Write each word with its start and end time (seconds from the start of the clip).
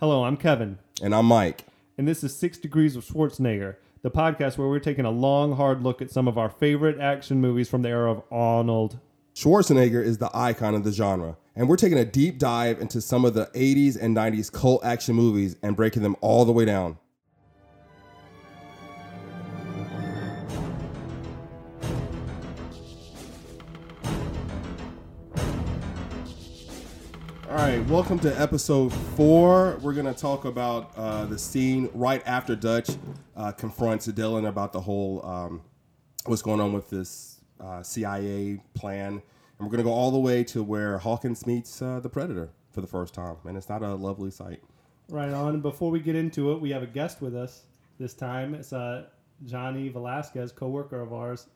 Hello, 0.00 0.24
I'm 0.24 0.36
Kevin, 0.36 0.78
And 1.02 1.14
I'm 1.14 1.26
Mike. 1.26 1.64
and 1.98 2.08
this 2.08 2.24
is 2.24 2.34
Six 2.34 2.56
Degrees 2.58 2.96
of 2.96 3.04
Schwarzenegger, 3.04 3.76
the 4.02 4.10
podcast 4.10 4.56
where 4.56 4.68
we're 4.68 4.78
taking 4.78 5.04
a 5.04 5.10
long, 5.10 5.56
hard 5.56 5.82
look 5.82 6.00
at 6.00 6.10
some 6.10 6.26
of 6.26 6.38
our 6.38 6.48
favorite 6.48 6.98
action 6.98 7.40
movies 7.40 7.68
from 7.68 7.82
the 7.82 7.90
era 7.90 8.10
of 8.10 8.22
Arnold. 8.30 8.98
Schwarzenegger 9.34 10.02
is 10.02 10.16
the 10.18 10.30
icon 10.34 10.74
of 10.74 10.84
the 10.84 10.92
genre, 10.92 11.36
and 11.54 11.68
we're 11.68 11.76
taking 11.76 11.98
a 11.98 12.04
deep 12.04 12.38
dive 12.38 12.80
into 12.80 13.00
some 13.00 13.24
of 13.26 13.34
the 13.34 13.46
80s 13.54 14.00
and 14.00 14.16
90s 14.16 14.50
cult 14.50 14.82
action 14.84 15.14
movies 15.14 15.56
and 15.62 15.76
breaking 15.76 16.02
them 16.02 16.16
all 16.22 16.44
the 16.44 16.52
way 16.52 16.64
down. 16.64 16.96
Welcome 27.90 28.20
to 28.20 28.40
episode 28.40 28.90
four. 29.16 29.76
We're 29.82 29.94
going 29.94 30.06
to 30.06 30.14
talk 30.14 30.44
about 30.44 30.92
uh, 30.96 31.24
the 31.24 31.36
scene 31.36 31.90
right 31.92 32.22
after 32.24 32.54
Dutch 32.54 32.88
uh, 33.36 33.50
confronts 33.50 34.06
Dillon 34.06 34.44
about 34.44 34.72
the 34.72 34.80
whole 34.80 35.26
um, 35.26 35.62
what's 36.24 36.40
going 36.40 36.60
on 36.60 36.72
with 36.72 36.88
this 36.88 37.40
uh, 37.58 37.82
CIA 37.82 38.60
plan. 38.74 39.14
And 39.14 39.22
we're 39.58 39.70
going 39.70 39.78
to 39.78 39.82
go 39.82 39.92
all 39.92 40.12
the 40.12 40.20
way 40.20 40.44
to 40.44 40.62
where 40.62 40.98
Hawkins 40.98 41.48
meets 41.48 41.82
uh, 41.82 41.98
the 41.98 42.08
Predator 42.08 42.50
for 42.70 42.80
the 42.80 42.86
first 42.86 43.12
time. 43.12 43.38
And 43.44 43.56
it's 43.56 43.68
not 43.68 43.82
a 43.82 43.92
lovely 43.96 44.30
sight. 44.30 44.62
Right 45.08 45.32
on. 45.32 45.60
Before 45.60 45.90
we 45.90 45.98
get 45.98 46.14
into 46.14 46.52
it, 46.52 46.60
we 46.60 46.70
have 46.70 46.84
a 46.84 46.86
guest 46.86 47.20
with 47.20 47.34
us 47.34 47.64
this 47.98 48.14
time. 48.14 48.54
It's 48.54 48.72
uh, 48.72 49.06
Johnny 49.44 49.88
Velasquez, 49.88 50.52
coworker 50.52 51.00
of 51.00 51.12
ours. 51.12 51.48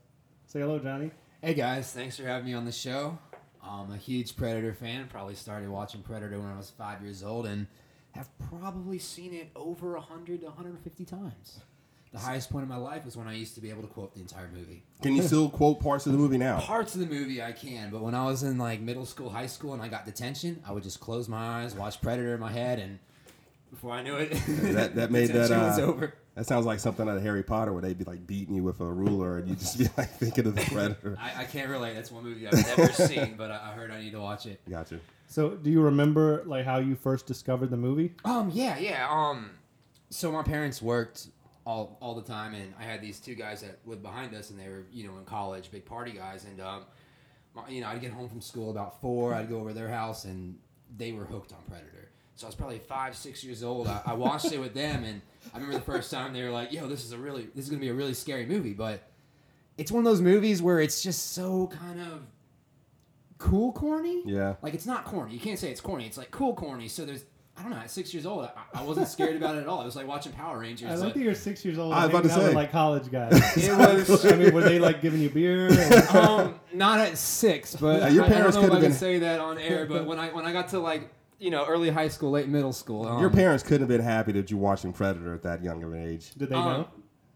Say 0.46 0.58
hello, 0.58 0.80
Johnny. 0.80 1.12
Hey 1.40 1.54
guys, 1.54 1.92
thanks 1.92 2.16
for 2.16 2.24
having 2.24 2.46
me 2.46 2.54
on 2.54 2.64
the 2.64 2.72
show. 2.72 3.20
I'm 3.66 3.92
a 3.92 3.96
huge 3.96 4.36
Predator 4.36 4.74
fan. 4.74 5.08
Probably 5.08 5.34
started 5.34 5.68
watching 5.68 6.02
Predator 6.02 6.38
when 6.38 6.50
I 6.50 6.56
was 6.56 6.70
five 6.70 7.02
years 7.02 7.22
old 7.22 7.46
and 7.46 7.66
have 8.12 8.28
probably 8.50 8.98
seen 8.98 9.32
it 9.32 9.50
over 9.56 9.92
100 9.94 10.40
to 10.40 10.46
150 10.46 11.04
times. 11.04 11.60
The 12.12 12.20
highest 12.20 12.50
point 12.50 12.62
of 12.62 12.68
my 12.68 12.76
life 12.76 13.04
was 13.04 13.16
when 13.16 13.26
I 13.26 13.34
used 13.34 13.56
to 13.56 13.60
be 13.60 13.70
able 13.70 13.82
to 13.82 13.88
quote 13.88 14.14
the 14.14 14.20
entire 14.20 14.48
movie. 14.54 14.84
Can 15.02 15.16
you 15.16 15.22
still 15.22 15.48
quote 15.48 15.80
parts 15.80 16.06
of 16.06 16.12
the 16.12 16.18
movie 16.18 16.38
now? 16.38 16.60
Parts 16.60 16.94
of 16.94 17.00
the 17.00 17.12
movie 17.12 17.42
I 17.42 17.50
can, 17.50 17.90
but 17.90 18.02
when 18.02 18.14
I 18.14 18.24
was 18.26 18.44
in 18.44 18.56
like 18.56 18.80
middle 18.80 19.04
school, 19.04 19.30
high 19.30 19.48
school, 19.48 19.72
and 19.72 19.82
I 19.82 19.88
got 19.88 20.04
detention, 20.06 20.62
I 20.64 20.70
would 20.70 20.84
just 20.84 21.00
close 21.00 21.28
my 21.28 21.62
eyes, 21.62 21.74
watch 21.74 22.00
Predator 22.00 22.34
in 22.34 22.40
my 22.40 22.52
head, 22.52 22.78
and 22.78 23.00
before 23.74 23.92
I 23.92 24.02
knew 24.02 24.16
it, 24.16 24.30
That, 24.74 24.94
that 24.96 25.10
made 25.12 25.28
that. 25.30 25.48
detention 25.48 25.58
was 25.60 25.78
Uh, 25.78 25.82
over. 25.82 26.14
that 26.34 26.46
sounds 26.46 26.66
like 26.66 26.80
something 26.80 27.08
out 27.08 27.16
of 27.16 27.22
Harry 27.22 27.42
Potter 27.42 27.72
where 27.72 27.82
they'd 27.82 27.98
be 27.98 28.04
like 28.04 28.26
beating 28.26 28.54
you 28.54 28.62
with 28.62 28.80
a 28.80 28.84
ruler 28.84 29.38
and 29.38 29.48
you'd 29.48 29.58
just 29.58 29.78
be 29.78 29.88
like 29.96 30.10
thinking 30.18 30.46
of 30.46 30.54
the 30.54 30.62
Predator. 30.62 31.16
I, 31.20 31.42
I 31.42 31.44
can't 31.44 31.68
relate. 31.68 31.94
That's 31.94 32.10
one 32.10 32.24
movie 32.24 32.46
I've 32.46 32.54
never 32.78 32.92
seen, 32.92 33.34
but 33.36 33.50
I, 33.50 33.70
I 33.70 33.72
heard 33.74 33.90
I 33.90 34.00
need 34.00 34.12
to 34.12 34.20
watch 34.20 34.46
it. 34.46 34.60
Gotcha. 34.68 35.00
So, 35.26 35.50
do 35.50 35.70
you 35.70 35.80
remember 35.80 36.42
like 36.46 36.64
how 36.64 36.78
you 36.78 36.94
first 36.96 37.26
discovered 37.26 37.70
the 37.70 37.76
movie? 37.76 38.14
Um, 38.24 38.50
yeah, 38.52 38.78
yeah. 38.78 39.08
Um, 39.10 39.50
so 40.10 40.30
my 40.30 40.42
parents 40.42 40.80
worked 40.82 41.28
all 41.66 41.96
all 42.00 42.14
the 42.14 42.22
time, 42.22 42.54
and 42.54 42.74
I 42.78 42.84
had 42.84 43.00
these 43.00 43.18
two 43.18 43.34
guys 43.34 43.62
that 43.62 43.78
lived 43.86 44.02
behind 44.02 44.34
us, 44.34 44.50
and 44.50 44.60
they 44.60 44.68
were 44.68 44.84
you 44.92 45.06
know 45.08 45.16
in 45.18 45.24
college, 45.24 45.70
big 45.70 45.86
party 45.86 46.12
guys, 46.12 46.44
and 46.44 46.60
um, 46.60 46.82
my, 47.56 47.66
you 47.68 47.80
know 47.80 47.88
I'd 47.88 48.00
get 48.02 48.12
home 48.12 48.28
from 48.28 48.40
school 48.42 48.70
about 48.70 49.00
four, 49.00 49.32
I'd 49.34 49.48
go 49.48 49.58
over 49.60 49.70
to 49.70 49.74
their 49.74 49.88
house, 49.88 50.24
and 50.26 50.56
they 50.96 51.12
were 51.12 51.24
hooked 51.24 51.52
on 51.52 51.58
Predator. 51.68 52.10
So 52.36 52.46
I 52.46 52.48
was 52.48 52.56
probably 52.56 52.78
five, 52.80 53.14
six 53.16 53.44
years 53.44 53.62
old. 53.62 53.86
I, 53.86 54.00
I 54.06 54.12
watched 54.14 54.52
it 54.52 54.58
with 54.58 54.74
them, 54.74 55.04
and 55.04 55.20
I 55.52 55.58
remember 55.58 55.78
the 55.78 55.84
first 55.84 56.10
time 56.10 56.32
they 56.32 56.42
were 56.42 56.50
like, 56.50 56.72
"Yo, 56.72 56.86
this 56.88 57.04
is 57.04 57.12
a 57.12 57.18
really, 57.18 57.48
this 57.54 57.64
is 57.64 57.70
gonna 57.70 57.80
be 57.80 57.88
a 57.90 57.94
really 57.94 58.14
scary 58.14 58.44
movie," 58.46 58.72
but 58.72 59.08
it's 59.78 59.92
one 59.92 60.04
of 60.04 60.10
those 60.10 60.20
movies 60.20 60.60
where 60.60 60.80
it's 60.80 61.02
just 61.02 61.32
so 61.32 61.68
kind 61.68 62.00
of 62.00 62.22
cool, 63.38 63.72
corny. 63.72 64.22
Yeah. 64.26 64.54
Like 64.62 64.74
it's 64.74 64.86
not 64.86 65.04
corny. 65.04 65.32
You 65.34 65.40
can't 65.40 65.58
say 65.58 65.70
it's 65.70 65.80
corny. 65.80 66.06
It's 66.06 66.18
like 66.18 66.30
cool 66.30 66.54
corny. 66.54 66.88
So 66.88 67.04
there's 67.04 67.24
I 67.56 67.62
don't 67.62 67.70
know. 67.70 67.76
At 67.76 67.90
six 67.90 68.12
years 68.12 68.26
old, 68.26 68.46
I, 68.46 68.80
I 68.80 68.82
wasn't 68.82 69.06
scared 69.06 69.36
about 69.36 69.54
it 69.54 69.60
at 69.60 69.68
all. 69.68 69.80
It 69.82 69.84
was 69.84 69.94
like 69.94 70.08
watching 70.08 70.32
Power 70.32 70.58
Rangers. 70.58 70.88
I 70.90 70.94
like- 70.96 71.04
like 71.04 71.14
that 71.14 71.20
you're 71.20 71.34
six 71.36 71.64
years 71.64 71.78
old. 71.78 71.92
I 71.92 72.06
was 72.06 72.10
about 72.10 72.24
to 72.24 72.28
hanging 72.30 72.42
out 72.42 72.44
with, 72.46 72.50
say. 72.52 72.56
like 72.56 72.72
college 72.72 73.10
guys. 73.12 73.32
it 73.56 74.08
was 74.08 74.26
I 74.26 74.34
mean, 74.36 74.52
were 74.52 74.62
they 74.62 74.80
like 74.80 75.00
giving 75.00 75.20
you 75.20 75.30
beer? 75.30 75.68
And, 75.68 76.08
um, 76.16 76.60
not 76.72 76.98
at 76.98 77.16
six, 77.16 77.76
but 77.76 78.00
Yeah, 78.00 78.08
your 78.08 78.24
parents 78.24 78.56
I 78.56 78.60
don't 78.62 78.70
know 78.70 78.74
could've 78.74 78.74
if 78.74 78.78
I 78.78 78.80
can 78.80 78.90
been- 78.90 78.98
say 78.98 79.18
that 79.20 79.38
on 79.38 79.58
air. 79.58 79.86
But 79.86 80.04
when 80.08 80.18
I 80.18 80.30
when 80.32 80.44
I 80.44 80.52
got 80.52 80.70
to 80.70 80.80
like 80.80 81.10
you 81.38 81.50
know 81.50 81.64
early 81.66 81.90
high 81.90 82.08
school, 82.08 82.30
late 82.32 82.48
middle 82.48 82.72
school, 82.72 83.06
um, 83.06 83.20
Your 83.20 83.30
parents 83.30 83.62
couldn't 83.62 83.80
have 83.80 83.88
been 83.88 84.00
happy 84.00 84.32
that 84.32 84.50
you 84.50 84.56
watching 84.56 84.92
Predator 84.92 85.34
at 85.34 85.42
that 85.42 85.62
young 85.62 85.82
of 85.82 85.92
an 85.92 86.02
age. 86.02 86.32
did 86.34 86.48
they 86.50 86.54
Um, 86.54 86.64
know? 86.64 86.88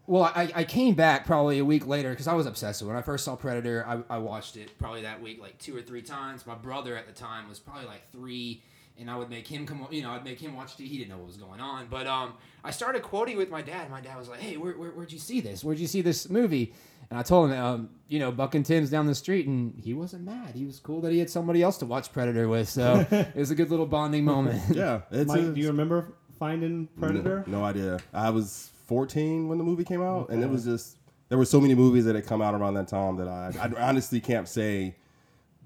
Well, 0.09 0.23
I, 0.23 0.51
I 0.55 0.63
came 0.63 0.95
back 0.95 1.27
probably 1.27 1.59
a 1.59 1.65
week 1.65 1.85
later 1.85 2.09
because 2.09 2.27
I 2.27 2.33
was 2.33 2.47
obsessed 2.47 2.81
with 2.81 2.87
it. 2.87 2.93
When 2.93 2.97
I 2.97 3.03
first 3.03 3.23
saw 3.23 3.35
Predator, 3.35 3.85
I, 3.87 4.15
I 4.15 4.17
watched 4.17 4.57
it 4.57 4.75
probably 4.79 5.03
that 5.03 5.21
week 5.21 5.39
like 5.39 5.59
two 5.59 5.77
or 5.77 5.83
three 5.83 6.01
times. 6.01 6.47
My 6.47 6.55
brother 6.55 6.97
at 6.97 7.05
the 7.05 7.13
time 7.13 7.47
was 7.47 7.59
probably 7.59 7.85
like 7.85 8.09
three, 8.11 8.63
and 8.99 9.07
I 9.07 9.15
would 9.15 9.29
make 9.29 9.47
him 9.47 9.67
come, 9.67 9.87
you 9.91 10.01
know, 10.01 10.09
I'd 10.09 10.23
make 10.25 10.39
him 10.39 10.55
watch 10.55 10.71
it. 10.79 10.85
He 10.85 10.97
didn't 10.97 11.11
know 11.11 11.17
what 11.17 11.27
was 11.27 11.37
going 11.37 11.59
on. 11.61 11.89
But 11.91 12.07
um, 12.07 12.33
I 12.63 12.71
started 12.71 13.03
quoting 13.03 13.37
with 13.37 13.51
my 13.51 13.61
dad. 13.61 13.91
My 13.91 14.01
dad 14.01 14.17
was 14.17 14.27
like, 14.27 14.39
hey, 14.39 14.57
where, 14.57 14.73
where, 14.73 14.89
where'd 14.89 15.11
you 15.11 15.19
see 15.19 15.41
this? 15.41 15.63
Where'd 15.63 15.77
you 15.77 15.85
see 15.85 16.01
this 16.01 16.27
movie? 16.27 16.73
And 17.11 17.19
I 17.19 17.21
told 17.21 17.51
him, 17.51 17.59
um, 17.63 17.89
you 18.07 18.17
know, 18.17 18.31
Buck 18.31 18.55
and 18.55 18.65
Tim's 18.65 18.89
down 18.89 19.05
the 19.05 19.13
street, 19.13 19.45
and 19.45 19.79
he 19.79 19.93
wasn't 19.93 20.23
mad. 20.23 20.55
He 20.55 20.65
was 20.65 20.79
cool 20.79 21.01
that 21.01 21.11
he 21.11 21.19
had 21.19 21.29
somebody 21.29 21.61
else 21.61 21.77
to 21.77 21.85
watch 21.85 22.11
Predator 22.11 22.47
with. 22.47 22.67
So 22.67 23.05
it 23.11 23.35
was 23.35 23.51
a 23.51 23.55
good 23.55 23.69
little 23.69 23.85
bonding 23.85 24.25
moment. 24.25 24.59
Yeah. 24.75 25.01
It's 25.11 25.27
Mike, 25.27 25.41
a- 25.41 25.51
do 25.51 25.61
you 25.61 25.67
remember 25.67 26.13
finding 26.39 26.87
Predator? 26.99 27.43
No, 27.45 27.59
no 27.59 27.63
idea. 27.63 27.99
I 28.11 28.31
was 28.31 28.71
14 28.89 29.47
when 29.47 29.57
the 29.59 29.63
movie 29.63 29.83
came 29.85 30.01
out, 30.01 30.29
and 30.29 30.43
it 30.43 30.49
was 30.49 30.65
just 30.65 30.97
there 31.29 31.37
were 31.37 31.45
so 31.45 31.61
many 31.61 31.75
movies 31.75 32.05
that 32.05 32.15
had 32.15 32.25
come 32.25 32.41
out 32.41 32.55
around 32.55 32.73
that 32.73 32.87
time 32.87 33.15
that 33.17 33.27
I, 33.27 33.53
I 33.61 33.87
honestly 33.87 34.19
can't 34.19 34.47
say 34.47 34.95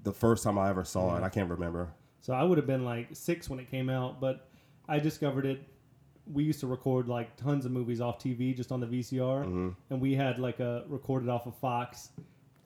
the 0.02 0.12
first 0.12 0.44
time 0.44 0.58
I 0.58 0.68
ever 0.68 0.84
saw 0.84 1.16
it. 1.16 1.22
I 1.22 1.30
can't 1.30 1.48
remember. 1.50 1.88
So 2.20 2.34
I 2.34 2.42
would 2.42 2.58
have 2.58 2.66
been 2.66 2.84
like 2.84 3.08
six 3.12 3.48
when 3.48 3.58
it 3.58 3.70
came 3.70 3.88
out, 3.88 4.20
but 4.20 4.46
I 4.88 4.98
discovered 4.98 5.46
it. 5.46 5.62
We 6.32 6.44
used 6.44 6.60
to 6.60 6.66
record 6.66 7.08
like 7.08 7.34
tons 7.36 7.64
of 7.64 7.72
movies 7.72 8.00
off 8.02 8.18
TV 8.18 8.54
just 8.54 8.70
on 8.72 8.80
the 8.80 8.86
VCR, 8.86 9.44
Mm-hmm. 9.44 9.68
and 9.90 10.00
we 10.00 10.14
had 10.14 10.38
like 10.38 10.60
a 10.60 10.84
recorded 10.88 11.28
off 11.30 11.46
of 11.46 11.56
Fox, 11.56 12.10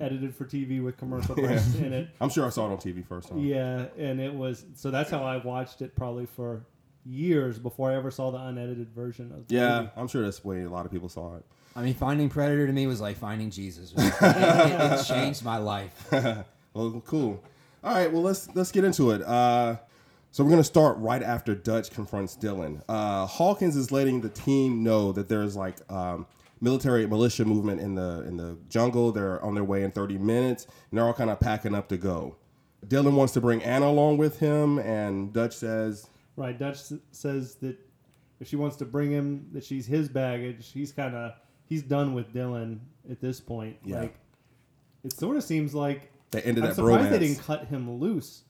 edited 0.01 0.35
for 0.35 0.45
TV 0.45 0.83
with 0.83 0.97
commercial 0.97 1.35
breaks 1.37 1.75
in 1.77 1.93
it. 1.93 2.09
I'm 2.21 2.31
sure 2.31 2.45
I 2.47 2.51
saw 2.51 2.67
it 2.69 2.73
on 2.73 2.79
TV 2.79 3.07
first 3.07 3.29
time. 3.29 3.39
Yeah, 3.39 3.87
and 3.97 4.21
it 4.21 4.35
was 4.35 4.65
so 4.75 4.91
that's 4.91 5.11
how 5.11 5.23
I 5.23 5.37
watched 5.37 5.83
it 5.83 5.95
probably 5.95 6.27
for 6.27 6.65
years 7.05 7.59
before 7.59 7.91
I 7.91 7.97
ever 7.97 8.11
saw 8.11 8.31
the 8.31 8.39
unedited 8.39 8.91
version 8.91 9.33
of 9.33 9.47
the 9.49 9.55
Yeah, 9.55 9.79
movie. 9.81 9.91
I'm 9.97 10.09
sure 10.09 10.23
that's 10.23 10.41
the 10.41 10.49
way 10.49 10.63
a 10.63 10.69
lot 10.71 10.85
of 10.87 10.93
people 10.93 11.09
saw 11.09 11.37
it. 11.37 11.45
I 11.77 11.83
mean, 11.83 11.95
finding 11.95 12.29
Predator 12.29 12.67
to 12.67 12.73
me 12.73 12.87
was 12.87 13.01
like 13.01 13.17
finding 13.17 13.51
Jesus. 13.51 13.93
It, 13.97 14.15
it- 14.21 15.01
it 15.01 15.05
changed 15.07 15.45
my 15.45 15.59
life. 15.59 16.09
Well, 16.75 17.03
cool. 17.07 17.43
All 17.83 17.95
right, 17.95 18.13
well 18.13 18.23
let's 18.23 18.49
let's 18.55 18.71
get 18.71 18.85
into 18.85 19.11
it. 19.11 19.23
Uh, 19.23 19.77
so 20.31 20.45
we're 20.45 20.51
gonna 20.51 20.63
start 20.63 20.97
right 20.99 21.23
after 21.23 21.55
Dutch 21.55 21.91
confronts 21.91 22.37
Dillon. 22.37 22.83
Uh, 22.89 23.27
Hawkins 23.27 23.75
is 23.75 23.91
letting 23.91 24.21
the 24.21 24.29
team 24.29 24.85
know 24.85 25.11
that 25.13 25.29
there's 25.29 25.57
like 25.57 25.77
um, 25.91 26.27
military 26.61 27.05
militia 27.07 27.45
movement 27.45 27.81
in 27.81 27.95
the 27.97 28.23
in 28.29 28.37
the 28.37 28.59
jungle. 28.69 29.11
They're 29.11 29.43
on 29.45 29.55
their 29.55 29.65
way 29.65 29.83
in 29.83 29.91
30 29.91 30.19
minutes, 30.19 30.67
and 30.91 30.99
they're 30.99 31.07
all 31.07 31.15
kind 31.15 31.31
of 31.31 31.41
packing 31.41 31.75
up 31.75 31.89
to 31.89 31.97
go. 31.97 32.37
Dillon 32.87 33.17
wants 33.17 33.33
to 33.33 33.41
bring 33.41 33.61
Anna 33.65 33.87
along 33.87 34.19
with 34.19 34.39
him, 34.39 34.79
and 34.79 35.33
Dutch 35.33 35.57
says, 35.57 36.07
Right. 36.39 36.59
Dutch 36.59 36.79
says 37.11 37.57
that 37.57 37.77
if 38.41 38.49
she 38.49 38.57
wants 38.57 38.77
to 38.77 38.85
bring 38.85 39.11
him, 39.11 39.49
that 39.53 39.65
she's 39.65 39.87
his 39.87 40.09
baggage. 40.09 40.71
He's 40.73 40.93
kind 40.93 41.15
of 41.15 41.33
he's 41.67 41.83
done 41.83 42.15
with 42.15 42.33
Dillon 42.33 42.81
at 43.11 43.21
this 43.21 43.41
point. 43.41 43.77
Yeah. 43.85 44.01
Like 44.01 44.15
it 45.05 45.13
sort 45.13 45.37
of 45.37 45.45
seems 45.45 45.75
like 45.75 46.11
"They 46.31 46.43
ended 46.43 46.65
I'm 46.65 46.71
that 46.71 46.77
surprised 46.77 47.07
bromance." 47.07 47.11
they 47.11 47.19
didn't 47.19 47.43
cut 47.43 47.67
him 47.67 47.99
loose. 47.99 48.43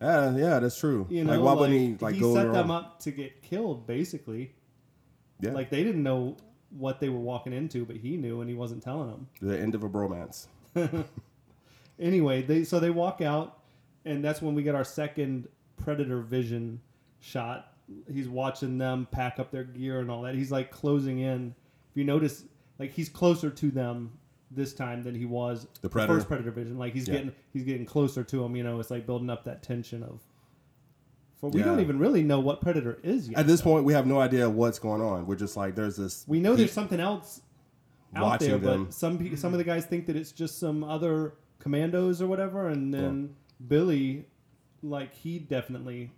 Yeah, 0.00 0.34
yeah, 0.36 0.58
that's 0.60 0.78
true. 0.78 1.06
You 1.10 1.24
know, 1.24 1.32
like 1.32 1.40
why 1.40 1.50
like, 1.52 1.60
wouldn't 1.60 1.80
he 1.80 2.04
like 2.04 2.14
he 2.14 2.20
go 2.20 2.34
set 2.34 2.52
them 2.52 2.70
up 2.70 3.00
to 3.00 3.10
get 3.10 3.42
killed, 3.42 3.86
basically. 3.86 4.54
Yeah, 5.40 5.52
Like 5.52 5.70
they 5.70 5.82
didn't 5.82 6.02
know 6.02 6.36
what 6.70 7.00
they 7.00 7.08
were 7.08 7.18
walking 7.18 7.52
into, 7.52 7.84
but 7.84 7.96
he 7.96 8.16
knew, 8.16 8.40
and 8.40 8.48
he 8.48 8.54
wasn't 8.54 8.82
telling 8.82 9.08
them. 9.10 9.28
the 9.40 9.58
end 9.58 9.74
of 9.74 9.82
a 9.84 9.88
bromance. 9.88 10.46
Anyway, 12.00 12.40
they 12.40 12.64
so 12.64 12.80
they 12.80 12.88
walk 12.88 13.20
out, 13.20 13.58
and 14.06 14.24
that's 14.24 14.40
when 14.40 14.54
we 14.54 14.62
get 14.62 14.74
our 14.74 14.84
second 14.84 15.46
predator 15.76 16.20
vision 16.22 16.80
shot. 17.20 17.72
He's 18.12 18.28
watching 18.28 18.78
them 18.78 19.06
pack 19.10 19.38
up 19.38 19.50
their 19.50 19.64
gear 19.64 20.00
and 20.00 20.10
all 20.10 20.22
that. 20.22 20.34
He's 20.34 20.50
like 20.52 20.70
closing 20.70 21.18
in. 21.20 21.54
If 21.90 21.96
you 21.96 22.04
notice, 22.04 22.44
like 22.78 22.92
he's 22.92 23.08
closer 23.08 23.50
to 23.50 23.70
them 23.70 24.12
this 24.52 24.74
time 24.74 25.02
than 25.02 25.14
he 25.14 25.24
was 25.26 25.66
The 25.80 25.88
Predator? 25.88 26.14
first 26.14 26.28
predator 26.28 26.50
vision. 26.50 26.78
Like 26.78 26.92
he's 26.92 27.06
Yeah. 27.08 27.14
getting 27.14 27.32
he's 27.52 27.64
getting 27.64 27.86
closer 27.86 28.22
to 28.24 28.44
him. 28.44 28.56
You 28.56 28.62
know, 28.64 28.78
it's 28.80 28.90
like 28.90 29.06
building 29.06 29.30
up 29.30 29.44
that 29.44 29.62
tension 29.62 30.02
of. 30.02 30.20
For 31.40 31.50
we 31.50 31.60
Yeah. 31.60 31.66
don't 31.66 31.80
even 31.80 31.98
really 31.98 32.22
know 32.22 32.38
what 32.40 32.60
predator 32.60 32.98
is 33.02 33.28
yet. 33.28 33.38
At 33.40 33.46
this 33.46 33.60
though. 33.60 33.70
point, 33.70 33.84
we 33.84 33.92
have 33.94 34.06
no 34.06 34.20
idea 34.20 34.48
what's 34.48 34.78
going 34.78 35.00
on. 35.00 35.26
We're 35.26 35.36
just 35.36 35.56
like, 35.56 35.74
there's 35.74 35.96
this. 35.96 36.24
we 36.28 36.38
know 36.40 36.54
there's 36.54 36.72
something 36.72 37.00
else 37.00 37.40
out 38.14 38.22
watching 38.24 38.48
there, 38.50 38.58
them. 38.58 38.84
but 38.86 38.94
some 38.94 39.18
pe- 39.18 39.36
some 39.36 39.52
of 39.54 39.58
the 39.58 39.64
guys 39.64 39.86
think 39.86 40.06
that 40.06 40.16
it's 40.16 40.32
just 40.32 40.58
some 40.58 40.84
other 40.84 41.34
commandos 41.58 42.20
or 42.20 42.26
whatever, 42.26 42.68
and 42.68 42.92
then 42.92 43.34
Billy, 43.68 44.26
like 44.82 45.14
he 45.14 45.38
definitely 45.38 46.10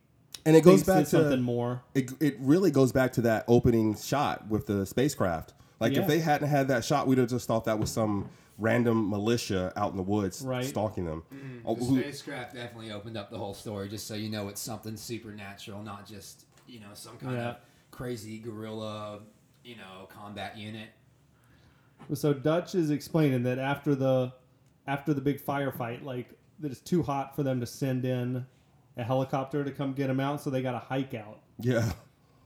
and 0.44 0.56
it 0.56 0.62
goes 0.64 0.82
back 0.82 1.04
to 1.04 1.10
something 1.10 1.40
more. 1.42 1.82
it, 1.94 2.10
it 2.20 2.36
really 2.40 2.70
goes 2.70 2.92
back 2.92 3.12
to 3.14 3.20
that 3.22 3.44
opening 3.48 3.96
shot 3.96 4.48
with 4.48 4.66
the 4.66 4.84
spacecraft. 4.86 5.54
Like 5.80 5.94
Yeah. 5.94 6.02
if 6.02 6.06
they 6.08 6.20
hadn't 6.20 6.48
had 6.48 6.68
that 6.68 6.84
shot, 6.84 7.06
we'd 7.06 7.18
have 7.18 7.28
just 7.28 7.46
thought 7.48 7.64
that 7.64 7.78
was 7.78 7.90
some 7.90 8.28
random 8.58 9.08
militia 9.10 9.72
out 9.76 9.90
in 9.90 9.96
the 9.96 10.02
woods 10.02 10.42
Right. 10.42 10.64
stalking 10.64 11.04
them. 11.06 11.22
Mm-hmm. 11.34 11.58
Oh, 11.66 11.74
The 11.74 11.84
who- 11.84 12.00
spacecraft 12.00 12.54
definitely 12.54 12.90
opened 12.92 13.16
up 13.16 13.30
the 13.30 13.38
whole 13.38 13.54
story, 13.54 13.88
just 13.88 14.06
so 14.06 14.14
you 14.14 14.28
know 14.30 14.48
it's 14.48 14.60
something 14.60 14.96
supernatural, 14.96 15.82
not 15.82 16.06
just 16.06 16.44
you 16.68 16.78
know, 16.80 16.86
some 16.94 17.16
kind 17.18 17.36
Yeah. 17.36 17.48
of 17.50 17.56
crazy 17.90 18.38
guerrilla, 18.38 19.20
you 19.64 19.76
know, 19.76 20.06
combat 20.08 20.56
unit. 20.56 20.88
So 22.14 22.32
Dutch 22.32 22.74
is 22.74 22.90
explaining 22.90 23.42
that 23.44 23.58
after 23.58 23.94
the 23.94 24.32
after 24.86 25.14
the 25.14 25.20
big 25.20 25.40
firefight, 25.40 26.02
like 26.04 26.30
that 26.60 26.72
it's 26.72 26.80
too 26.80 27.02
hot 27.02 27.34
for 27.36 27.42
them 27.42 27.60
to 27.60 27.66
send 27.66 28.04
in 28.04 28.46
a 28.96 29.02
helicopter 29.02 29.64
to 29.64 29.70
come 29.70 29.92
get 29.94 30.10
him 30.10 30.20
out, 30.20 30.40
so 30.40 30.50
they 30.50 30.62
got 30.62 30.72
to 30.72 30.78
hike 30.78 31.14
out, 31.14 31.40
Yeah. 31.58 31.92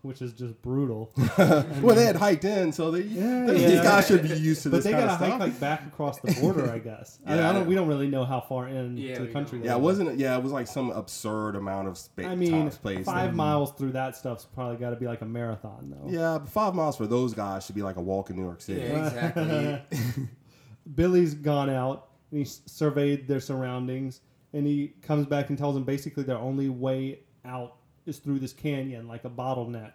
which 0.03 0.23
is 0.23 0.33
just 0.33 0.61
brutal. 0.63 1.11
well, 1.39 1.95
they 1.97 2.05
had 2.05 2.15
hiked 2.15 2.45
in, 2.45 2.71
so 2.71 2.93
they, 2.93 3.01
Yeah, 3.01 3.47
these 3.47 3.73
yeah. 3.73 3.83
guys 3.83 4.07
should 4.07 4.23
be 4.23 4.29
used 4.29 4.63
to 4.63 4.71
but 4.71 4.77
this 4.77 4.85
they 4.85 4.93
got 4.93 5.07
to 5.07 5.17
hike 5.17 5.41
like 5.41 5.59
back 5.59 5.85
across 5.87 6.21
the 6.21 6.33
border, 6.41 6.71
I 6.71 6.79
guess. 6.79 7.19
Yeah. 7.27 7.51
I 7.51 7.53
don't. 7.53 7.67
We 7.67 7.75
don't 7.75 7.89
really 7.89 8.07
know 8.07 8.25
how 8.25 8.41
far 8.41 8.69
in 8.69 8.97
Yeah, 8.97 9.17
to 9.17 9.23
the 9.27 9.33
country. 9.33 9.61
yeah, 9.65 9.75
it 9.75 9.81
wasn't. 9.81 10.17
Yeah, 10.21 10.37
it 10.37 10.43
was 10.45 10.53
like 10.53 10.69
some 10.69 10.91
absurd 10.91 11.57
amount 11.57 11.89
of 11.89 11.99
space. 11.99 12.27
I 12.27 12.37
mean, 12.37 12.71
space 12.71 13.05
five 13.05 13.31
that- 13.31 13.35
miles 13.37 13.73
through 13.73 13.93
that 13.93 14.15
stuff's 14.15 14.45
probably 14.45 14.77
got 14.77 14.91
to 14.91 14.97
be 14.97 15.07
like 15.07 15.23
a 15.23 15.27
marathon, 15.27 15.91
though. 15.97 16.09
Yeah, 16.09 16.39
but 16.39 16.49
five 16.49 16.77
miles 16.77 16.97
for 16.97 17.09
those 17.09 17.35
guys 17.35 17.67
should 17.67 17.75
be 17.75 17.83
like 17.83 17.97
a 17.97 18.01
walk 18.03 18.31
in 18.31 18.37
New 18.37 18.45
York 18.45 18.61
City. 18.63 18.83
Yeah, 18.83 19.07
exactly. 19.09 20.29
Billy's 20.95 21.35
gone 21.35 21.69
out 21.71 22.09
and 22.31 22.39
he 22.39 22.45
surveyed 22.45 23.27
their 23.27 23.41
surroundings 23.41 24.21
and 24.57 24.67
he 24.67 24.95
comes 25.03 25.27
back 25.27 25.51
and 25.51 25.59
tells 25.59 25.75
them 25.75 25.85
basically 25.85 26.23
their 26.23 26.39
only 26.39 26.69
way 26.69 27.21
out 27.45 27.77
is 28.07 28.19
through 28.19 28.39
this 28.39 28.53
canyon 28.53 29.07
like 29.07 29.25
a 29.25 29.31
bottleneck. 29.31 29.93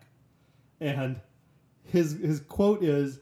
And 0.79 1.19
his 1.85 2.13
his 2.13 2.39
quote 2.41 2.83
is 2.83 3.19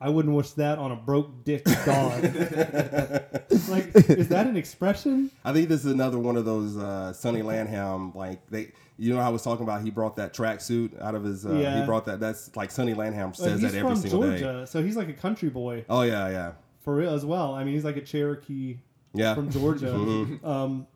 I 0.00 0.08
wouldn't 0.08 0.34
wish 0.34 0.50
that 0.52 0.78
on 0.78 0.90
a 0.92 0.96
broke 0.96 1.44
dick 1.44 1.64
dog. 1.64 2.22
like 3.68 3.94
is 3.94 4.28
that 4.28 4.46
an 4.46 4.56
expression? 4.56 5.30
I 5.44 5.52
think 5.52 5.68
this 5.68 5.84
is 5.84 5.92
another 5.92 6.18
one 6.18 6.36
of 6.36 6.44
those 6.44 6.76
uh, 6.76 7.12
Sonny 7.12 7.42
Landham 7.42 8.14
like 8.14 8.46
they. 8.50 8.72
You 8.98 9.14
know 9.14 9.20
how 9.20 9.28
I 9.28 9.30
was 9.32 9.42
talking 9.42 9.64
about 9.64 9.82
he 9.82 9.90
brought 9.90 10.16
that 10.16 10.34
tracksuit 10.34 11.00
out 11.00 11.14
of 11.14 11.24
his. 11.24 11.46
Uh, 11.46 11.54
Yeah. 11.54 11.80
He 11.80 11.86
brought 11.86 12.04
that. 12.06 12.20
That's 12.20 12.54
like 12.54 12.70
Sonny 12.70 12.94
Landham 12.94 13.34
says 13.34 13.60
he's 13.60 13.72
that 13.72 13.78
every 13.78 13.90
from 13.92 14.00
single 14.00 14.22
Georgia, 14.22 14.44
day. 14.60 14.64
so 14.66 14.82
he's 14.82 14.96
like 14.96 15.08
a 15.08 15.14
country 15.14 15.48
boy 15.48 15.84
Oh 15.88 16.02
yeah, 16.02 16.28
yeah, 16.28 16.52
for 16.80 16.94
real 16.94 17.14
as 17.14 17.24
well. 17.24 17.54
I 17.54 17.64
mean, 17.64 17.74
he's 17.74 17.84
like 17.84 17.96
a 17.96 18.02
Cherokee 18.02 18.76
yeah. 19.14 19.34
from 19.34 19.50
Georgia. 19.50 19.86
Mhm. 19.92 20.44
Um, 20.44 20.86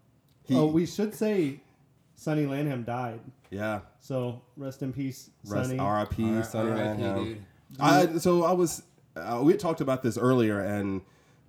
He- 0.44 0.54
oh, 0.56 0.66
we 0.66 0.86
should 0.86 1.14
say 1.14 1.60
Sonny 2.14 2.46
Landham 2.46 2.84
died. 2.84 3.20
yeah. 3.50 3.80
So 4.00 4.40
rest 4.56 4.82
in 4.82 4.92
peace, 4.92 5.30
Rest 5.46 5.68
Sonny. 5.70 5.78
R.I.P. 5.80 6.42
Sonny 6.44 6.70
R.I.P., 6.70 7.02
Landham. 7.02 7.24
dude. 7.24 7.42
I 7.80 8.18
so 8.18 8.44
I 8.44 8.52
was 8.52 8.82
uh, 9.16 9.40
we 9.42 9.52
had 9.52 9.60
talked 9.60 9.80
about 9.80 10.02
this 10.02 10.16
earlier, 10.16 10.60
and 10.60 11.00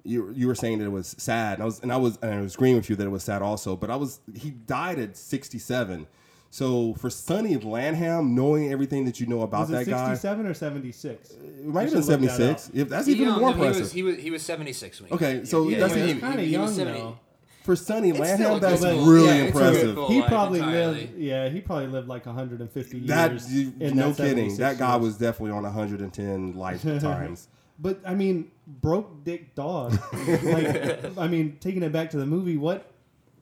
you 0.04 0.32
you 0.36 0.48
were 0.48 0.56
saying 0.56 0.80
that 0.80 0.86
it 0.86 0.92
was 0.92 1.16
sad, 1.20 1.56
and 1.56 1.64
I 1.64 1.66
was 1.66 1.80
and 1.82 1.94
I 1.94 1.98
was 1.98 2.18
and 2.22 2.34
I 2.34 2.42
was 2.42 2.56
agreeing 2.56 2.76
with 2.76 2.90
you 2.90 2.96
that 2.96 3.06
it 3.06 3.10
was 3.12 3.24
sad 3.24 3.42
also. 3.44 3.76
But 3.76 3.90
I 3.92 3.96
was 3.96 4.20
he 4.36 4.50
died 4.50 4.98
at 5.00 5.16
sixty 5.16 5.60
seven, 5.60 6.08
so 6.50 6.94
for 6.96 7.10
Sonny 7.10 7.56
Landham, 7.58 8.30
knowing 8.32 8.72
everything 8.72 9.06
that 9.06 9.20
you 9.20 9.28
know 9.28 9.42
about 9.42 9.62
Was 9.62 9.70
it 9.72 9.74
that 9.86 9.88
guy, 9.88 10.08
67 10.14 10.46
or 10.46 10.54
76? 10.54 11.30
it 11.32 11.66
might 11.66 11.82
have 11.84 11.92
been 11.92 12.00
look 12.00 12.06
that 12.08 12.12
seventy 12.12 12.28
six. 12.30 12.72
If 12.74 12.90
that's 12.90 13.08
He- 13.08 13.14
even 13.14 13.26
no, 13.28 13.32
more 13.40 13.42
no, 13.42 13.48
he 13.48 13.54
impressive. 13.54 13.82
was, 13.82 13.92
he 13.92 14.04
was 14.04 14.18
he 14.18 14.32
was 14.32 14.42
seventy 14.44 14.74
six 14.74 15.00
when 15.02 15.10
he 15.10 15.16
Okay, 15.16 15.34
died. 15.38 15.48
so 15.48 15.68
yeah, 15.70 15.80
that's 15.80 15.96
yeah, 15.96 16.04
even- 16.06 16.20
Kinda 16.22 16.38
he 16.44 16.58
was 16.58 16.78
young, 16.78 16.88
70. 16.88 17.00
though. 17.00 17.20
for 17.64 17.76
Sonny 17.76 18.10
It's 18.12 18.20
Landham, 18.20 18.36
still 18.36 18.56
a 18.56 18.60
that's 18.62 18.82
good 18.82 19.08
really 19.08 19.26
Yeah, 19.26 19.34
it's 19.34 19.50
a 19.50 19.52
good 19.54 19.66
impressive. 19.68 19.96
pull. 19.96 20.08
he 20.10 20.22
probably 20.22 20.60
entirely. 20.60 21.00
lived. 21.02 21.18
Yeah, 21.18 21.50
he 21.50 21.60
probably 21.62 21.88
lived 21.88 22.08
like 22.08 22.26
150 22.26 22.98
years. 22.98 23.08
That 23.10 23.50
you, 23.50 23.74
in 23.82 23.98
no 23.98 24.12
that 24.14 24.18
kidding. 24.18 24.56
That 24.58 24.78
guy 24.78 24.94
years. 24.96 25.04
was 25.04 25.18
definitely 25.18 25.52
on 25.58 25.64
110 25.64 26.54
lifetimes. 26.54 27.48
But 27.80 28.00
I 28.08 28.16
mean, 28.16 28.50
broke 28.66 29.24
dick 29.24 29.54
dog. 29.54 29.92
like, 30.44 31.16
I 31.16 31.28
mean, 31.28 31.58
taking 31.60 31.84
it 31.84 31.92
back 31.92 32.10
to 32.10 32.18
the 32.18 32.26
movie, 32.26 32.58
what 32.58 32.90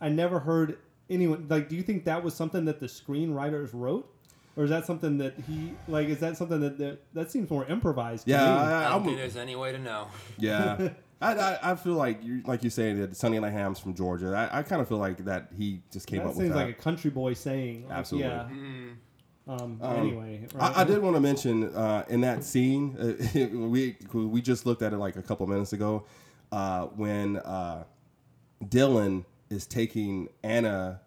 I 0.01 0.09
never 0.09 0.39
heard 0.39 0.77
anyone 1.09 1.47
like. 1.49 1.69
Do 1.69 1.75
you 1.75 1.83
think 1.83 2.05
that 2.05 2.23
was 2.23 2.33
something 2.33 2.65
that 2.65 2.79
the 2.79 2.87
screenwriters 2.87 3.69
wrote, 3.73 4.09
or 4.55 4.63
is 4.63 4.69
that 4.69 4.85
something 4.85 5.17
that 5.19 5.33
he 5.47 5.73
like? 5.87 6.07
Is 6.09 6.19
that 6.19 6.37
something 6.37 6.59
that 6.61 6.77
that, 6.77 6.99
that 7.13 7.31
seems 7.31 7.49
more 7.49 7.65
improvised? 7.65 8.25
to 8.25 8.31
Yeah, 8.31 8.37
me. 8.39 8.45
I, 8.45 8.53
I 8.53 8.77
I, 8.77 8.83
don't 8.83 8.91
I'm- 8.93 9.03
think 9.05 9.17
there's 9.17 9.37
any 9.37 9.55
way 9.55 9.71
to 9.71 9.77
know. 9.79 10.07
Yeah. 10.37 10.89
I, 11.21 11.33
I, 11.33 11.71
I 11.71 11.75
feel 11.75 11.93
like 11.93 12.21
you 12.23 12.41
like 12.45 12.61
you 12.61 12.69
saying 12.69 12.99
that 12.99 13.15
Sonny 13.15 13.39
Landham's 13.39 13.79
from 13.79 13.93
Georgia. 13.95 14.35
I, 14.51 14.59
I 14.59 14.63
kind 14.63 14.81
of 14.81 14.87
feel 14.89 14.97
like 14.97 15.23
that 15.25 15.47
he 15.57 15.81
just 15.89 16.07
came 16.07 16.19
that 16.19 16.25
up 16.25 16.29
with 16.35 16.39
seems 16.39 16.49
that. 16.49 16.55
like 16.67 16.77
a 16.77 16.81
country 16.81 17.09
boy 17.09 17.33
saying. 17.33 17.87
Like, 17.87 17.97
Absolutely. 17.99 18.29
Yeah. 18.29 18.49
Mm. 18.51 18.95
Um, 19.47 19.79
Um, 19.81 19.95
anyway, 19.97 20.45
right? 20.55 20.75
I, 20.77 20.81
I 20.81 20.83
did 20.83 21.01
want 21.01 21.15
to 21.15 21.19
mention 21.21 21.73
uh, 21.73 22.03
in 22.09 22.19
that 22.21 22.43
scene 22.43 22.97
uh, 22.99 23.47
we 23.53 23.95
we 24.13 24.41
just 24.41 24.65
looked 24.65 24.81
at 24.81 24.91
it 24.91 24.97
like 24.97 25.15
a 25.15 25.21
couple 25.21 25.47
minutes 25.47 25.71
ago 25.71 26.03
uh, 26.51 26.87
when 26.87 27.37
uh, 27.37 27.85
Dillon 28.67 29.23
is 29.49 29.65
taking 29.65 30.29
Anna 30.43 31.01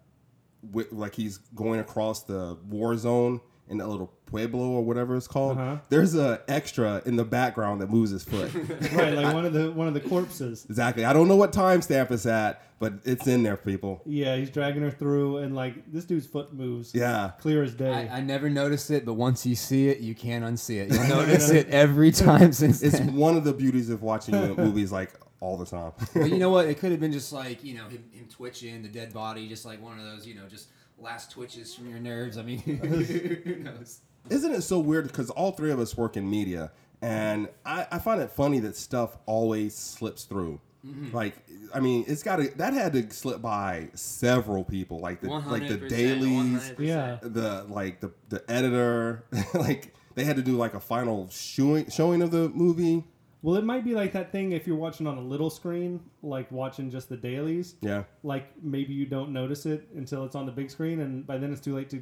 with, 0.71 0.91
like 0.91 1.15
he's 1.15 1.37
going 1.55 1.79
across 1.79 2.23
the 2.23 2.57
war 2.67 2.95
zone 2.97 3.41
in 3.69 3.77
that 3.77 3.87
little 3.87 4.11
pueblo 4.25 4.67
or 4.71 4.83
whatever 4.83 5.15
it's 5.15 5.27
called. 5.27 5.57
Uh-huh. 5.57 5.77
There's 5.89 6.15
a 6.15 6.41
extra 6.47 7.03
in 7.05 7.17
the 7.17 7.23
background 7.23 7.81
that 7.81 7.89
moves 7.91 8.09
his 8.09 8.23
foot. 8.23 8.51
right, 8.93 9.13
like 9.13 9.31
one 9.33 9.45
of 9.45 9.53
the 9.53 9.71
one 9.71 9.87
of 9.87 9.93
the 9.93 9.99
corpses. 10.01 10.65
exactly. 10.65 11.05
I 11.05 11.13
don't 11.13 11.27
know 11.27 11.35
what 11.35 11.53
timestamp 11.53 12.09
it's 12.09 12.25
at, 12.25 12.63
but 12.79 12.93
it's 13.05 13.27
in 13.27 13.43
there, 13.43 13.57
people. 13.57 14.01
Yeah, 14.07 14.35
he's 14.37 14.49
dragging 14.49 14.81
her 14.81 14.89
through, 14.89 15.37
and 15.37 15.55
like 15.55 15.91
this 15.91 16.05
dude's 16.05 16.25
foot 16.25 16.51
moves. 16.51 16.95
Yeah. 16.95 17.31
clear 17.39 17.61
as 17.61 17.75
day. 17.75 18.09
I, 18.11 18.17
I 18.17 18.21
never 18.21 18.49
noticed 18.49 18.89
it, 18.89 19.05
but 19.05 19.13
once 19.13 19.45
you 19.45 19.55
see 19.55 19.89
it, 19.89 19.99
you 19.99 20.15
can't 20.15 20.43
unsee 20.43 20.77
it. 20.81 20.91
You'll 20.91 21.07
notice 21.19 21.51
it 21.51 21.69
every 21.69 22.11
time 22.27 22.51
since 22.53 22.81
It's 22.81 22.97
then. 22.97 23.15
one 23.15 23.37
of 23.37 23.43
the 23.43 23.53
beauties 23.53 23.91
of 23.91 24.01
watching 24.01 24.33
movies 24.55 24.91
like 24.91 25.11
all 25.39 25.57
the 25.57 25.65
time. 25.65 25.91
But 26.13 26.29
you 26.29 26.37
know 26.37 26.49
what? 26.49 26.67
It 26.67 26.79
could 26.79 26.91
have 26.91 26.99
been 26.99 27.11
just 27.11 27.31
like 27.31 27.63
you 27.63 27.75
know 27.75 27.85
him, 27.85 28.03
him 28.11 28.27
twitching 28.29 28.81
the 28.81 28.89
dead 28.89 29.13
body, 29.13 29.47
just 29.47 29.65
like 29.65 29.81
one 29.81 29.99
of 29.99 30.05
those 30.05 30.25
you 30.25 30.35
know 30.35 30.47
just 30.47 30.69
last 30.97 31.31
twitches 31.31 31.73
from 31.73 31.89
your 31.89 31.99
nerves. 31.99 32.37
I 32.37 32.43
mean, 32.43 32.59
who 33.43 33.55
knows? 33.57 33.99
Isn't 34.29 34.53
it 34.53 34.61
so 34.61 34.79
weird? 34.79 35.07
Because 35.07 35.29
all 35.29 35.51
three 35.51 35.71
of 35.71 35.79
us 35.79 35.95
work 35.97 36.17
in 36.17 36.29
media, 36.29 36.71
and 37.01 37.47
I, 37.65 37.87
I 37.91 37.99
find 37.99 38.21
it 38.21 38.31
funny 38.31 38.59
that 38.59 38.75
stuff 38.75 39.17
always 39.25 39.75
slips 39.75 40.23
through. 40.23 40.59
Mm-hmm. 40.85 41.15
Like, 41.15 41.35
I 41.73 41.79
mean, 41.79 42.05
it's 42.07 42.23
got 42.23 42.37
to 42.37 42.47
that 42.57 42.73
had 42.73 42.93
to 42.93 43.09
slip 43.11 43.41
by 43.41 43.89
several 43.95 44.63
people, 44.63 44.99
like 44.99 45.21
the 45.21 45.29
like 45.29 45.67
the 45.67 45.77
dailies, 45.77 46.71
100%. 46.71 46.79
Yeah. 46.79 47.17
the 47.21 47.65
like 47.67 47.99
the 47.99 48.11
the 48.29 48.43
editor, 48.49 49.25
like 49.53 49.93
they 50.15 50.23
had 50.23 50.37
to 50.37 50.41
do 50.41 50.55
like 50.57 50.73
a 50.73 50.79
final 50.79 51.29
showing 51.29 51.89
showing 51.89 52.21
of 52.21 52.31
the 52.31 52.49
movie. 52.49 53.03
Well, 53.41 53.55
it 53.55 53.63
might 53.63 53.85
be 53.85 53.95
like 53.95 54.11
that 54.13 54.31
thing 54.31 54.51
if 54.51 54.67
you're 54.67 54.75
watching 54.75 55.07
on 55.07 55.17
a 55.17 55.21
little 55.21 55.49
screen, 55.49 56.01
like 56.21 56.51
watching 56.51 56.91
just 56.91 57.07
the 57.09 57.15
dailies. 57.17 57.75
Yeah, 57.81 58.03
Like 58.23 58.51
maybe 58.61 58.93
you 58.93 59.05
don't 59.05 59.31
notice 59.31 59.65
it 59.65 59.87
until 59.95 60.25
it's 60.25 60.35
on 60.35 60.45
the 60.45 60.51
big 60.51 60.69
screen, 60.69 60.99
and 60.99 61.25
by 61.25 61.37
then 61.37 61.51
it's 61.53 61.61
too 61.61 61.75
late 61.75 61.89
to 61.91 62.01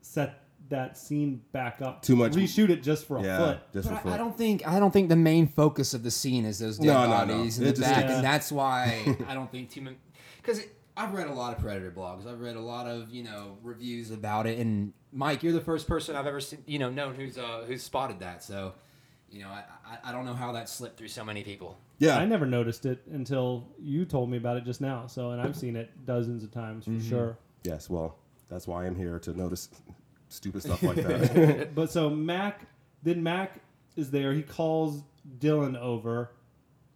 set 0.00 0.44
that 0.68 0.96
scene 0.96 1.42
back 1.52 1.82
up. 1.82 2.02
Too 2.02 2.14
much- 2.14 2.32
Reshoot 2.32 2.68
it 2.70 2.82
just 2.84 3.06
for 3.06 3.16
a 3.18 3.22
yeah, 3.24 3.38
foot. 3.38 3.58
just 3.72 3.88
But 3.90 4.02
for 4.02 4.08
I, 4.10 4.14
I 4.14 4.16
don't 4.16 4.36
think 4.36 4.66
I 4.68 4.78
don't 4.78 4.92
think 4.92 5.08
the 5.08 5.16
main 5.16 5.48
focus 5.48 5.94
of 5.94 6.04
the 6.04 6.10
scene 6.12 6.44
is 6.44 6.60
those 6.60 6.78
dead 6.78 6.86
No, 6.86 7.02
no, 7.02 7.24
no. 7.24 7.34
bodies 7.34 7.58
in 7.58 7.66
It 7.66 7.74
the 7.76 7.80
back, 7.82 8.04
Yeah. 8.04 8.14
and 8.16 8.24
that's 8.24 8.52
why 8.52 9.16
I 9.28 9.34
don't 9.34 9.50
think 9.50 9.70
too 9.70 9.80
many. 9.80 9.96
Because 10.40 10.62
I've 10.96 11.12
read 11.14 11.26
a 11.26 11.32
lot 11.32 11.56
of 11.56 11.62
Predator 11.62 11.90
blogs. 11.90 12.26
I've 12.26 12.40
read 12.40 12.54
a 12.56 12.60
lot 12.60 12.86
of 12.86 13.10
you 13.10 13.24
know 13.24 13.58
reviews 13.62 14.12
about 14.12 14.46
it, 14.46 14.58
and 14.60 14.92
Mike, 15.12 15.42
you're 15.42 15.52
the 15.52 15.60
first 15.60 15.88
person 15.88 16.14
I've 16.14 16.26
ever 16.28 16.40
seen, 16.40 16.62
you 16.66 16.78
know 16.78 16.90
known 16.90 17.16
who's 17.16 17.36
uh, 17.36 17.64
who's 17.66 17.82
spotted 17.82 18.20
that. 18.20 18.44
So, 18.44 18.74
you 19.30 19.40
know, 19.42 19.48
I, 19.48 19.64
I 19.86 19.98
I 20.10 20.12
don't 20.12 20.24
know 20.24 20.34
how 20.34 20.52
that 20.52 20.68
slipped 20.68 20.96
through 20.98 21.08
so 21.08 21.24
many 21.24 21.42
people. 21.42 21.78
Yeah, 21.98 22.18
I 22.18 22.24
never 22.24 22.46
noticed 22.46 22.86
it 22.86 23.02
until 23.12 23.66
you 23.78 24.04
told 24.04 24.30
me 24.30 24.36
about 24.38 24.56
it 24.56 24.64
just 24.64 24.80
now. 24.80 25.06
So, 25.06 25.30
and 25.30 25.40
I've 25.40 25.56
seen 25.56 25.76
it 25.76 25.90
dozens 26.06 26.42
of 26.42 26.50
times 26.50 26.84
for 26.86 27.00
sure. 27.00 27.38
yes. 27.62 27.88
Well, 27.90 28.16
that's 28.48 28.66
why 28.66 28.86
I'm 28.86 28.96
here 28.96 29.18
to 29.20 29.32
notice 29.36 29.68
stupid 30.28 30.62
stuff 30.62 30.82
like 30.82 30.96
that. 30.96 31.70
But 31.74 31.90
so 31.92 32.08
Mac, 32.10 32.62
then 33.02 33.22
Mac 33.22 33.60
is 33.96 34.10
there. 34.10 34.32
He 34.32 34.42
calls 34.42 35.02
Dillon 35.38 35.76
over. 35.76 36.30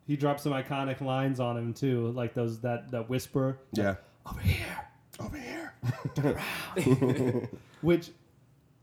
He 0.06 0.16
drops 0.16 0.42
some 0.42 0.52
iconic 0.52 1.00
lines 1.00 1.40
on 1.40 1.56
him 1.56 1.72
too, 1.74 2.08
like 2.12 2.34
those 2.34 2.60
that 2.60 2.90
that 2.90 3.08
whisper. 3.08 3.58
yeah, 3.72 3.96
Over 4.28 4.40
here. 4.40 4.88
over 5.20 5.36
here. 5.36 5.74
which 7.82 8.10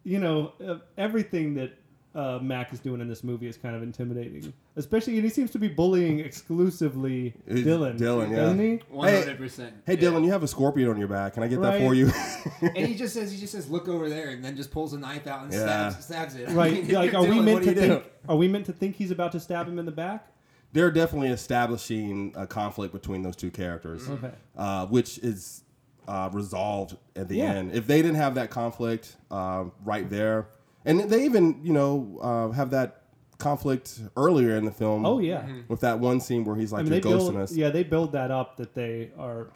you 0.04 0.20
know 0.20 0.54
uh, 0.66 0.78
everything 0.98 1.56
that 1.56 1.74
uh, 2.14 2.40
Mac 2.42 2.74
is 2.74 2.80
doing 2.80 3.00
in 3.02 3.08
this 3.08 3.24
movie 3.24 3.48
is 3.48 3.58
kind 3.58 3.76
of 3.76 3.82
intimidating, 3.84 4.52
especially 4.76 5.16
and 5.16 5.24
he 5.24 5.30
seems 5.30 5.50
to 5.52 5.60
be 5.60 5.68
bullying 5.70 6.20
exclusively 6.20 7.34
It's 7.48 7.64
Dillon. 7.64 7.98
Dillon, 7.98 8.32
yeah. 8.32 8.38
doesn't 8.38 8.60
he? 8.60 8.80
One 8.90 9.14
hundred 9.14 9.38
percent. 9.38 9.74
Hey 9.86 9.96
Dillon, 9.96 10.24
you 10.24 10.32
have 10.32 10.44
a 10.44 10.48
scorpion 10.48 10.90
on 10.90 10.98
your 10.98 11.08
back. 11.08 11.34
Can 11.36 11.44
I 11.44 11.48
get 11.48 11.62
that 11.62 11.80
for 11.80 11.94
you? 11.94 12.12
And 12.62 12.86
he 12.88 12.96
just 13.04 13.14
says 13.14 13.32
he 13.32 13.38
just 13.40 13.54
says 13.54 13.70
look 13.70 13.88
over 13.88 14.10
there, 14.10 14.30
and 14.30 14.44
then 14.44 14.56
just 14.56 14.72
pulls 14.72 14.94
a 14.94 15.00
knife 15.00 15.26
out 15.28 15.44
and 15.44 15.54
Yeah. 15.54 15.90
stabs, 15.90 16.06
stabs 16.06 16.36
it. 16.36 16.50
I 16.50 16.54
Right? 16.54 16.74
mean, 16.86 16.92
like, 16.94 17.14
are 17.14 17.22
we 17.22 17.28
Dillon, 17.28 17.46
meant 17.46 17.56
what 17.56 17.64
to 17.64 17.74
do 17.76 17.82
you 17.82 17.88
do? 17.88 17.94
think? 17.94 18.06
Are 18.30 18.36
we 18.36 18.48
meant 18.48 18.66
to 18.68 18.74
think 18.74 18.96
he's 18.98 19.12
about 19.12 19.32
to 19.34 19.40
stab 19.40 19.68
him 19.68 19.80
in 19.80 19.86
the 19.86 19.92
back? 19.92 20.28
They're 20.74 20.92
definitely 20.92 21.30
establishing 21.30 22.34
a 22.36 22.48
conflict 22.48 22.94
between 22.94 23.24
those 23.24 23.36
two 23.36 23.52
characters, 23.52 24.10
Okay. 24.10 24.32
uh, 24.58 24.86
which 24.88 25.18
is 25.20 25.64
uh, 26.08 26.30
resolved 26.34 26.98
at 27.16 27.28
the 27.30 27.38
Yeah. 27.38 27.52
end. 27.54 27.74
If 27.74 27.88
they 27.88 28.02
didn't 28.02 28.16
have 28.18 28.36
that 28.36 28.50
conflict 28.50 29.16
uh, 29.30 29.66
right 29.86 30.10
there, 30.10 30.48
and 30.86 31.02
they 31.02 31.26
even 31.26 31.60
you 31.64 31.74
know 31.74 32.20
uh, 32.22 32.52
have 32.52 32.72
that 32.72 33.04
conflict 33.38 34.00
earlier 34.16 34.56
in 34.56 34.66
the 34.66 34.72
film. 34.72 35.06
Oh 35.06 35.20
yeah. 35.20 35.46
with 35.68 35.82
that 35.82 36.00
one 36.00 36.20
scene 36.20 36.44
where 36.46 36.56
he's 36.56 36.72
I 36.74 36.78
like, 36.78 36.86
mean, 36.86 37.02
they 37.02 37.10
"You're 37.10 37.20
ghosting 37.20 37.32
build. 37.34 37.44
us." 37.44 37.56
Yeah, 37.56 37.70
they 37.70 37.84
build 37.84 38.12
that 38.14 38.32
up 38.32 38.58
that 38.58 38.74
they 38.74 39.12
are 39.18 39.48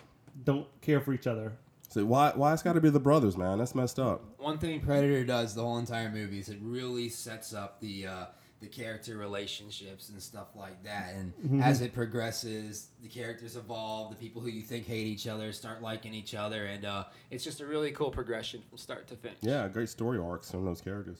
don't 0.43 0.67
care 0.81 0.99
for 0.99 1.13
each 1.13 1.27
other. 1.27 1.53
So 1.89 2.03
why 2.05 2.31
why 2.35 2.51
it's 2.53 2.63
got 2.63 2.73
to 2.73 2.81
be 2.81 2.89
the 2.89 2.99
brothers, 2.99 3.37
man? 3.37 3.59
That's 3.59 3.75
messed 3.75 3.99
up. 3.99 4.23
One 4.39 4.57
thing 4.57 4.81
Predator 4.81 5.23
does 5.23 5.55
the 5.55 5.61
whole 5.61 5.77
entire 5.77 6.09
movie 6.09 6.39
is 6.39 6.49
it 6.49 6.57
really 6.61 7.09
sets 7.09 7.53
up 7.53 7.79
the 7.79 8.07
uh, 8.07 8.25
the 8.61 8.67
character 8.67 9.17
relationships 9.17 10.09
and 10.09 10.21
stuff 10.21 10.47
like 10.55 10.81
that. 10.83 11.13
And 11.15 11.33
Mm-hmm. 11.35 11.61
as 11.61 11.81
it 11.81 11.93
progresses, 11.93 12.87
the 13.01 13.09
characters 13.09 13.55
evolve. 13.55 14.09
The 14.09 14.15
people 14.15 14.41
who 14.41 14.47
you 14.49 14.61
think 14.61 14.85
hate 14.87 15.07
each 15.07 15.27
other 15.27 15.51
start 15.53 15.81
liking 15.81 16.13
each 16.13 16.33
other, 16.33 16.65
and 16.65 16.85
uh, 16.85 17.03
it's 17.31 17.43
just 17.43 17.61
a 17.61 17.65
really 17.65 17.91
cool 17.91 18.09
progression 18.11 18.61
from 18.67 18.77
start 18.77 19.07
to 19.07 19.15
finish. 19.15 19.37
Yeah, 19.41 19.67
great 19.67 19.89
story 19.89 20.17
arcs 20.19 20.49
from 20.51 20.65
those 20.65 20.81
characters. 20.81 21.17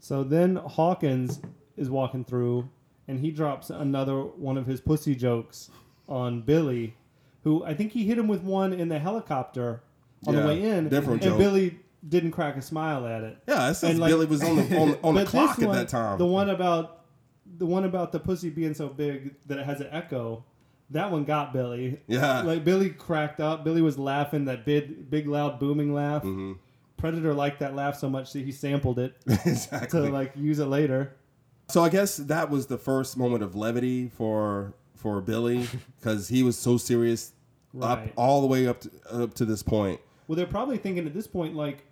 So 0.00 0.22
then 0.24 0.56
Hawkins 0.56 1.40
is 1.76 1.88
walking 1.90 2.24
through, 2.24 2.68
and 3.08 3.20
he 3.20 3.30
drops 3.30 3.70
another 3.70 4.20
one 4.22 4.58
of 4.58 4.66
his 4.66 4.80
pussy 4.80 5.14
jokes 5.14 5.70
on 6.08 6.42
Billy, 6.42 6.96
who 7.44 7.64
I 7.64 7.72
think 7.74 7.92
he 7.92 8.04
hit 8.04 8.18
him 8.18 8.28
with 8.28 8.42
one 8.42 8.72
in 8.72 8.88
the 8.88 8.98
helicopter 8.98 9.80
on 10.26 10.34
Yeah, 10.34 10.40
the 10.40 10.46
way 10.46 10.62
in, 10.62 10.88
different 10.88 11.22
and 11.22 11.32
joke. 11.32 11.38
Billy 11.38 11.78
didn't 12.08 12.32
crack 12.32 12.56
a 12.56 12.62
smile 12.62 13.06
at 13.06 13.22
it. 13.22 13.38
Yeah, 13.48 13.70
it 13.70 13.74
says 13.74 13.98
like- 13.98 14.10
Billy 14.10 14.26
was 14.26 14.42
on 14.42 14.56
the 14.56 14.62
on, 14.78 14.90
the- 14.90 15.00
on 15.02 15.14
the 15.14 15.24
clock 15.26 15.56
this 15.56 15.66
at 15.66 15.72
that 15.72 15.88
time. 15.88 16.18
The 16.18 16.26
one 16.26 16.50
about 16.50 17.04
the 17.58 17.66
one 17.66 17.84
about 17.84 18.12
the 18.12 18.20
pussy 18.20 18.50
being 18.50 18.74
so 18.74 18.88
big 18.88 19.34
that 19.46 19.58
it 19.58 19.64
has 19.66 19.80
an 19.80 19.88
echo. 19.90 20.44
That 20.90 21.10
one 21.10 21.24
got 21.24 21.52
Billy. 21.52 22.00
Yeah. 22.06 22.42
like 22.42 22.64
Billy 22.64 22.90
cracked 22.90 23.40
up. 23.40 23.64
Billy 23.64 23.80
was 23.80 23.98
laughing 23.98 24.44
that 24.46 24.64
big, 24.64 25.08
big, 25.10 25.26
loud, 25.26 25.58
booming 25.58 25.94
laugh. 25.94 26.22
Mm-hmm. 26.22 26.52
Predator 26.98 27.32
liked 27.34 27.60
that 27.60 27.74
laugh 27.74 27.96
so 27.96 28.08
much 28.08 28.32
that 28.32 28.44
he 28.44 28.52
sampled 28.52 28.98
it 28.98 29.14
exactly. 29.26 30.02
to 30.02 30.08
like 30.10 30.32
use 30.36 30.58
it 30.58 30.66
later. 30.66 31.16
So 31.70 31.82
I 31.82 31.88
guess 31.88 32.16
that 32.18 32.50
was 32.50 32.66
the 32.66 32.76
first 32.78 33.16
moment 33.16 33.42
of 33.42 33.54
levity 33.56 34.08
for 34.08 34.74
for 34.94 35.20
Billy 35.20 35.66
because 36.00 36.28
he 36.28 36.42
was 36.42 36.56
so 36.58 36.76
serious 36.76 37.32
up 37.80 38.06
all 38.16 38.40
the 38.40 38.46
way 38.46 38.66
up 38.66 38.80
to, 38.82 38.90
up 39.10 39.34
to 39.34 39.44
this 39.44 39.62
point. 39.62 40.00
Well, 40.28 40.36
they're 40.36 40.46
probably 40.46 40.78
thinking 40.78 41.06
at 41.06 41.12
this 41.14 41.26
point, 41.26 41.54
like, 41.54 41.84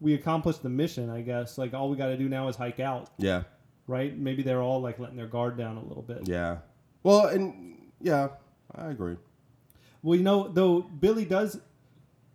we 0.00 0.14
accomplished 0.14 0.62
the 0.62 0.68
mission, 0.68 1.10
I 1.10 1.20
guess. 1.22 1.58
Like, 1.58 1.74
all 1.74 1.90
we 1.90 1.96
got 1.96 2.06
to 2.06 2.16
do 2.16 2.28
now 2.28 2.48
is 2.48 2.56
hike 2.56 2.80
out, 2.80 3.10
Yeah, 3.18 3.42
right? 3.86 4.16
Maybe 4.16 4.42
they're 4.42 4.62
all, 4.62 4.80
like, 4.80 4.98
letting 4.98 5.16
their 5.16 5.26
guard 5.26 5.56
down 5.58 5.76
a 5.76 5.84
little 5.84 6.02
bit. 6.02 6.26
yeah. 6.28 6.58
Well, 7.02 7.26
and 7.28 7.76
yeah, 8.00 8.28
I 8.74 8.88
agree. 8.90 9.16
Well, 10.02 10.16
you 10.16 10.22
know, 10.22 10.48
though, 10.48 10.80
Billy 10.80 11.24
does, 11.24 11.58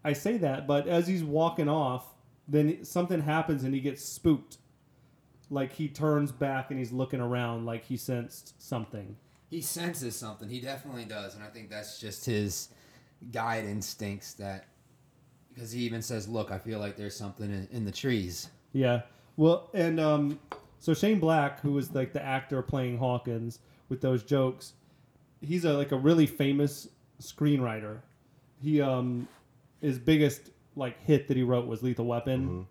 I 0.03 0.13
say 0.13 0.37
that, 0.37 0.67
but 0.67 0.87
as 0.87 1.07
he's 1.07 1.23
walking 1.23 1.67
off, 1.69 2.05
then 2.47 2.83
something 2.85 3.21
happens 3.21 3.63
and 3.63 3.73
he 3.73 3.79
gets 3.81 4.03
spooked. 4.03 4.57
Like, 5.49 5.71
he 5.73 5.87
turns 5.87 6.31
back 6.31 6.69
and 6.71 6.79
he's 6.79 6.91
looking 6.91 7.19
around 7.19 7.65
like 7.65 7.85
he 7.85 7.97
sensed 7.97 8.59
something. 8.61 9.15
He 9.51 9.61
senses 9.61 10.15
something. 10.15 10.49
He 10.49 10.59
definitely 10.59 11.05
does, 11.05 11.35
and 11.35 11.43
I 11.43 11.47
think 11.47 11.69
that's 11.69 11.99
just 11.99 12.25
his 12.25 12.69
guide 13.31 13.65
instincts. 13.65 14.33
That 14.33 14.65
because 15.55 15.71
he 15.71 15.81
even 15.81 16.01
says, 16.01 16.27
"Look, 16.27 16.51
I 16.51 16.59
feel 16.59 16.79
like 16.79 16.97
there's 16.97 17.15
something 17.15 17.49
in, 17.49 17.67
in 17.71 17.85
the 17.85 17.91
trees." 17.91 18.49
Yeah. 18.73 19.01
Well, 19.37 19.69
and 19.73 19.99
um, 19.99 20.39
so 20.79 20.93
Shane 20.93 21.19
Black, 21.19 21.61
who 21.61 21.71
was 21.71 21.93
like 21.93 22.13
the 22.13 22.23
actor 22.23 22.61
playing 22.61 22.97
Hawkins 22.97 23.59
with 23.89 24.01
those 24.01 24.23
jokes, 24.23 24.73
he's 25.41 25.65
a 25.65 25.73
like 25.73 25.91
a 25.91 25.97
really 25.97 26.25
famous 26.25 26.87
screenwriter. 27.21 27.99
He 28.61 28.81
um, 28.81 29.27
his 29.81 29.97
biggest 29.97 30.51
like 30.75 31.01
hit 31.03 31.27
that 31.29 31.37
he 31.37 31.43
wrote 31.43 31.67
was 31.67 31.81
Lethal 31.83 32.05
Weapon, 32.05 32.67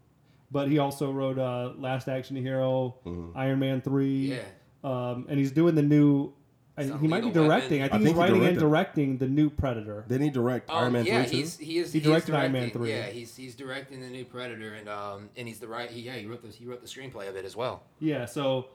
but 0.50 0.68
he 0.68 0.78
also 0.78 1.10
wrote 1.10 1.38
uh, 1.38 1.72
Last 1.78 2.08
Action 2.08 2.36
Hero, 2.36 2.96
Iron 3.34 3.58
Man 3.58 3.80
three. 3.80 4.34
Yeah. 4.34 4.42
Um, 4.82 5.26
and 5.28 5.38
he's 5.38 5.50
doing 5.52 5.74
the 5.74 5.82
new. 5.82 6.32
I, 6.76 6.84
he 6.84 7.06
might 7.06 7.22
be 7.22 7.30
directing. 7.30 7.82
I 7.82 7.88
think 7.88 7.92
I 7.94 7.98
he's 7.98 8.06
think 8.06 8.16
he 8.16 8.20
writing 8.22 8.44
and 8.44 8.58
directing 8.58 9.18
the 9.18 9.28
new 9.28 9.48
Predator. 9.48 10.04
Didn't 10.08 10.24
he 10.24 10.30
direct 10.30 10.68
Um, 10.70 10.76
Iron 10.76 10.92
Man 10.94 11.06
yeah, 11.06 11.22
3 11.22 11.30
too? 11.30 11.36
he's 11.36 11.58
he 11.58 11.78
is. 11.78 11.92
He 11.92 11.98
is 12.00 12.04
directed 12.04 12.34
Iron 12.34 12.52
Man 12.52 12.70
3. 12.70 12.90
Yeah, 12.90 13.06
he's 13.06 13.36
he's 13.36 13.54
directing 13.54 14.00
the 14.00 14.08
new 14.08 14.24
Predator, 14.24 14.74
and 14.74 14.88
um, 14.88 15.30
and 15.36 15.46
he's 15.46 15.60
the 15.60 15.68
right. 15.68 15.88
He, 15.90 16.00
yeah, 16.00 16.14
he 16.16 16.26
wrote 16.26 16.42
the 16.42 16.48
he 16.48 16.66
wrote 16.66 16.80
the 16.82 16.88
screenplay 16.88 17.28
of 17.28 17.36
it 17.36 17.44
as 17.44 17.54
well. 17.54 17.82
Yeah, 18.00 18.24
so 18.24 18.66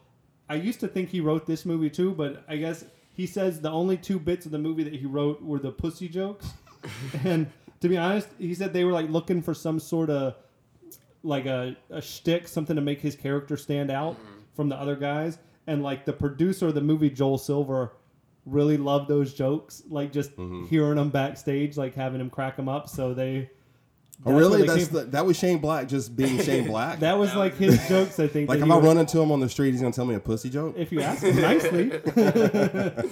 I 0.50 0.56
used 0.56 0.80
to 0.80 0.88
think 0.88 1.10
he 1.10 1.20
wrote 1.20 1.46
this 1.46 1.66
movie 1.66 1.90
too, 1.90 2.12
but 2.14 2.44
I 2.48 2.56
guess 2.58 2.86
he 3.12 3.26
says 3.28 3.60
the 3.60 3.70
only 3.72 3.98
two 3.98 4.18
bits 4.18 4.46
of 4.46 4.52
the 4.54 4.60
movie 4.60 4.84
that 4.84 4.94
he 4.96 5.06
wrote 5.06 5.42
were 5.42 5.60
the 5.60 5.72
pussy 5.72 6.08
jokes. 6.08 6.48
and 7.26 7.48
to 7.82 7.90
be 7.90 7.98
honest, 7.98 8.30
he 8.38 8.54
said 8.56 8.72
they 8.72 8.86
were 8.86 8.94
like 8.94 9.10
looking 9.10 9.42
for 9.42 9.54
some 9.54 9.78
sort 9.80 10.10
of 10.10 10.36
like 11.22 11.46
a, 11.46 11.76
a 11.90 12.02
shtick, 12.02 12.48
something 12.48 12.78
to 12.78 12.82
make 12.82 13.02
his 13.02 13.16
character 13.18 13.58
stand 13.58 13.92
out 13.92 14.16
from 14.56 14.70
the 14.70 14.76
other 14.76 14.96
guys. 14.96 15.38
And 15.70 15.84
like 15.84 16.06
the 16.06 16.14
producer 16.14 16.68
of 16.68 16.74
the 16.76 16.82
movie, 16.82 17.10
Joel 17.10 17.38
Silver, 17.38 17.94
really 18.46 18.78
loved 18.78 19.08
those 19.08 19.34
jokes, 19.34 19.84
like 19.90 20.12
just 20.12 20.32
hearing 20.68 20.96
them 20.96 21.10
backstage, 21.10 21.78
like 21.78 21.94
having 21.94 22.20
him 22.20 22.30
crack 22.30 22.56
them 22.56 22.68
up. 22.68 22.90
So 22.90 23.14
they. 23.14 23.50
oh, 24.26 24.34
really? 24.34 24.66
That's 24.66 24.88
the, 24.88 25.02
that 25.06 25.26
was 25.26 25.38
Shane 25.38 25.60
Black 25.60 25.88
just 25.88 26.16
being 26.16 26.40
Shane 26.44 26.66
Black. 26.68 27.00
that 27.02 27.18
was 27.20 27.36
like 27.36 27.56
his 27.56 27.88
jokes. 27.90 28.20
I 28.20 28.28
think. 28.28 28.50
like 28.50 28.60
that 28.60 28.64
if 28.64 28.68
he 28.68 28.72
I 28.74 28.76
was- 28.78 28.86
run 28.86 28.98
into 28.98 29.20
him 29.22 29.32
on 29.32 29.40
the 29.40 29.50
street, 29.50 29.72
he's 29.72 29.82
gonna 29.82 29.94
tell 29.94 30.06
me 30.06 30.16
a 30.16 30.20
pussy 30.20 30.50
joke. 30.50 30.74
if 30.78 30.92
you 30.92 31.02
ask 31.02 31.22
him 31.24 31.36
nicely. 31.40 31.92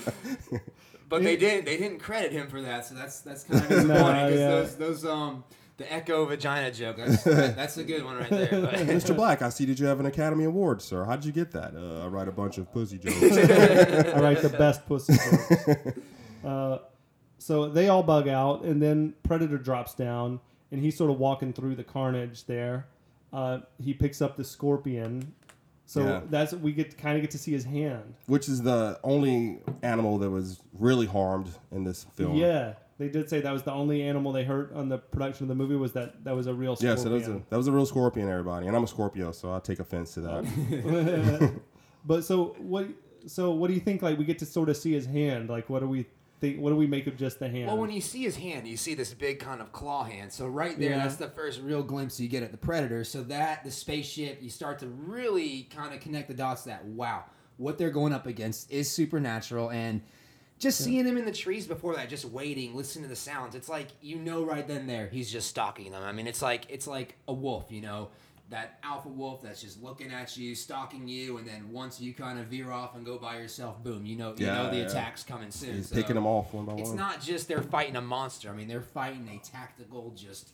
But 1.09 1.23
they 1.23 1.37
didn't 1.37 1.63
they 1.65 1.77
didn't 1.77 1.99
credit 1.99 2.33
him 2.33 2.49
for 2.49 2.61
that, 2.61 2.85
so 2.85 2.93
that's 2.95 3.21
that's 3.21 3.43
kind 3.45 3.61
of 3.63 3.69
disappointing 3.69 3.95
Nah, 4.03 4.25
because 4.25 4.39
yeah. 4.39 4.49
those 4.49 4.75
those 4.75 5.05
um 5.05 5.43
the 5.77 5.91
echo 5.93 6.25
vagina 6.25 6.71
joke 6.71 6.97
that's 6.97 7.23
that, 7.23 7.55
that's 7.55 7.77
a 7.77 7.83
good 7.83 8.03
one 8.03 8.17
right 8.17 8.29
there. 8.29 8.49
But 8.49 8.73
Mr. 8.87 9.15
Black, 9.15 9.41
I 9.41 9.49
see 9.49 9.65
that 9.65 9.79
you 9.79 9.85
have 9.85 9.99
an 9.99 10.05
Academy 10.07 10.43
Award, 10.45 10.81
sir. 10.81 11.05
How'd 11.05 11.23
you 11.23 11.31
get 11.31 11.51
that? 11.51 11.75
Uh, 11.75 12.03
I 12.05 12.07
write 12.07 12.27
a 12.27 12.31
bunch 12.31 12.57
of 12.57 12.71
pussy 12.71 12.97
jokes. 12.97 13.15
I 13.21 14.19
write 14.19 14.41
the 14.41 14.49
best 14.57 14.85
pussy 14.87 15.13
jokes. 15.13 15.99
uh, 16.45 16.77
so 17.37 17.69
they 17.69 17.87
all 17.89 18.03
bug 18.03 18.27
out, 18.27 18.63
and 18.63 18.81
then 18.81 19.13
Predator 19.23 19.57
drops 19.57 19.93
down, 19.93 20.39
and 20.71 20.81
he's 20.81 20.97
sort 20.97 21.11
of 21.11 21.19
walking 21.19 21.53
through 21.53 21.75
the 21.75 21.83
carnage 21.83 22.45
there. 22.45 22.87
Uh, 23.31 23.59
he 23.79 23.93
picks 23.93 24.21
up 24.21 24.35
the 24.37 24.43
scorpion. 24.43 25.33
So 25.85 26.01
Yeah. 26.03 26.21
that's 26.29 26.51
we 26.53 26.73
get 26.73 26.97
kind 26.97 27.15
of 27.17 27.21
get 27.21 27.31
to 27.31 27.37
see 27.37 27.51
his 27.53 27.63
hand. 27.63 28.15
which 28.25 28.49
is 28.49 28.61
the 28.63 28.99
only 29.03 29.59
animal 29.83 30.17
that 30.17 30.29
was 30.29 30.59
really 30.73 31.05
harmed 31.05 31.49
in 31.71 31.83
this 31.85 32.05
film. 32.15 32.35
Yeah, 32.35 32.73
they 32.97 33.09
did 33.09 33.29
say 33.29 33.41
that 33.41 33.51
was 33.53 33.63
the 33.63 33.71
only 33.71 34.01
animal 34.01 34.31
they 34.31 34.43
hurt 34.43 34.73
on 34.73 34.89
the 34.89 34.97
production 34.97 35.43
of 35.43 35.49
the 35.49 35.55
movie 35.55 35.75
was 35.75 35.93
that 35.93 36.23
that 36.23 36.35
was 36.35 36.47
a 36.47 36.53
real 36.53 36.75
Yeah, 36.79 36.95
scorpion. 36.95 36.97
so 36.97 37.09
that 37.09 37.15
was, 37.15 37.27
a, 37.27 37.41
that 37.49 37.57
was 37.57 37.67
a 37.67 37.71
real 37.71 37.85
scorpion, 37.85 38.29
everybody. 38.29 38.67
And 38.67 38.75
I'm 38.75 38.83
a 38.83 38.87
Scorpio, 38.87 39.31
so 39.31 39.53
I 39.53 39.59
take 39.59 39.79
offense 39.79 40.13
to 40.15 40.21
that. 40.21 41.51
but 42.05 42.23
so 42.23 42.55
what? 42.59 42.87
So 43.27 43.51
what 43.51 43.67
do 43.67 43.73
you 43.73 43.79
think? 43.81 44.01
Like 44.01 44.17
we 44.17 44.25
get 44.25 44.39
to 44.39 44.45
sort 44.45 44.69
of 44.69 44.77
see 44.77 44.93
his 44.93 45.05
hand. 45.05 45.49
Like 45.49 45.69
what 45.69 45.79
do 45.81 45.87
we 45.87 46.05
think? 46.39 46.59
What 46.59 46.69
do 46.71 46.75
we 46.75 46.87
make 46.87 47.07
of 47.07 47.17
just 47.17 47.39
the 47.39 47.49
hand? 47.49 47.67
Well, 47.67 47.77
when 47.77 47.91
you 47.91 48.01
see 48.01 48.23
his 48.23 48.37
hand, 48.37 48.67
you 48.67 48.77
see 48.77 48.93
this 48.95 49.13
big 49.13 49.39
kind 49.39 49.61
of 49.61 49.71
claw 49.71 50.03
hand. 50.03 50.31
So 50.31 50.47
right 50.47 50.79
there, 50.79 50.91
Yeah. 50.91 50.97
that's 50.99 51.17
the 51.17 51.29
first 51.29 51.61
real 51.61 51.83
glimpse 51.83 52.19
you 52.19 52.27
get 52.29 52.41
at 52.43 52.51
the 52.51 52.57
predator. 52.57 53.03
So 53.03 53.21
that 53.23 53.63
the 53.63 53.71
spaceship, 53.71 54.41
you 54.41 54.49
start 54.49 54.79
to 54.79 54.87
really 54.87 55.63
kind 55.75 55.93
of 55.93 55.99
connect 55.99 56.29
the 56.29 56.33
dots. 56.33 56.63
That 56.63 56.85
wow, 56.85 57.25
what 57.57 57.77
they're 57.77 57.91
going 57.91 58.13
up 58.13 58.25
against 58.27 58.71
is 58.71 58.89
supernatural, 58.89 59.69
and 59.71 60.01
just 60.59 60.83
seeing 60.83 61.05
him 61.05 61.17
in 61.17 61.25
the 61.25 61.31
trees 61.31 61.67
before 61.67 61.95
that, 61.95 62.09
just 62.09 62.25
waiting, 62.25 62.75
listening 62.75 63.03
to 63.03 63.09
the 63.09 63.15
sounds. 63.15 63.53
It's 63.55 63.69
like 63.69 63.87
you 64.01 64.15
know 64.17 64.43
right 64.43 64.67
then 64.67 64.87
there 64.87 65.07
he's 65.07 65.31
just 65.31 65.47
stalking 65.49 65.91
them. 65.91 66.03
I 66.03 66.11
mean, 66.11 66.27
it's 66.27 66.41
like 66.41 66.65
it's 66.69 66.87
like 66.87 67.15
a 67.27 67.33
wolf, 67.33 67.65
you 67.71 67.81
know. 67.81 68.09
That 68.49 68.79
alpha 68.81 69.09
wolf 69.09 69.41
that's 69.41 69.61
just 69.61 69.83
looking 69.83 70.09
at 70.09 70.37
you, 70.37 70.55
stalking 70.55 71.05
you, 71.05 71.37
and 71.37 71.45
then 71.45 71.69
once 71.69 71.99
you 71.99 72.13
kind 72.13 72.39
of 72.39 72.45
veer 72.45 72.71
off 72.71 72.95
and 72.95 73.05
go 73.05 73.17
by 73.17 73.35
yourself, 73.39 73.83
boom, 73.83 74.05
you 74.05 74.15
know, 74.15 74.33
you 74.37 74.45
Yeah, 74.45 74.53
know 74.63 74.69
the 74.69 74.77
yeah. 74.77 74.83
attack's 74.85 75.21
coming 75.21 75.51
soon. 75.51 75.75
He's 75.75 75.89
So- 75.89 75.95
picking 75.95 76.15
them 76.15 76.25
off 76.25 76.53
one 76.53 76.63
by 76.63 76.71
one. 76.71 76.81
it's 76.81 76.91
not 76.91 77.21
just 77.21 77.49
they're 77.49 77.61
fighting 77.61 77.97
a 77.97 78.01
monster. 78.01 78.49
I 78.49 78.53
mean, 78.53 78.69
they're 78.69 78.79
fighting 78.81 79.27
a 79.27 79.45
tactical, 79.45 80.11
just 80.15 80.51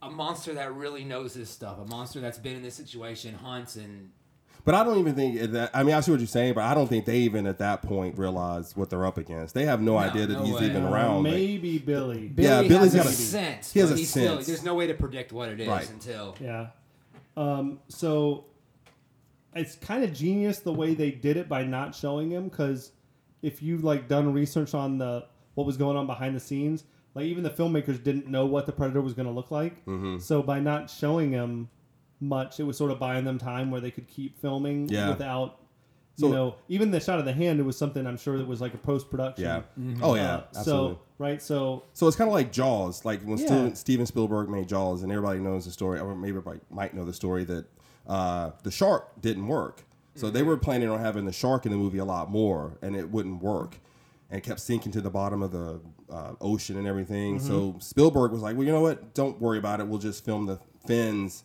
a 0.00 0.08
monster 0.08 0.54
that 0.54 0.72
really 0.72 1.02
knows 1.02 1.34
this 1.34 1.50
stuff. 1.50 1.80
A 1.80 1.84
monster 1.84 2.20
that's 2.20 2.38
been 2.38 2.54
in 2.54 2.62
this 2.62 2.76
situation, 2.76 3.34
hunts, 3.34 3.74
and 3.74 4.12
But 4.64 4.74
I 4.74 4.84
don't 4.84 4.98
even 4.98 5.14
think 5.14 5.40
that. 5.52 5.70
I 5.74 5.82
mean, 5.82 5.94
I 5.94 6.00
see 6.00 6.10
what 6.10 6.20
you're 6.20 6.26
saying, 6.26 6.54
but 6.54 6.64
I 6.64 6.74
don't 6.74 6.86
think 6.86 7.04
they 7.06 7.18
even 7.18 7.46
at 7.46 7.58
that 7.58 7.82
point 7.82 8.18
realize 8.18 8.76
what 8.76 8.90
they're 8.90 9.06
up 9.06 9.18
against. 9.18 9.54
They 9.54 9.64
have 9.66 9.80
no, 9.80 9.96
idea 9.96 10.26
that 10.26 10.34
no 10.38 10.44
he's 10.44 10.54
way. 10.54 10.66
even 10.66 10.84
around. 10.84 11.24
Like, 11.24 11.32
maybe 11.32 11.78
Billy. 11.78 12.28
Billy 12.28 12.48
Yeah, 12.48 12.62
Billy's 12.68 12.92
has 12.92 12.94
got 12.94 13.06
a 13.06 13.08
a- 13.08 13.12
sense. 13.12 13.72
he 13.72 13.80
has 13.80 13.90
a 13.90 13.96
he's 13.96 14.10
Still, 14.10 14.34
sense. 14.36 14.46
there's 14.46 14.64
no 14.64 14.74
way 14.74 14.86
to 14.86 14.94
predict 14.94 15.32
what 15.32 15.48
it 15.48 15.60
is 15.60 15.68
Right. 15.68 15.88
until 15.90 16.36
Yeah. 16.40 16.68
Um, 17.36 17.78
so 17.88 18.44
it's 19.54 19.74
kind 19.76 20.04
of 20.04 20.12
genius 20.12 20.60
the 20.60 20.72
way 20.72 20.94
they 20.94 21.10
did 21.10 21.36
it 21.36 21.48
by 21.48 21.64
not 21.64 21.94
showing 21.94 22.30
him 22.30 22.48
because 22.48 22.92
if 23.42 23.62
you've 23.62 23.82
like 23.84 24.08
done 24.08 24.32
research 24.32 24.74
on 24.74 24.98
the 24.98 25.24
what 25.54 25.66
was 25.66 25.76
going 25.76 25.96
on 25.96 26.06
behind 26.06 26.36
the 26.36 26.40
scenes, 26.40 26.84
like 27.14 27.24
even 27.24 27.42
the 27.42 27.50
filmmakers 27.50 28.02
didn't 28.02 28.28
know 28.28 28.46
what 28.46 28.66
the 28.66 28.72
predator 28.72 29.00
was 29.00 29.14
going 29.14 29.26
to 29.26 29.32
look 29.32 29.50
like. 29.50 29.84
Mm-hmm. 29.86 30.18
So 30.18 30.42
by 30.42 30.60
not 30.60 30.88
showing 30.90 31.32
him 31.32 31.68
much, 32.20 32.60
it 32.60 32.64
was 32.64 32.76
sort 32.76 32.90
of 32.90 32.98
buying 32.98 33.24
them 33.24 33.38
time 33.38 33.70
where 33.70 33.80
they 33.80 33.90
could 33.90 34.06
keep 34.08 34.38
filming 34.40 34.88
Yeah. 34.88 35.08
without. 35.10 35.56
So- 36.16 36.26
you 36.26 36.32
know, 36.34 36.54
even 36.68 36.90
the 36.90 37.00
shot 37.00 37.18
of 37.18 37.24
the 37.24 37.32
hand, 37.32 37.60
it 37.60 37.62
was 37.62 37.78
something 37.78 38.06
I'm 38.06 38.18
sure 38.18 38.36
that 38.36 38.46
was 38.46 38.60
like 38.60 38.74
a 38.74 38.78
post 38.78 39.08
production. 39.10 39.44
yeah. 39.44 39.62
Oh 40.02 40.14
yeah. 40.14 40.42
absolutely. 40.54 40.94
so 40.96 41.00
right, 41.18 41.40
so 41.40 41.84
So 41.94 42.06
it's 42.08 42.16
kind 42.16 42.28
of 42.28 42.34
like 42.34 42.52
Jaws, 42.52 43.04
like 43.06 43.22
when 43.22 43.38
Yeah. 43.38 43.46
Steven, 43.46 43.74
Steven 43.74 44.06
Spielberg 44.06 44.50
made 44.50 44.68
Jaws, 44.68 45.02
and 45.02 45.10
everybody 45.10 45.38
knows 45.40 45.64
the 45.64 45.70
story, 45.70 45.98
or 45.98 46.14
maybe 46.14 46.30
everybody 46.30 46.60
might 46.70 46.92
know 46.94 47.04
the 47.04 47.12
story 47.14 47.44
that 47.44 47.64
uh, 48.06 48.50
the 48.64 48.70
shark 48.70 49.20
didn't 49.22 49.46
work. 49.46 49.84
So 50.16 50.28
they 50.28 50.42
were 50.42 50.56
planning 50.58 50.90
on 50.90 50.98
having 50.98 51.24
the 51.24 51.32
shark 51.32 51.64
in 51.64 51.72
the 51.72 51.78
movie 51.78 51.98
a 51.98 52.04
lot 52.04 52.30
more, 52.30 52.76
and 52.82 52.94
it 52.96 53.10
wouldn't 53.10 53.42
work. 53.42 53.78
and 54.32 54.42
kept 54.44 54.60
sinking 54.60 54.92
to 54.92 55.00
the 55.00 55.10
bottom 55.10 55.42
of 55.42 55.50
the 55.50 55.80
uh, 56.08 56.34
ocean 56.40 56.76
and 56.76 56.86
everything. 56.86 57.38
Mm-hmm. 57.38 57.46
So 57.48 57.74
Spielberg 57.80 58.30
was 58.30 58.42
like, 58.42 58.56
"Well, 58.56 58.64
you 58.64 58.70
know 58.72 58.80
what? 58.80 59.12
Don't 59.12 59.40
worry 59.40 59.58
about 59.58 59.80
it. 59.80 59.88
We'll 59.88 59.98
just 59.98 60.24
film 60.24 60.46
the 60.46 60.60
fins." 60.86 61.42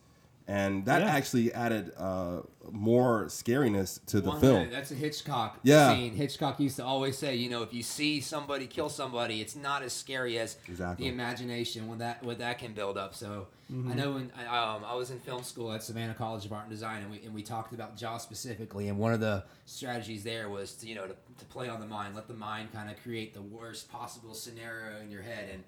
And 0.48 0.86
that 0.86 1.02
Yeah. 1.02 1.08
actually 1.08 1.52
added 1.54 1.92
uh, 1.98 2.42
more 2.72 3.25
scariness 3.25 4.00
to 4.06 4.22
the 4.22 4.30
One 4.30 4.40
film. 4.40 4.54
minute, 4.60 4.72
That's 4.72 4.92
a 4.92 4.96
Hitchcock 4.96 5.60
Yeah. 5.64 5.96
scene. 5.96 6.14
Hitchcock 6.14 6.60
used 6.60 6.75
to 6.75 6.86
always 6.86 7.18
say, 7.18 7.36
you 7.36 7.50
know, 7.50 7.64
if 7.64 7.74
you 7.74 7.82
see 7.82 8.22
somebody 8.22 8.68
kill 8.68 8.90
somebody, 8.90 9.42
it's 9.42 9.56
not 9.56 9.82
as 9.82 9.92
scary 9.94 10.38
as 10.38 10.58
Exactly. 10.68 11.08
the 11.08 11.12
imagination 11.14 11.88
when 11.88 11.98
that 11.98 12.22
what 12.24 12.38
that 12.40 12.60
can 12.60 12.74
build 12.74 12.98
up. 12.98 13.16
So 13.16 13.48
Mm-hmm. 13.74 13.92
I 13.92 13.96
know 13.96 14.12
when 14.12 14.32
I, 14.38 14.75
um, 14.75 14.86
I 14.86 14.94
was 14.94 15.10
in 15.10 15.18
film 15.20 15.42
school 15.42 15.72
at 15.74 15.82
Savannah 15.82 16.14
College 16.14 16.46
of 16.46 16.54
Art 16.54 16.66
and 16.66 16.70
Design, 16.72 17.02
and 17.02 17.10
we 17.10 17.24
and 17.24 17.34
we 17.34 17.42
talked 17.42 17.74
about 17.74 17.98
Jaws 17.98 18.22
specifically, 18.22 18.90
and 18.90 19.00
one 19.00 19.12
of 19.12 19.20
the 19.20 19.44
strategies 19.66 20.24
there 20.24 20.50
was 20.50 20.74
to 20.75 20.88
you 20.88 20.94
know 20.94 21.08
to, 21.08 21.16
to 21.40 21.46
play 21.46 21.68
on 21.68 21.80
the 21.80 21.88
mind, 21.88 22.14
let 22.14 22.28
the 22.28 22.36
mind 22.36 22.72
kind 22.72 22.92
of 22.92 23.02
create 23.02 23.34
the 23.34 23.42
worst 23.42 23.90
possible 23.92 24.36
scenario 24.36 25.00
in 25.02 25.10
your 25.10 25.24
head, 25.24 25.50
and 25.52 25.64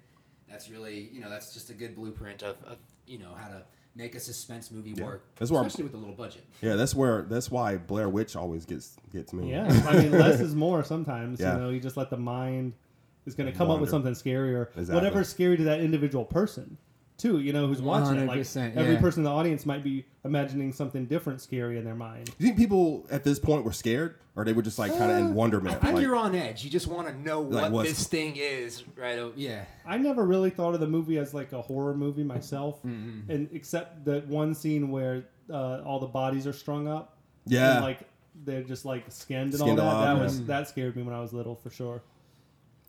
that's 0.48 0.70
really 0.70 1.10
you 1.12 1.20
know 1.20 1.28
that's 1.28 1.52
just 1.52 1.70
a 1.70 1.74
good 1.74 1.96
blueprint 1.96 2.44
of, 2.44 2.56
of 2.64 2.78
you 3.08 3.18
know 3.18 3.34
how 3.36 3.48
to 3.48 3.64
make 3.98 4.14
a 4.14 4.20
suspense 4.20 4.70
movie 4.70 4.94
work, 4.94 5.24
That's 5.36 5.50
where 5.50 5.58
I'm- 5.60 5.66
especially 5.66 5.84
with 5.84 5.94
a 5.94 5.98
little 5.98 6.14
budget. 6.14 6.44
Yeah, 6.62 6.76
that's 6.76 6.94
where 6.94 7.22
that's 7.22 7.50
why 7.50 7.76
Blair 7.76 8.08
Witch 8.08 8.36
always 8.36 8.64
gets 8.64 8.96
gets 9.12 9.32
me. 9.34 9.50
Yeah, 9.50 9.66
I 9.88 9.96
mean, 9.98 10.12
less 10.12 10.40
is 10.40 10.54
more 10.54 10.82
sometimes. 10.84 11.40
Yeah. 11.40 11.54
You 11.56 11.60
know, 11.60 11.68
you 11.70 11.80
just 11.80 11.96
let 11.96 12.08
the 12.08 12.16
mind 12.16 12.72
is 13.26 13.34
going 13.34 13.50
to 13.52 13.56
come 13.58 13.70
up 13.70 13.80
with 13.80 13.90
something 13.90 14.14
scary 14.14 14.54
or 14.54 14.70
Exactly. 14.76 14.94
whatever's 14.94 15.28
scary 15.28 15.56
to 15.58 15.64
that 15.64 15.80
individual 15.80 16.24
person, 16.24 16.78
too. 17.18 17.40
You 17.40 17.52
know, 17.52 17.66
who's 17.66 17.82
watching 17.82 18.16
it. 18.16 18.26
Like 18.26 18.40
100%, 18.40 18.76
every 18.76 18.96
person 18.96 19.20
in 19.20 19.24
the 19.24 19.30
audience 19.30 19.66
might 19.66 19.84
be 19.84 20.06
imagining 20.24 20.72
something 20.72 21.04
different, 21.06 21.40
scary 21.42 21.76
in 21.76 21.84
their 21.84 21.94
mind. 21.94 22.26
Do 22.26 22.32
you 22.38 22.46
think 22.46 22.56
people 22.56 23.06
at 23.10 23.24
this 23.24 23.38
point 23.38 23.64
were 23.64 23.72
scared, 23.72 24.14
or 24.36 24.44
they 24.44 24.52
were 24.52 24.62
just 24.62 24.78
like 24.78 24.96
kind 24.96 25.10
of 25.10 25.18
in 25.18 25.26
uh, 25.26 25.30
wonderment? 25.30 25.76
I 25.76 25.78
think 25.78 25.94
like, 25.94 26.02
you're 26.02 26.16
on 26.16 26.34
edge. 26.34 26.64
You 26.64 26.70
just 26.70 26.86
want 26.86 27.08
to 27.08 27.20
know 27.20 27.42
Like 27.42 27.72
what 27.72 27.86
this 27.86 28.06
thing 28.06 28.36
is, 28.36 28.84
right? 28.96 29.18
Oh, 29.18 29.32
Yeah. 29.36 29.64
I 29.84 29.98
never 29.98 30.24
really 30.24 30.50
thought 30.50 30.74
of 30.74 30.80
the 30.80 30.86
movie 30.86 31.18
as 31.18 31.34
like 31.34 31.52
a 31.52 31.60
horror 31.60 31.94
movie 31.94 32.24
myself, 32.24 32.78
mm-hmm, 32.78 32.90
mm-hmm. 32.90 33.30
and 33.30 33.48
except 33.52 34.04
that 34.06 34.26
one 34.26 34.54
scene 34.54 34.90
where 34.90 35.24
uh, 35.50 35.82
all 35.84 35.98
the 35.98 36.06
bodies 36.06 36.46
are 36.46 36.52
strung 36.52 36.88
up. 36.88 37.16
Yeah. 37.46 37.76
and, 37.76 37.84
like 37.84 38.00
they're 38.44 38.62
just 38.62 38.84
like 38.84 39.04
skinned 39.08 39.52
and 39.52 39.54
Skinned 39.54 39.80
all 39.80 39.86
that. 39.86 39.96
off, 39.96 40.04
that 40.04 40.16
yeah. 40.16 40.22
was 40.22 40.36
mm-hmm. 40.36 40.46
that 40.46 40.68
scared 40.68 40.96
me 40.96 41.02
when 41.02 41.14
I 41.14 41.20
was 41.20 41.32
little 41.32 41.56
for 41.56 41.70
sure. 41.70 42.02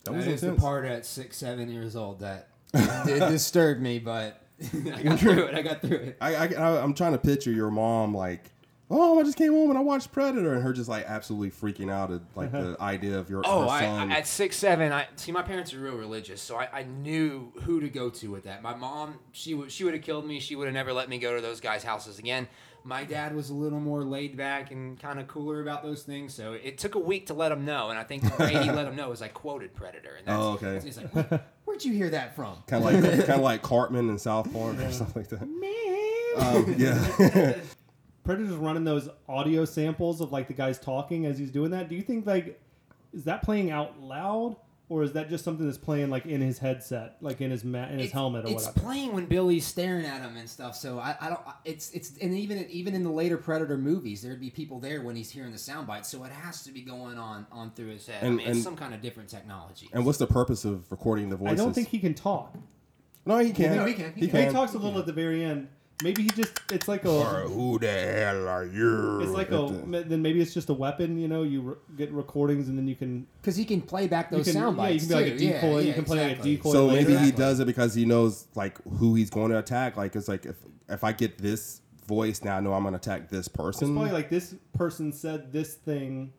that 0.04 0.12
That 0.12 0.18
was 0.18 0.28
is 0.28 0.42
the 0.42 0.48
intense. 0.48 0.62
part 0.64 0.86
at 0.86 1.06
six, 1.06 1.38
seven 1.38 1.70
years 1.70 1.96
old 1.96 2.20
that 2.20 2.50
did 2.74 3.20
disturbed 3.30 3.82
me, 3.82 4.00
but 4.00 4.42
I 4.94 5.02
got 5.02 5.20
through 5.20 5.46
it. 5.46 5.56
I 5.56 5.62
got 5.62 5.82
through 5.82 5.98
it. 5.98 6.18
I, 6.22 6.36
I, 6.36 6.46
I 6.48 6.84
I'm 6.84 6.94
trying 6.94 7.14
to 7.14 7.18
picture 7.18 7.52
your 7.52 7.72
mom 7.72 8.14
like, 8.14 8.52
oh, 8.90 9.20
I 9.20 9.24
just 9.24 9.38
came 9.38 9.54
home 9.54 9.70
and 9.70 9.78
I 9.78 9.82
watched 9.82 10.12
Predator, 10.12 10.54
and 10.54 10.64
her 10.64 10.74
just 10.74 10.90
like 10.90 11.06
absolutely 11.06 11.52
freaking 11.52 11.92
out 11.92 12.12
at 12.12 12.22
like 12.36 12.52
the 12.52 12.74
uh-huh. 12.74 12.84
idea 12.84 13.18
of 13.18 13.30
your 13.30 13.42
Oh, 13.46 13.62
her 13.62 13.70
I, 13.70 13.82
son. 13.82 14.12
I, 14.12 14.18
at 14.18 14.28
six, 14.28 14.58
seven, 14.58 14.92
I 14.92 15.08
see. 15.16 15.32
My 15.32 15.42
parents 15.42 15.74
are 15.74 15.80
real 15.80 15.96
religious, 15.96 16.42
so 16.42 16.58
I, 16.58 16.68
I 16.72 16.84
knew 16.84 17.52
who 17.64 17.80
to 17.80 17.90
go 17.90 18.10
to 18.10 18.32
with 18.32 18.44
that. 18.44 18.62
My 18.62 18.76
mom, 18.76 19.20
she 19.32 19.54
would 19.54 19.72
she 19.72 19.84
would 19.84 19.94
have 19.94 20.04
killed 20.04 20.26
me. 20.26 20.40
She 20.40 20.56
would 20.56 20.66
have 20.66 20.74
never 20.74 20.94
let 20.94 21.10
me 21.10 21.20
go 21.20 21.36
to 21.36 21.42
those 21.42 21.60
guys' 21.60 21.84
houses 21.84 22.20
again. 22.20 22.48
My 22.90 23.04
dad 23.04 23.36
was 23.36 23.52
a 23.52 23.54
little 23.54 23.80
more 23.80 24.04
laid 24.04 24.36
back 24.36 24.72
and 24.72 25.00
kind 25.00 25.20
of 25.20 25.28
cooler 25.28 25.62
about 25.62 25.84
those 25.84 26.02
things, 26.02 26.34
so 26.34 26.54
it 26.54 26.80
took 26.80 26.96
a 26.96 27.00
week 27.00 27.28
to 27.28 27.36
let 27.36 27.52
him 27.52 27.64
know. 27.64 27.92
And 27.92 28.00
I 28.00 28.04
think 28.04 28.24
the 28.24 28.44
way 28.44 28.52
he 28.64 28.72
let 28.72 28.88
him 28.88 28.96
know 28.96 29.10
was 29.10 29.22
I 29.22 29.28
quoted 29.28 29.76
Predator, 29.76 30.16
and 30.18 30.26
that's, 30.28 30.40
Oh, 30.40 30.54
okay. 30.54 30.80
He's 30.84 30.98
like, 30.98 31.14
"Where- 31.14 31.42
"Where'd 31.66 31.86
you 31.86 31.94
hear 31.94 32.10
that 32.10 32.36
from?" 32.36 32.56
kind 32.66 32.84
of 32.84 32.92
like 32.92 33.04
kind 33.28 33.30
of 33.40 33.42
like 33.42 33.62
Cartman 33.62 34.10
in 34.10 34.18
South 34.18 34.52
Park 34.52 34.78
or 34.80 34.92
something 34.92 35.22
like 35.22 35.30
that. 35.30 35.42
Um, 36.38 36.76
yeah. 36.78 37.56
Predator's 38.24 38.56
running 38.56 38.84
those 38.84 39.08
audio 39.28 39.66
samples 39.66 40.20
of 40.22 40.32
like 40.32 40.48
the 40.48 40.54
guys 40.54 40.80
talking 40.80 41.26
as 41.26 41.38
he's 41.38 41.52
doing 41.52 41.72
that. 41.72 41.90
Do 41.90 41.96
you 41.96 42.02
think 42.02 42.26
like 42.26 42.60
is 43.14 43.24
that 43.26 43.44
playing 43.44 43.72
out 43.72 44.00
loud 44.02 44.56
or 44.90 45.04
is 45.04 45.14
that 45.14 45.30
just 45.30 45.44
something 45.44 45.66
that's 45.68 45.78
playing 45.78 46.10
like 46.10 46.26
in 46.26 46.42
his 46.42 46.58
headset, 46.58 47.18
like 47.22 47.40
in 47.42 47.52
his 47.52 47.64
ma- 47.64 47.84
in 47.86 48.00
his 48.00 48.06
it's, 48.06 48.14
helmet 48.14 48.44
or 48.46 48.48
it's 48.50 48.56
whatever? 48.66 48.72
It's 48.76 48.84
playing 48.84 49.14
when 49.14 49.26
Billy's 49.28 49.66
staring 49.66 50.06
at 50.06 50.22
him 50.22 50.36
and 50.36 50.50
stuff. 50.50 50.76
So 50.76 50.98
I, 51.00 51.16
I 51.22 51.30
don't. 51.30 51.40
It's 51.64 51.92
it's 51.92 52.18
and 52.18 52.34
even 52.36 52.66
even 52.70 52.96
in 52.96 53.04
the 53.04 53.12
later 53.12 53.38
Predator 53.38 53.78
movies, 53.78 54.24
there'd 54.24 54.40
be 54.42 54.50
people 54.50 54.80
there 54.80 55.04
when 55.04 55.16
he's 55.16 55.30
hearing 55.30 55.52
the 55.52 55.60
sound 55.60 55.86
bites. 55.86 56.10
So 56.10 56.24
it 56.24 56.32
has 56.32 56.64
to 56.64 56.72
be 56.72 56.82
going 56.82 57.18
on 57.20 57.46
on 57.52 57.72
through 57.72 57.90
his 57.90 58.08
head. 58.08 58.24
I 58.24 58.28
And- 58.28 58.38
mean, 58.38 58.48
and- 58.48 58.56
it's 58.58 58.64
some 58.64 58.76
kind 58.76 58.94
of 58.96 59.02
different 59.02 59.30
technology. 59.30 59.90
and 59.94 60.06
what's 60.06 60.18
the 60.18 60.28
purpose 60.28 60.66
of 60.66 60.92
recording 60.92 61.30
the 61.30 61.36
voices? 61.38 61.60
I 61.60 61.64
don't 61.64 61.74
think 61.74 61.90
he 61.90 62.00
can 62.00 62.16
talk. 62.16 62.56
No, 63.26 63.38
he 63.38 63.52
can. 63.52 63.76
No, 63.76 63.86
he 63.86 63.94
can. 63.94 64.14
He 64.16 64.22
He 64.22 64.28
can. 64.28 64.48
He 64.48 64.52
talks 64.54 64.74
a 64.74 64.80
little 64.80 64.98
at 65.00 65.06
the 65.06 65.14
very 65.14 65.44
end. 65.44 65.68
Maybe 66.02 66.24
he 66.24 66.30
just 66.30 66.60
it's 66.72 66.88
like 66.88 67.06
Or 67.06 67.42
a 67.42 67.48
who 67.50 67.78
the 67.78 67.88
hell 67.92 68.48
are 68.48 68.66
you? 68.66 69.22
it's 69.22 69.32
like 69.32 69.52
a 69.52 69.68
then 70.08 70.22
maybe 70.22 70.42
it's 70.42 70.54
just 70.54 70.70
a 70.70 70.74
weapon. 70.74 71.18
You 71.20 71.28
know, 71.28 71.44
you 71.44 71.62
re- 71.62 71.76
get 71.98 72.12
recordings 72.12 72.70
and 72.70 72.78
then 72.78 72.88
you 72.88 72.96
can 72.96 73.28
Because 73.42 73.56
he 73.58 73.66
can 73.66 73.82
play 73.82 74.08
back 74.08 74.32
you 74.32 74.38
those 74.38 74.46
can 74.46 74.54
sound 74.54 74.78
yeah, 74.78 74.88
you 74.88 75.00
can 75.00 75.08
be 75.10 75.14
like 75.14 75.26
a 75.26 75.38
too. 75.38 75.46
Yeah, 75.46 75.62
decoy. 75.62 75.80
you 75.80 75.88
yeah, 75.88 75.94
can 75.94 76.06
play 76.06 76.18
exactly. 76.32 76.52
like 76.52 76.60
a 76.60 76.64
decoy. 76.64 76.72
So 76.72 76.86
later. 76.88 77.10
maybe 77.10 77.26
he 77.26 77.32
does 77.32 77.60
it 77.60 77.66
because 77.66 77.94
he 77.94 78.06
knows 78.06 78.48
like 78.56 78.82
who 78.84 79.16
he's 79.16 79.30
going 79.30 79.52
to 79.52 79.60
attack. 79.60 79.98
Like 79.98 80.16
it's 80.16 80.28
like 80.28 80.46
if 80.46 80.56
if 80.88 81.04
I 81.04 81.12
get 81.12 81.38
this 81.38 81.82
voice 82.08 82.44
now, 82.44 82.58
I 82.58 82.60
know 82.62 82.74
I'm 82.74 82.84
going 82.84 82.94
to 82.94 82.98
attack 82.98 83.30
this 83.30 83.48
person. 83.48 83.90
It's 83.90 83.94
probably 83.96 84.12
like 84.14 84.30
this 84.30 84.56
person 84.74 85.12
said 85.14 85.52
this 85.52 85.76
thing 85.76 86.34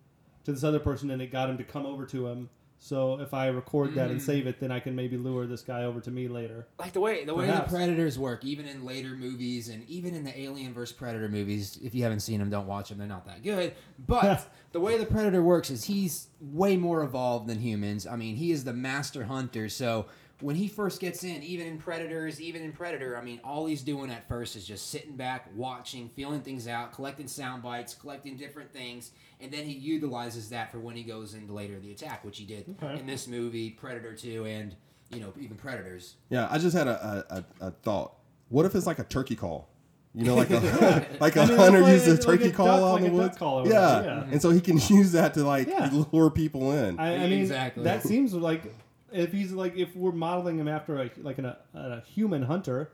to 0.44 0.52
this 0.52 0.64
other 0.64 0.80
person 0.80 1.10
and 1.10 1.20
it 1.20 1.30
got 1.30 1.50
him 1.50 1.58
to 1.58 1.64
come 1.64 1.84
over 1.86 2.06
to 2.06 2.26
him. 2.28 2.48
So 2.82 3.20
if 3.20 3.34
I 3.34 3.48
record 3.48 3.94
that 3.96 4.08
Mm. 4.08 4.12
and 4.12 4.22
save 4.22 4.46
it, 4.46 4.58
then 4.58 4.72
I 4.72 4.80
can 4.80 4.96
maybe 4.96 5.18
lure 5.18 5.46
this 5.46 5.60
guy 5.60 5.84
over 5.84 6.00
to 6.00 6.10
me 6.10 6.28
later. 6.28 6.66
like 6.78 6.94
the 6.94 7.00
way 7.00 7.24
the 7.26 7.34
way 7.34 7.44
Perhaps. 7.46 7.70
the 7.70 7.76
predators 7.76 8.18
work 8.18 8.42
even 8.42 8.66
in 8.66 8.86
later 8.86 9.10
movies 9.10 9.68
and 9.68 9.86
even 9.88 10.14
in 10.14 10.24
the 10.24 10.40
alien 10.40 10.72
vs 10.72 10.96
predator 10.96 11.28
movies 11.28 11.78
if 11.82 11.94
you 11.94 12.02
haven't 12.02 12.20
seen 12.20 12.38
them 12.38 12.48
don't 12.48 12.66
watch 12.66 12.88
them 12.88 12.96
they're 12.96 13.06
not 13.06 13.26
that 13.26 13.42
good 13.42 13.74
but 14.06 14.48
the 14.72 14.80
way 14.80 14.96
the 14.96 15.04
predator 15.04 15.42
works 15.42 15.68
is 15.70 15.84
he's 15.84 16.28
way 16.40 16.76
more 16.78 17.02
evolved 17.02 17.46
than 17.48 17.58
humans 17.58 18.06
i 18.06 18.16
mean 18.16 18.34
he 18.36 18.50
is 18.50 18.64
the 18.64 18.72
master 18.72 19.24
hunter 19.24 19.68
so 19.68 20.06
when 20.42 20.56
he 20.56 20.68
first 20.68 21.00
gets 21.00 21.22
in 21.24 21.42
even 21.42 21.66
in 21.66 21.78
predators 21.78 22.40
even 22.40 22.62
in 22.62 22.72
predator 22.72 23.16
i 23.16 23.22
mean 23.22 23.40
all 23.44 23.66
he's 23.66 23.82
doing 23.82 24.10
at 24.10 24.26
first 24.28 24.56
is 24.56 24.66
just 24.66 24.90
sitting 24.90 25.16
back 25.16 25.48
watching 25.54 26.08
feeling 26.08 26.40
things 26.40 26.66
out 26.68 26.92
collecting 26.92 27.26
sound 27.28 27.62
bites 27.62 27.94
collecting 27.94 28.36
different 28.36 28.72
things 28.72 29.10
and 29.40 29.50
then 29.52 29.64
he 29.64 29.72
utilizes 29.72 30.48
that 30.50 30.70
for 30.72 30.78
when 30.78 30.96
he 30.96 31.02
goes 31.02 31.34
into 31.34 31.52
later 31.52 31.78
the 31.80 31.90
attack 31.92 32.24
which 32.24 32.38
he 32.38 32.44
did 32.44 32.64
Okay. 32.82 32.98
in 33.00 33.06
this 33.06 33.26
movie 33.28 33.70
predator 33.70 34.14
2 34.14 34.44
and 34.46 34.74
you 35.10 35.20
know 35.20 35.32
even 35.40 35.56
predators 35.56 36.14
yeah, 36.28 36.46
I 36.50 36.58
just 36.58 36.76
had 36.76 36.86
a, 36.86 37.24
a, 37.60 37.64
a, 37.64 37.68
a 37.68 37.70
thought. 37.72 38.14
What 38.48 38.64
if 38.66 38.74
it's 38.76 38.86
like 38.86 38.98
a 39.00 39.04
turkey 39.04 39.34
call? 39.34 39.68
You 40.14 40.24
know, 40.24 40.34
like 40.36 40.50
a 40.50 41.06
like 41.20 41.34
a 41.36 41.40
I 41.42 41.46
mean, 41.46 41.56
hunter 41.56 41.80
like- 41.80 41.92
uses 41.94 42.08
a 42.24 42.28
like 42.28 42.38
turkey 42.40 42.50
a 42.50 42.52
call 42.52 42.66
duck- 42.66 42.76
out 42.80 42.92
like 42.94 43.02
in 43.02 43.12
the 43.12 43.18
a 43.18 43.22
woods. 43.22 43.36
call 43.36 43.60
or 43.60 43.66
yeah. 43.68 43.96
whatever, 43.96 44.06
yeah. 44.26 44.32
and 44.32 44.40
so 44.42 44.50
he 44.50 44.60
can 44.60 44.78
use 44.88 45.12
that 45.12 45.34
to 45.34 45.42
like 45.44 45.66
Yeah. 45.68 45.90
lure 46.12 46.30
people 46.30 46.70
in. 46.72 46.98
I, 47.00 47.14
I 47.16 47.28
mean, 47.28 47.40
Exactly. 47.40 47.82
that 47.84 48.02
seems 48.04 48.32
like 48.34 48.72
if 49.12 49.32
he's 49.32 49.52
like 49.52 49.76
if 49.76 49.94
we're 49.96 50.12
modeling 50.12 50.58
him 50.58 50.68
after 50.68 51.00
a, 51.00 51.10
like 51.18 51.38
an, 51.38 51.46
a, 51.46 51.58
a 51.74 52.02
human 52.14 52.42
hunter, 52.42 52.90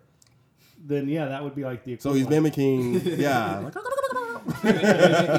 then 0.84 1.08
yeah, 1.08 1.26
that 1.26 1.42
would 1.42 1.54
be 1.54 1.64
like 1.64 1.84
the. 1.84 1.96
so 1.98 2.12
he's 2.12 2.24
equivalent. 2.24 2.56
mimicking, 2.56 3.18
yeah, 3.20 3.58
like, 3.58 3.74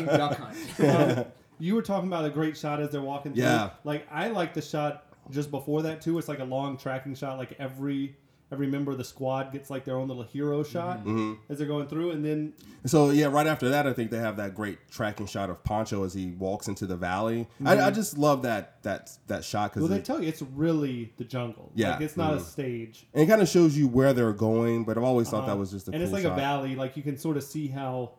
duck 0.05 0.37
hunt. 0.37 0.79
Um, 0.79 1.25
you 1.59 1.75
were 1.75 1.81
talking 1.81 2.07
about 2.07 2.25
a 2.25 2.29
great 2.29 2.57
shot 2.57 2.79
as 2.79 2.91
they're 2.91 3.01
walking 3.01 3.33
through. 3.33 3.43
Yeah. 3.43 3.71
Like 3.83 4.07
I 4.11 4.27
like 4.29 4.53
the 4.53 4.61
shot 4.61 5.05
just 5.29 5.51
before 5.51 5.81
that 5.83 6.01
too. 6.01 6.17
It's 6.17 6.27
like 6.27 6.39
a 6.39 6.45
long 6.45 6.77
tracking 6.77 7.15
shot. 7.15 7.37
Like 7.37 7.55
every 7.59 8.15
every 8.51 8.67
member 8.67 8.91
of 8.93 8.97
the 8.97 9.03
squad 9.03 9.51
gets 9.51 9.69
like 9.69 9.83
their 9.83 9.97
own 9.97 10.07
little 10.07 10.23
hero 10.23 10.63
shot 10.63 10.99
Mm-hmm. 10.99 11.33
as 11.49 11.57
they're 11.57 11.67
going 11.67 11.87
through, 11.87 12.11
and 12.11 12.23
then 12.23 12.53
So 12.85 13.09
yeah, 13.09 13.25
right 13.25 13.45
after 13.47 13.67
that, 13.69 13.85
I 13.85 13.91
think 13.93 14.09
they 14.11 14.19
have 14.19 14.37
that 14.37 14.55
great 14.55 14.77
tracking 14.89 15.25
shot 15.27 15.49
of 15.49 15.63
Poncho 15.65 16.03
as 16.05 16.13
he 16.13 16.27
walks 16.31 16.67
into 16.69 16.85
the 16.85 16.95
valley. 16.95 17.47
I, 17.65 17.77
I 17.87 17.91
just 17.91 18.17
love 18.17 18.43
that 18.43 18.81
that 18.83 19.11
that 19.27 19.43
shot 19.43 19.75
well, 19.75 19.87
they 19.87 19.95
because 19.95 20.07
tell 20.07 20.21
you 20.21 20.29
it's 20.29 20.41
really 20.41 21.11
the 21.17 21.25
jungle. 21.25 21.71
Yeah. 21.75 21.91
like, 21.91 22.01
it's 22.01 22.15
not 22.15 22.33
a 22.33 22.37
Mhm. 22.37 22.41
stage. 22.45 23.05
And 23.13 23.23
it 23.23 23.27
kind 23.27 23.41
of 23.41 23.49
shows 23.49 23.77
you 23.77 23.87
where 23.87 24.13
they're 24.13 24.31
going. 24.33 24.85
But 24.85 24.97
I've 24.97 25.03
always 25.03 25.29
thought 25.29 25.45
that 25.47 25.57
was 25.57 25.71
just 25.71 25.89
a 25.89 25.91
and 25.91 25.95
cool 25.99 26.03
it's 26.05 26.13
like 26.13 26.23
shot. 26.23 26.33
a 26.37 26.41
valley. 26.41 26.75
Like 26.75 26.95
you 26.95 27.03
can 27.03 27.17
sort 27.17 27.35
of 27.37 27.43
see 27.43 27.67
how 27.67 28.11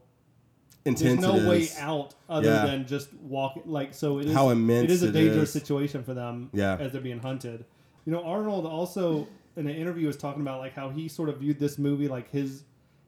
Intense 0.85 1.21
there's 1.21 1.43
no 1.43 1.49
way 1.51 1.69
out 1.81 2.15
other 2.29 2.49
Yeah. 2.49 2.67
than 2.67 2.87
just 2.87 3.13
walking. 3.15 3.63
Like 3.67 3.93
so, 3.95 4.19
it 4.21 4.27
is 4.27 4.33
How 4.35 4.51
immense 4.51 4.85
It 4.85 4.91
is 4.91 5.03
a 5.03 5.09
it 5.09 5.13
dangerous 5.13 5.49
is. 5.49 5.53
situation 5.63 6.03
for 6.03 6.13
them. 6.15 6.51
Yeah. 6.53 6.77
as 6.79 6.93
they're 6.93 7.01
being 7.01 7.19
hunted. 7.21 7.65
You 8.07 8.13
know, 8.13 8.23
Arnold 8.25 8.65
also 8.65 9.27
in 9.59 9.67
an 9.67 9.75
interview 9.75 10.07
was 10.07 10.17
talking 10.17 10.41
about 10.43 10.61
like 10.61 10.75
how 10.75 10.89
he 10.89 11.09
sort 11.09 11.29
of 11.29 11.39
viewed 11.39 11.59
this 11.59 11.79
movie 11.79 12.09
like 12.09 12.31
his 12.31 12.65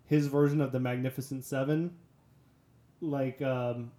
his 0.07 0.27
version 0.27 0.61
of 0.61 0.73
the 0.73 0.81
Magnificent 0.81 1.45
Seven. 1.45 1.93
Like 3.01 3.41
um, 3.41 3.93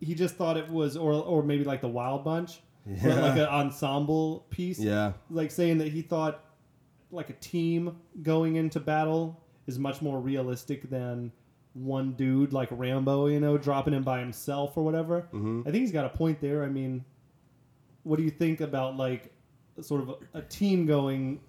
he 0.00 0.14
just 0.14 0.34
thought 0.36 0.56
it 0.56 0.68
was, 0.68 0.96
or 0.96 1.12
or 1.12 1.42
maybe 1.42 1.64
like 1.64 1.80
the 1.80 1.88
Wild 1.88 2.24
Bunch, 2.24 2.60
Yeah. 2.86 3.20
like 3.20 3.38
an 3.38 3.46
ensemble 3.46 4.46
piece 4.50 4.78
Yeah, 4.78 5.12
like 5.30 5.50
saying 5.50 5.78
that 5.78 5.88
he 5.88 6.02
thought 6.02 6.44
like 7.10 7.30
a 7.30 7.34
team 7.34 7.96
going 8.22 8.56
into 8.56 8.80
battle 8.80 9.40
is 9.66 9.78
much 9.78 10.02
more 10.02 10.20
realistic 10.20 10.90
than 10.90 11.32
one 11.74 12.12
dude 12.12 12.52
like 12.52 12.68
Rambo, 12.70 13.28
you 13.28 13.40
know, 13.40 13.56
dropping 13.56 13.94
in 13.94 14.02
by 14.02 14.18
himself 14.18 14.76
or 14.76 14.84
whatever. 14.84 15.26
Mhm. 15.32 15.60
I 15.62 15.70
think 15.70 15.76
he's 15.82 15.92
got 15.92 16.04
a 16.04 16.10
point 16.10 16.40
there. 16.40 16.64
I 16.64 16.68
mean, 16.68 17.04
what 18.02 18.16
do 18.16 18.24
you 18.24 18.30
think 18.30 18.60
about 18.60 18.96
like 18.96 19.32
sort 19.80 20.02
of 20.02 20.08
a, 20.34 20.38
a 20.38 20.42
team 20.42 20.84
going 20.86 21.40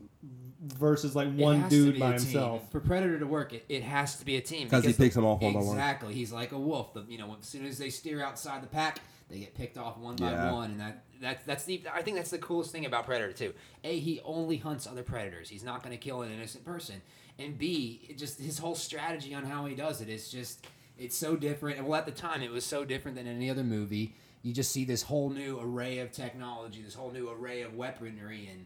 versus 0.61 1.15
like 1.15 1.33
one 1.35 1.67
dude 1.69 1.99
by 1.99 2.11
himself. 2.13 2.69
For 2.71 2.79
Predator 2.79 3.19
to 3.19 3.25
work, 3.27 3.53
it, 3.53 3.65
it 3.69 3.83
has 3.83 4.17
to 4.17 4.25
be 4.25 4.35
a 4.37 4.41
team 4.41 4.69
'Cause 4.69 4.83
he 4.83 4.87
because 4.89 4.97
the- 4.97 5.03
picks 5.03 5.15
them 5.15 5.25
off 5.25 5.41
one 5.41 5.53
by 5.53 5.59
one. 5.59 5.69
Exactly, 5.77 6.13
he's 6.13 6.31
like 6.31 6.51
a 6.51 6.59
wolf. 6.59 6.93
The, 6.93 7.05
you 7.07 7.17
know, 7.17 7.35
as 7.39 7.47
soon 7.47 7.65
as 7.65 7.77
they 7.77 7.89
steer 7.89 8.21
outside 8.23 8.61
the 8.63 8.67
pack, 8.67 8.99
they 9.29 9.39
get 9.39 9.55
picked 9.55 9.77
off 9.77 9.97
one 9.97 10.15
by 10.15 10.51
one, 10.51 10.71
and 10.71 10.79
that 10.81 11.03
that 11.21 11.45
that's 11.45 11.63
the 11.65 11.81
I 11.93 12.01
think 12.01 12.17
that's 12.17 12.31
the 12.31 12.37
coolest 12.39 12.71
thing 12.71 12.85
about 12.85 13.05
Predator 13.05 13.31
too. 13.33 13.53
A, 13.83 13.99
he 13.99 14.19
only 14.25 14.57
hunts 14.57 14.85
other 14.87 15.03
predators. 15.03 15.49
He's 15.49 15.63
not 15.63 15.81
going 15.83 15.91
to 15.97 16.03
kill 16.03 16.21
an 16.23 16.31
innocent 16.31 16.65
person. 16.65 17.01
And 17.37 17.57
B, 17.57 18.01
it 18.09 18.17
just 18.17 18.39
his 18.39 18.57
whole 18.59 18.75
strategy 18.75 19.33
on 19.33 19.45
how 19.45 19.65
he 19.65 19.75
does 19.75 20.01
it 20.01 20.09
is 20.09 20.29
just 20.29 20.65
it's 20.97 21.15
so 21.15 21.37
different. 21.37 21.77
And 21.77 21.87
well, 21.87 21.97
at 21.99 22.05
the 22.05 22.11
time, 22.11 22.41
it 22.41 22.51
was 22.51 22.65
so 22.65 22.83
different 22.83 23.15
than 23.15 23.27
any 23.27 23.49
other 23.49 23.63
movie. 23.63 24.13
You 24.41 24.53
just 24.53 24.71
see 24.71 24.83
this 24.83 25.03
whole 25.03 25.29
new 25.29 25.57
array 25.61 25.99
of 25.99 26.11
technology, 26.11 26.81
this 26.81 26.95
whole 26.95 27.11
new 27.11 27.29
array 27.29 27.61
of 27.61 27.75
weaponry, 27.75 28.49
and 28.51 28.65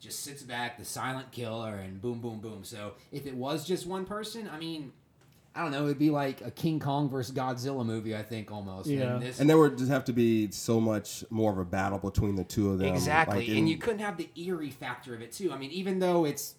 just 0.00 0.20
sits 0.24 0.42
back, 0.42 0.78
the 0.78 0.84
silent 0.84 1.30
killer, 1.30 1.76
and 1.76 2.00
boom, 2.00 2.20
boom, 2.20 2.40
boom. 2.40 2.64
So 2.64 2.94
if 3.12 3.26
it 3.26 3.34
was 3.34 3.66
just 3.66 3.86
one 3.86 4.04
person, 4.04 4.48
I 4.52 4.58
mean, 4.58 4.92
I 5.54 5.62
don't 5.62 5.72
know, 5.72 5.84
it'd 5.84 5.98
be 5.98 6.10
like 6.10 6.40
a 6.40 6.50
King 6.50 6.80
Kong 6.80 7.10
versus 7.10 7.34
Godzilla 7.34 7.84
movie, 7.84 8.16
I 8.16 8.22
think 8.22 8.50
almost. 8.50 8.88
Yeah. 8.88 9.14
And, 9.14 9.22
this, 9.22 9.40
And 9.40 9.50
there 9.50 9.58
would 9.58 9.76
just 9.76 9.90
have 9.90 10.04
to 10.06 10.12
be 10.12 10.50
so 10.50 10.80
much 10.80 11.24
more 11.28 11.52
of 11.52 11.58
a 11.58 11.64
battle 11.64 11.98
between 11.98 12.34
the 12.36 12.44
two 12.44 12.70
of 12.70 12.78
them. 12.78 12.94
exactly, 12.94 13.46
Like, 13.46 13.56
and 13.56 13.68
you 13.68 13.76
couldn't 13.76 13.98
have 14.00 14.16
the 14.16 14.28
eerie 14.36 14.70
factor 14.70 15.14
of 15.14 15.20
it 15.20 15.32
too. 15.32 15.52
I 15.52 15.58
mean, 15.58 15.70
even 15.70 15.98
though 15.98 16.24
it's 16.24 16.54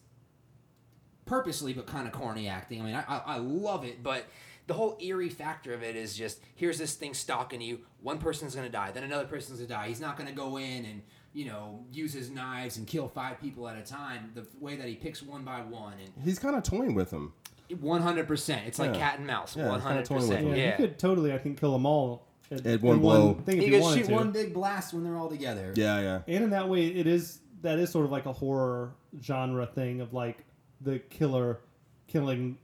purposely 1.25 1.71
but 1.73 1.87
kind 1.87 2.07
of 2.07 2.13
corny 2.13 2.47
acting. 2.47 2.81
I 2.81 2.85
mean, 2.85 2.95
I, 2.95 3.03
I, 3.07 3.21
I 3.25 3.37
love 3.37 3.85
it, 3.85 4.03
but 4.03 4.25
the 4.67 4.73
whole 4.73 4.97
eerie 4.99 5.29
factor 5.29 5.73
of 5.73 5.81
it 5.81 5.95
is 5.95 6.15
just 6.15 6.41
here's 6.55 6.77
this 6.77 6.95
thing 6.95 7.13
stalking 7.13 7.61
you. 7.61 7.79
One 8.01 8.17
person's 8.17 8.53
gonna 8.53 8.69
die, 8.69 8.91
then 8.91 9.03
another 9.03 9.25
person's 9.25 9.59
gonna 9.59 9.69
die. 9.69 9.87
He's 9.87 10.01
not 10.01 10.17
gonna 10.17 10.33
go 10.33 10.57
in 10.57 10.85
and 10.85 11.01
you 11.33 11.45
know 11.45 11.83
use 11.91 12.13
his 12.13 12.29
knives 12.29 12.77
and 12.77 12.85
kill 12.87 13.07
five 13.07 13.39
people 13.39 13.67
at 13.67 13.77
a 13.77 13.81
time. 13.81 14.31
The 14.35 14.45
way 14.59 14.75
that 14.75 14.87
he 14.87 14.95
picks 14.95 15.21
one 15.23 15.43
by 15.43 15.61
one 15.61 15.93
and 15.93 16.11
he's 16.23 16.39
kind 16.39 16.55
of 16.55 16.63
toying 16.63 16.93
with 16.95 17.09
them. 17.09 17.33
One 17.79 18.01
hundred 18.01 18.27
percent. 18.27 18.67
It's 18.67 18.79
like 18.79 18.93
Yeah. 18.93 18.99
cat 18.99 19.17
and 19.19 19.27
mouse. 19.27 19.55
Yeah, 19.55 19.67
One 19.67 19.75
it's 19.75 19.85
kinda 19.85 20.03
hundred 20.03 20.09
percent. 20.21 20.47
Yeah, 20.47 20.53
them. 20.53 20.81
you 20.81 20.87
could 20.87 20.99
totally, 20.99 21.31
I 21.33 21.37
think, 21.37 21.57
kill 21.59 21.71
them 21.71 21.85
all 21.85 22.27
at, 22.51 22.65
At 22.67 22.81
one 22.81 22.95
in 22.97 23.01
blow. 23.01 23.33
thing 23.45 23.59
if 23.59 23.67
You 23.67 23.75
you, 23.77 23.81
could 23.81 23.97
shoot 23.97 24.05
to. 24.07 24.13
one 24.13 24.31
big 24.33 24.53
blast 24.53 24.93
when 24.93 25.05
they're 25.05 25.15
all 25.17 25.29
together. 25.29 25.71
Yeah, 25.77 26.01
yeah. 26.01 26.21
And 26.27 26.43
in 26.43 26.49
that 26.49 26.67
way, 26.67 26.87
it 26.87 27.07
is 27.07 27.39
that 27.61 27.79
is 27.79 27.89
sort 27.89 28.03
of 28.05 28.11
like 28.11 28.25
a 28.25 28.33
horror 28.33 28.93
genre 29.21 29.65
thing 29.65 30.01
of 30.01 30.13
like 30.13 30.43
the 30.81 30.99
killer 30.99 31.59
killing 32.07 32.57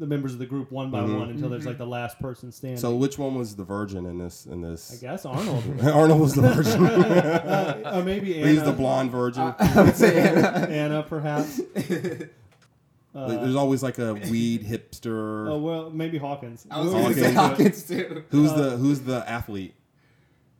the 0.00 0.06
members 0.06 0.32
of 0.32 0.38
the 0.40 0.46
group 0.46 0.72
one 0.72 0.90
by 0.90 1.00
Mhm. 1.00 1.18
one 1.20 1.28
until 1.30 1.48
there's 1.48 1.66
like 1.66 1.78
the 1.78 1.86
last 1.86 2.18
person 2.18 2.50
standing. 2.50 2.78
So 2.80 2.96
which 2.96 3.18
one 3.18 3.34
was 3.36 3.54
the 3.54 3.64
virgin 3.64 4.06
in 4.06 4.18
this? 4.18 4.46
In 4.46 4.62
this, 4.62 4.92
I 4.92 5.06
guess 5.06 5.24
Arnold, 5.26 5.62
Arnold 5.84 6.20
was 6.20 6.34
the 6.34 6.42
virgin. 6.42 6.84
uh, 6.84 7.92
or 7.96 8.02
maybe 8.02 8.36
Anna, 8.40 8.48
He's 8.50 8.62
the 8.64 8.72
blonde 8.72 9.10
virgin. 9.12 9.54
I 9.58 9.82
would 9.82 9.94
say 9.96 10.18
Anna. 10.28 10.66
Anna 10.68 11.02
perhaps. 11.04 11.60
Uh, 11.60 13.26
Like, 13.26 13.40
there's 13.40 13.56
always 13.56 13.82
like 13.82 13.98
a 13.98 14.14
weed 14.14 14.64
hipster. 14.64 15.50
oh 15.50 15.58
well, 15.58 15.90
maybe 15.90 16.16
Hawkins. 16.16 16.64
I 16.70 16.80
was 16.80 16.92
We'll 16.94 17.02
going 17.02 17.14
to 17.16 17.20
say. 17.24 17.32
Hawkins 17.34 17.82
too. 17.82 18.24
who's 18.30 18.50
uh, 18.52 18.56
the 18.56 18.76
Who's 18.76 19.00
the 19.00 19.28
athlete? 19.28 19.74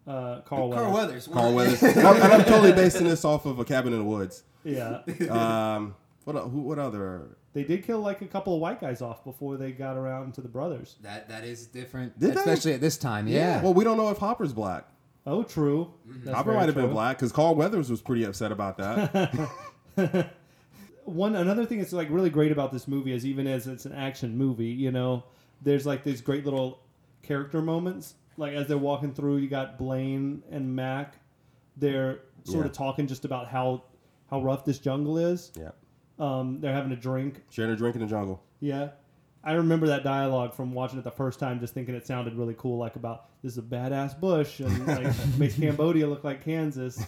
Uh, 0.06 0.40
Carl 0.40 0.72
Carl 0.72 0.92
Weathers. 0.92 1.28
Weathers. 1.28 1.28
Carl 1.28 1.54
Weathers. 1.54 1.82
and, 1.82 2.06
I'm, 2.06 2.16
and 2.16 2.32
I'm 2.32 2.44
totally 2.44 2.72
basing 2.72 3.06
this 3.06 3.24
off 3.24 3.46
of 3.46 3.58
a 3.60 3.64
cabin 3.64 3.92
in 3.92 4.00
the 4.00 4.04
woods. 4.04 4.42
Yeah, 4.64 5.02
Um, 5.30 5.94
what 6.24 6.34
who, 6.36 6.60
what 6.62 6.78
other? 6.78 7.36
They 7.52 7.64
did 7.64 7.84
kill 7.84 8.00
like 8.00 8.22
a 8.22 8.26
couple 8.26 8.54
of 8.54 8.60
white 8.60 8.80
guys 8.80 9.02
off 9.02 9.24
before 9.24 9.56
they 9.56 9.72
got 9.72 9.96
around 9.96 10.34
to 10.34 10.40
the 10.40 10.48
brothers. 10.48 10.96
That 11.02 11.28
that 11.28 11.44
is 11.44 11.66
different, 11.66 12.18
Did 12.18 12.34
they? 12.34 12.40
especially 12.40 12.72
at 12.74 12.80
this 12.80 12.96
time. 12.96 13.26
Yeah. 13.26 13.62
Well, 13.62 13.74
we 13.74 13.84
don't 13.84 13.96
know 13.96 14.10
if 14.10 14.18
Hopper's 14.18 14.52
black. 14.52 14.86
Oh, 15.26 15.42
true. 15.42 15.92
Mm-hmm. 16.08 16.24
That's 16.24 16.36
Hopper 16.36 16.50
very 16.50 16.56
might 16.58 16.66
have 16.66 16.74
been 16.74 16.84
true. 16.86 16.92
black 16.94 17.18
because 17.18 17.32
Carl 17.32 17.54
Weathers 17.54 17.90
was 17.90 18.00
pretty 18.00 18.24
upset 18.24 18.52
about 18.52 18.78
that. 18.78 19.50
one 21.04 21.34
another 21.36 21.66
thing 21.66 21.78
that's 21.78 21.92
like 21.92 22.08
really 22.10 22.30
great 22.30 22.52
about 22.52 22.72
this 22.72 22.86
movie 22.86 23.12
is 23.12 23.26
even 23.26 23.46
as 23.46 23.66
it's 23.66 23.84
an 23.84 23.92
action 23.92 24.36
movie, 24.36 24.66
you 24.66 24.90
know, 24.90 25.24
there's 25.62 25.86
like 25.86 26.04
these 26.04 26.20
great 26.20 26.44
little 26.44 26.80
character 27.22 27.60
moments. 27.60 28.14
Like 28.36 28.54
as 28.54 28.66
they're 28.68 28.78
walking 28.78 29.12
through, 29.12 29.38
you 29.38 29.48
got 29.48 29.76
Blaine 29.76 30.42
and 30.50 30.74
Mac. 30.74 31.14
They're 31.76 32.20
sort 32.44 32.64
of 32.66 32.72
talking 32.72 33.06
just 33.06 33.24
about 33.24 33.48
how 33.48 33.84
how 34.30 34.40
rough 34.42 34.64
this 34.64 34.78
jungle 34.78 35.18
is. 35.18 35.50
yeah, 35.58 35.70
Um, 36.20 36.60
they're 36.60 36.72
having 36.74 36.92
a 36.92 36.96
drink. 36.96 37.42
sharing 37.50 37.72
a 37.72 37.76
drink 37.76 37.96
in 37.96 38.02
the 38.02 38.06
jungle. 38.06 38.42
Yeah. 38.60 38.90
I 39.42 39.52
remember 39.52 39.86
that 39.86 40.04
dialogue 40.04 40.54
from 40.54 40.74
watching 40.74 40.98
it 40.98 41.02
the 41.02 41.10
first 41.10 41.40
time, 41.40 41.60
just 41.60 41.72
thinking 41.72 41.94
it 41.94 42.06
sounded 42.06 42.34
really 42.34 42.54
cool, 42.58 42.76
like 42.76 42.96
about 42.96 43.26
this 43.42 43.52
is 43.52 43.58
a 43.58 43.62
badass 43.62 44.20
bush 44.20 44.60
and 44.60 44.86
like 44.86 45.14
makes 45.38 45.56
Cambodia 45.56 46.06
look 46.06 46.24
like 46.24 46.44
Kansas 46.44 47.02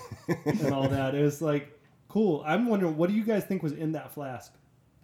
and 0.46 0.72
all 0.72 0.88
that. 0.88 1.14
It 1.14 1.22
was 1.22 1.42
like 1.42 1.78
cool. 2.08 2.42
I'm 2.46 2.66
wondering, 2.66 2.96
what 2.96 3.10
do 3.10 3.14
you 3.16 3.24
guys 3.24 3.44
think 3.44 3.62
was 3.62 3.72
in 3.72 3.92
that 3.92 4.12
flask? 4.12 4.54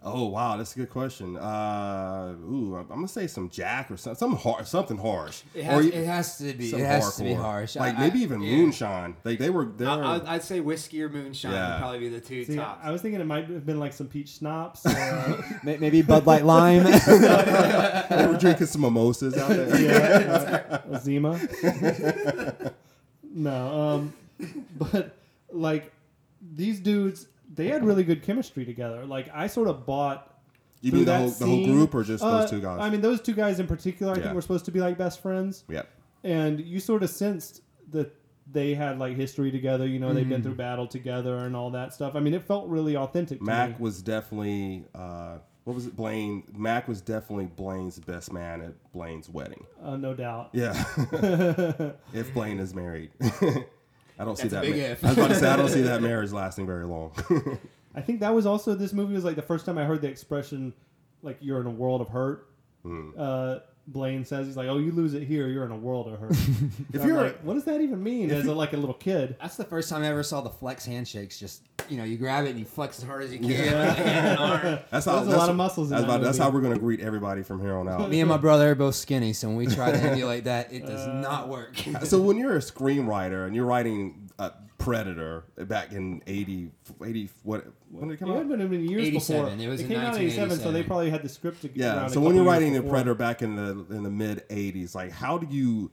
Oh 0.01 0.27
wow, 0.27 0.55
that's 0.55 0.73
a 0.77 0.79
good 0.79 0.89
question. 0.89 1.35
Uh, 1.35 2.33
ooh, 2.49 2.75
I'm 2.77 2.87
gonna 2.87 3.07
say 3.07 3.27
some 3.27 3.49
Jack 3.49 3.91
or 3.91 3.97
some, 3.97 4.15
some 4.15 4.33
har- 4.37 4.63
something 4.63 4.97
harsh. 4.97 5.41
It 5.53 5.59
or 5.59 5.63
has, 5.63 5.85
you- 5.85 5.91
it 5.91 6.05
has 6.05 6.37
to 6.37 6.53
be. 6.53 6.69
It 6.73 6.79
has 6.79 7.17
to 7.17 7.23
be 7.23 7.33
harsh. 7.33 7.75
Like 7.75 7.95
I- 7.95 7.99
maybe 7.99 8.19
I- 8.19 8.23
even 8.23 8.41
yeah. 8.41 8.55
moonshine. 8.55 9.17
Like 9.25 9.39
they 9.39 9.49
were. 9.49 9.65
They 9.65 9.83
were 9.83 9.91
I, 9.91 10.21
I'd 10.25 10.43
say 10.43 10.61
whiskey 10.61 11.03
or 11.03 11.09
moonshine 11.09 11.51
Yeah. 11.51 11.73
would 11.73 11.79
probably 11.79 11.99
be 11.99 12.07
the 12.09 12.21
two 12.21 12.45
See, 12.45 12.55
tops. 12.55 12.79
I 12.81 12.91
was 12.91 13.01
thinking 13.01 13.19
it 13.19 13.25
might 13.25 13.49
have 13.49 13.65
been 13.65 13.77
like 13.79 13.91
some 13.91 14.07
peach 14.07 14.37
schnapps. 14.37 14.85
Uh, 14.85 15.41
Maybe 15.63 16.01
Bud 16.01 16.25
Light 16.25 16.45
Lime. 16.45 16.83
they 16.83 18.25
were 18.25 18.37
drinking 18.39 18.67
some 18.67 18.81
mimosas 18.81 19.37
out 19.37 19.49
there. 19.49 19.81
yeah, 19.81 20.79
uh, 20.89 20.99
Zima. 21.01 21.37
no, 23.23 23.81
um, 23.81 24.13
but 24.77 25.15
like 25.51 25.91
these 26.41 26.79
dudes, 26.79 27.27
they 27.59 27.67
had 27.67 27.85
really 27.85 28.03
good 28.03 28.23
chemistry 28.23 28.65
together. 28.65 29.05
Like 29.05 29.29
I 29.33 29.47
sort 29.47 29.67
of 29.67 29.85
bought. 29.85 30.25
You 30.81 30.91
through 30.91 30.99
mean 30.99 31.05
the 31.07 31.11
that 31.11 31.19
whole, 31.19 31.29
the 31.29 31.45
whole 31.45 31.65
group 31.65 31.93
or 31.93 32.03
just 32.03 32.23
Uh, 32.23 32.39
those 32.41 32.49
two 32.49 32.61
guys? 32.61 32.79
I 32.79 32.89
mean, 32.89 33.01
those 33.01 33.19
two 33.21 33.33
guys 33.33 33.59
in 33.59 33.67
particular, 33.67 34.13
I 34.13 34.15
Yeah. 34.17 34.23
think 34.23 34.35
were 34.35 34.41
supposed 34.41 34.65
to 34.65 34.71
be 34.71 34.79
like 34.79 34.97
best 34.97 35.21
friends, 35.21 35.65
yep. 35.67 35.89
and 36.23 36.59
you 36.61 36.79
sort 36.79 37.03
of 37.03 37.09
sensed 37.09 37.61
that 37.91 38.15
they 38.51 38.73
had 38.73 38.97
like 38.97 39.15
history 39.17 39.51
together. 39.51 39.85
You 39.85 39.99
know, 39.99 40.13
they've 40.13 40.23
Mm-hmm. 40.23 40.29
been 40.35 40.43
through 40.43 40.55
battle 40.55 40.87
together 40.87 41.35
and 41.39 41.55
all 41.55 41.69
that 41.71 41.93
stuff. 41.93 42.15
I 42.15 42.19
mean, 42.21 42.33
it 42.33 42.43
felt 42.43 42.67
really 42.69 42.95
authentic 42.95 43.39
to 43.39 43.43
Mac 43.45 43.77
was 43.79 44.01
definitely 44.01 44.85
uh, 44.95 45.39
what 45.65 45.75
was 45.75 45.85
it? 45.85 45.95
Blaine. 45.95 46.43
Mac 46.55 46.87
was 46.87 47.01
definitely 47.01 47.45
Blaine's 47.47 47.99
best 47.99 48.31
man 48.31 48.61
at 48.61 48.91
Blaine's 48.93 49.29
wedding. 49.29 49.65
Uh, 49.83 49.97
no 49.97 50.13
doubt. 50.13 50.49
Yeah. 50.53 50.71
if 52.13 52.33
Blaine 52.33 52.59
is 52.59 52.73
married. 52.73 53.11
I 54.19 54.25
don't 54.25 54.37
see 54.37 54.49
That's 54.49 54.65
a 54.65 54.67
that. 54.67 54.73
big 54.73 54.81
ma- 54.81 54.89
if. 54.89 55.03
I 55.05 55.07
was 55.09 55.17
about 55.17 55.27
to 55.29 55.35
say 55.35 55.47
I 55.49 55.55
don't 55.55 55.69
see 55.69 55.81
that 55.81 56.01
marriage 56.09 56.31
lasting 56.31 56.65
very 56.67 56.85
long. 56.85 57.13
I 57.95 58.01
think 58.01 58.19
that 58.19 58.33
was 58.35 58.45
also 58.45 58.75
this 58.75 58.93
movie 58.93 59.13
was 59.13 59.23
like 59.23 59.35
the 59.35 59.41
first 59.41 59.65
time 59.65 59.77
I 59.77 59.85
heard 59.85 60.01
the 60.01 60.09
expression 60.09 60.73
like 61.23 61.37
you're 61.41 61.61
in 61.61 61.67
a 61.67 61.71
world 61.71 62.01
of 62.01 62.09
hurt. 62.09 62.49
Hmm. 62.83 63.11
Uh, 63.17 63.59
Blaine 63.91 64.23
says 64.25 64.45
he's 64.47 64.55
like, 64.57 64.67
"Oh, 64.67 64.77
you 64.77 64.91
lose 64.91 65.13
it 65.13 65.23
here, 65.23 65.47
you're 65.47 65.65
in 65.65 65.71
a 65.71 65.75
world 65.77 66.07
of 66.07 66.19
hurt." 66.19 66.31
If 66.93 67.03
you're- 67.05 67.13
like, 67.23 67.39
what 67.41 67.55
does 67.55 67.63
that 67.65 67.81
even 67.81 68.01
mean? 68.03 68.29
As 68.31 68.45
a, 68.45 68.53
like 68.53 68.73
a 68.73 68.77
little 68.77 68.93
kid, 68.93 69.35
That's 69.41 69.57
the 69.57 69.63
first 69.63 69.89
time 69.89 70.03
I 70.03 70.07
ever 70.07 70.23
saw 70.23 70.41
the 70.41 70.49
flex 70.49 70.85
handshakes. 70.85 71.39
Just 71.39 71.63
you 71.89 71.97
know, 71.97 72.03
you 72.03 72.17
grab 72.17 72.45
it 72.45 72.49
and 72.51 72.59
you 72.59 72.65
flex 72.65 72.99
as 72.99 73.03
hard 73.05 73.23
as 73.23 73.33
you 73.33 73.39
can. 73.39 73.49
Yeah. 73.49 73.87
with 73.87 73.97
the 73.97 74.03
hand. 74.03 74.81
That's 74.91 75.07
a 75.07 75.09
that's- 75.11 75.27
lot 75.27 75.49
of 75.49 75.55
muscles 75.55 75.87
in 75.91 75.97
that's 75.97 76.07
that 76.07 76.15
about- 76.17 76.23
That's 76.23 76.37
how 76.37 76.49
we're 76.51 76.61
going 76.61 76.73
to 76.73 76.79
greet 76.79 76.99
everybody 76.99 77.41
from 77.43 77.59
here 77.61 77.75
on 77.77 77.89
out. 77.89 78.09
Me 78.09 78.19
and 78.21 78.29
my 78.29 78.37
brother 78.37 78.71
are 78.71 78.75
both 78.75 78.95
skinny, 78.95 79.33
so 79.33 79.47
when 79.47 79.57
we 79.57 79.65
try 79.67 79.91
to 79.91 79.97
emulate 79.97 80.43
that, 80.43 80.71
it 80.71 80.85
does 80.85 81.07
Uh, 81.07 81.13
not 81.21 81.47
work. 81.49 81.75
so 82.03 82.21
when 82.21 82.37
you're 82.41 82.55
a 82.55 82.59
screenwriter 82.59 83.47
and 83.47 83.55
you're 83.55 83.65
writing 83.65 84.29
uh, 84.37 84.51
Predator 84.79 85.43
back 85.57 85.91
in 85.91 86.23
80, 86.25 86.71
80 87.05 87.29
what 87.43 87.65
when 87.91 88.07
did 88.07 88.15
it 88.15 88.17
come 88.17 88.29
it 88.29 88.33
out? 88.33 88.37
had 88.39 88.49
been, 88.49 88.67
been 88.67 88.83
years 88.89 89.07
87. 89.07 89.45
before. 89.45 89.65
It 89.65 89.69
was 89.69 89.81
in 89.81 89.87
came 89.87 89.99
out 89.99 90.15
in 90.15 90.21
'87, 90.23 90.59
so 90.59 90.71
they 90.71 90.81
probably 90.83 91.09
had 91.11 91.21
the 91.21 91.29
script 91.29 91.61
to 91.61 91.69
Yeah. 91.75 91.97
around 91.97 92.09
So 92.09 92.19
a 92.19 92.23
when 92.23 92.35
you're 92.35 92.43
writing 92.45 92.73
years 92.73 92.83
the. 92.83 92.89
Predator 92.89 93.13
back 93.15 93.41
in 93.41 93.55
the 93.55 93.85
in 93.95 94.03
the 94.03 94.09
mid 94.09 94.47
'80s, 94.49 94.95
like 94.95 95.11
how 95.11 95.37
do 95.37 95.47
you 95.53 95.91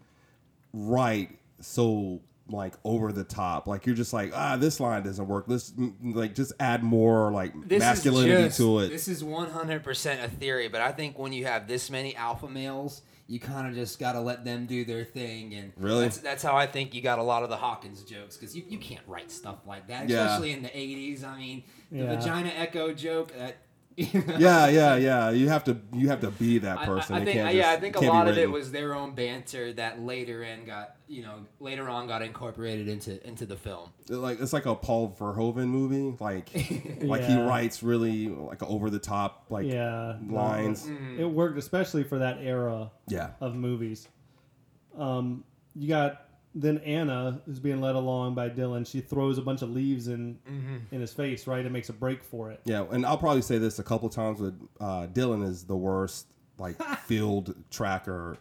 write 0.73 1.39
so 1.61 2.21
like 2.49 2.75
over 2.85 3.11
the 3.13 3.25
top? 3.25 3.67
Like 3.67 3.87
you're 3.87 3.97
just 3.97 4.13
like 4.13 4.31
ah, 4.35 4.57
this 4.57 4.79
line 4.79 5.03
doesn't 5.03 5.27
work. 5.27 5.47
Let's 5.49 5.73
like 6.03 6.35
just 6.35 6.53
add 6.61 6.83
more 6.85 7.33
like 7.33 7.53
This 7.69 7.81
masculinity 7.81 8.45
just, 8.45 8.57
to 8.59 8.79
it. 8.81 8.89
This 8.89 9.09
is 9.09 9.23
100% 9.23 10.25
a 10.25 10.29
theory, 10.29 10.69
but 10.69 10.81
I 10.81 10.93
think 10.93 11.19
when 11.19 11.33
you 11.33 11.47
have 11.47 11.67
this 11.67 11.91
many 11.91 12.15
alpha 12.15 12.49
males, 12.49 13.03
you 13.29 13.41
kind 13.41 13.67
of 13.67 13.75
just 13.75 13.99
got 13.99 14.13
to 14.13 14.21
let 14.21 14.45
them 14.45 14.67
do 14.67 14.85
their 14.85 15.05
thing. 15.05 15.53
And 15.55 15.73
Really? 15.77 16.03
that's, 16.05 16.19
that's 16.19 16.43
how 16.45 16.57
I 16.57 16.67
think 16.67 16.95
you 16.95 17.03
got 17.03 17.19
a 17.19 17.23
lot 17.23 17.43
of 17.43 17.49
the 17.49 17.57
Hawkins 17.57 18.03
jokes 18.05 18.37
because 18.37 18.57
you, 18.57 18.63
you 18.69 18.79
can't 18.79 19.03
write 19.09 19.31
stuff 19.33 19.67
like 19.67 19.89
that, 19.89 20.09
Yeah. 20.09 20.27
especially 20.27 20.53
in 20.53 20.63
the 20.63 20.69
80s. 20.69 21.25
I 21.25 21.37
mean, 21.39 21.65
the 21.91 21.99
Yeah. 22.05 22.17
vagina 22.17 22.51
echo 22.57 22.93
joke. 22.95 23.33
That, 23.37 23.57
yeah, 24.39 24.69
yeah, 24.69 24.97
yeah. 24.97 25.31
You 25.31 25.49
have 25.49 25.65
to 25.65 25.79
you 25.95 26.09
have 26.09 26.21
to 26.21 26.31
be 26.31 26.59
that 26.59 26.81
person. 26.81 27.17
I, 27.17 27.21
I 27.21 27.25
think, 27.25 27.37
can't 27.37 27.55
yeah, 27.55 27.71
I 27.71 27.77
think 27.77 27.97
a 27.97 28.01
lot 28.01 28.29
of 28.29 28.37
it 28.37 28.51
was 28.51 28.71
their 28.71 28.95
own 28.95 29.15
banter 29.15 29.73
that 29.73 30.01
later 30.03 30.43
in 30.43 30.67
got, 30.67 30.97
you 31.09 31.23
know, 31.23 31.47
later 31.61 31.89
on 31.89 32.07
got 32.07 32.21
incorporated 32.21 32.89
into 32.89 33.27
into 33.27 33.47
the 33.47 33.57
film. 33.57 33.91
like 34.09 34.39
it's 34.39 34.53
like 34.53 34.67
a 34.67 34.75
Paul 34.75 35.17
Verhoeven 35.19 35.69
movie. 35.69 36.15
Like 36.21 36.51
like 37.01 37.25
he 37.25 37.41
writes 37.41 37.83
really 37.83 38.29
like 38.29 38.63
over 38.63 38.91
the 38.91 38.99
top 38.99 39.47
like 39.49 39.67
yeah 39.67 40.17
lines. 40.29 40.87
Mm. 40.87 41.19
It 41.19 41.27
worked 41.27 41.57
especially 41.57 42.05
for 42.05 42.19
that 42.19 42.39
era 42.43 42.91
Yeah. 43.09 43.31
of 43.41 43.55
movies. 43.55 44.09
Um, 44.99 45.45
you 45.75 45.89
got 45.89 46.23
then 46.59 46.79
Anna, 46.79 47.41
who's 47.47 47.59
being 47.61 47.81
led 47.83 47.95
along 47.95 48.35
by 48.35 48.49
Dillon, 48.49 48.85
she 48.85 49.01
throws 49.01 49.37
a 49.39 49.43
bunch 49.43 49.61
of 49.63 49.71
leaves 49.71 50.09
in 50.09 50.39
Mm-hmm. 50.51 50.77
in 50.95 51.01
his 51.01 51.13
face, 51.13 51.47
right? 51.47 51.65
It 51.65 51.71
makes 51.71 51.89
a 51.91 51.93
break 51.93 52.25
for 52.25 52.51
it. 52.51 52.61
Yeah, 52.65 52.85
and 52.91 53.05
I'll 53.05 53.19
probably 53.19 53.43
say 53.43 53.59
this 53.59 53.79
a 53.79 53.85
couple 53.85 54.09
times, 54.09 54.41
but 54.41 54.55
uh, 54.85 55.07
Dillon 55.07 55.43
is 55.43 55.65
the 55.65 55.77
worst 55.77 56.27
like 56.59 56.81
field 57.05 57.55
tracker 57.71 58.39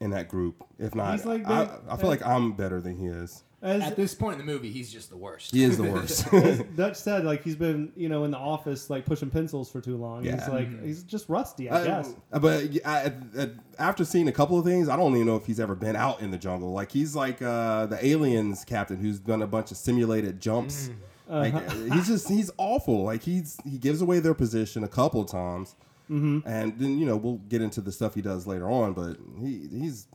in 0.00 0.10
that 0.10 0.28
group. 0.28 0.64
If 0.78 0.94
not, 0.94 1.12
He's 1.16 1.24
like 1.26 1.46
I, 1.46 1.64
that- 1.64 1.80
I 1.88 1.96
feel 1.96 2.08
like 2.08 2.24
I'm 2.26 2.52
better 2.52 2.80
than 2.80 2.96
he 2.96 3.06
is. 3.06 3.44
As 3.60 3.82
At 3.82 3.96
this 3.96 4.14
point 4.14 4.38
in 4.40 4.46
the 4.46 4.52
movie, 4.52 4.70
he's 4.70 4.92
just 4.92 5.10
the 5.10 5.16
worst. 5.16 5.50
He 5.52 5.64
is 5.64 5.76
the 5.78 5.82
worst. 5.82 6.26
Dutch 6.76 6.94
said, 6.94 7.24
like 7.24 7.42
he's 7.42 7.56
been, 7.56 7.90
you 7.96 8.08
know, 8.08 8.22
in 8.22 8.30
the 8.30 8.38
office 8.38 8.88
like 8.88 9.04
pushing 9.04 9.30
pencils 9.30 9.68
for 9.68 9.80
too 9.80 9.96
long. 9.96 10.24
Yeah. 10.24 10.34
He's 10.36 10.42
Yeah. 10.46 10.54
like 10.54 10.84
he's 10.84 11.02
just 11.02 11.28
rusty, 11.28 11.68
I 11.68 11.80
Uh, 11.80 11.84
guess. 11.84 12.14
but 12.40 12.64
I, 12.86 13.12
I, 13.36 13.50
after 13.80 14.04
seeing 14.04 14.28
a 14.28 14.32
couple 14.32 14.56
of 14.60 14.64
things, 14.64 14.88
I 14.88 14.94
don't 14.96 15.12
even 15.16 15.26
know 15.26 15.34
if 15.34 15.44
he's 15.44 15.58
ever 15.58 15.74
been 15.74 15.96
out 15.96 16.20
in 16.20 16.30
the 16.30 16.38
jungle. 16.38 16.72
Like 16.72 16.92
he's 16.92 17.16
like 17.16 17.42
uh, 17.42 17.86
the 17.86 17.98
aliens 18.06 18.64
captain 18.64 18.98
who's 18.98 19.18
done 19.18 19.42
a 19.42 19.46
bunch 19.48 19.72
of 19.72 19.76
simulated 19.76 20.40
jumps. 20.40 20.90
Like 21.28 21.52
Uh-huh. 21.54 21.94
he's 21.94 22.06
just 22.06 22.28
he's 22.28 22.52
awful. 22.58 23.02
Like 23.02 23.22
he's 23.24 23.58
he 23.68 23.76
gives 23.78 24.00
away 24.00 24.20
their 24.20 24.34
position 24.34 24.84
a 24.84 24.88
couple 24.88 25.20
of 25.20 25.26
times, 25.26 25.74
Mm-hmm. 26.10 26.48
and 26.48 26.78
then 26.78 26.98
you 26.98 27.04
know 27.04 27.16
we'll 27.16 27.36
get 27.48 27.60
into 27.60 27.82
the 27.82 27.92
stuff 27.92 28.14
he 28.14 28.22
does 28.22 28.46
later 28.46 28.70
on. 28.70 28.92
But 28.94 29.18
he 29.40 29.68
he's 29.70 30.06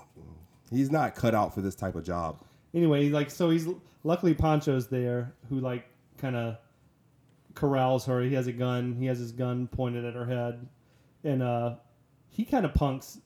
he's 0.72 0.92
not 0.92 1.16
cut 1.16 1.36
out 1.36 1.54
for 1.54 1.62
this 1.62 1.76
type 1.76 1.96
of 1.96 2.04
job. 2.04 2.44
Anyway, 2.74 3.10
like 3.10 3.30
so 3.30 3.50
he's 3.50 3.68
luckily 4.04 4.34
Poncho's 4.34 4.88
there 4.88 5.34
who 5.50 5.60
like 5.60 5.86
kind 6.18 6.36
of 6.36 6.58
corrals 7.56 8.06
her. 8.06 8.22
He 8.22 8.34
has 8.34 8.48
a 8.48 8.52
gun. 8.52 8.96
He 8.98 9.06
has 9.06 9.20
his 9.20 9.32
gun 9.32 9.68
pointed 9.68 10.06
at 10.06 10.16
her 10.16 10.26
head, 10.26 10.68
and 11.24 11.44
uh, 11.44 11.76
he 12.30 12.46
kind 12.46 12.66
of 12.66 12.74
punks 12.74 13.20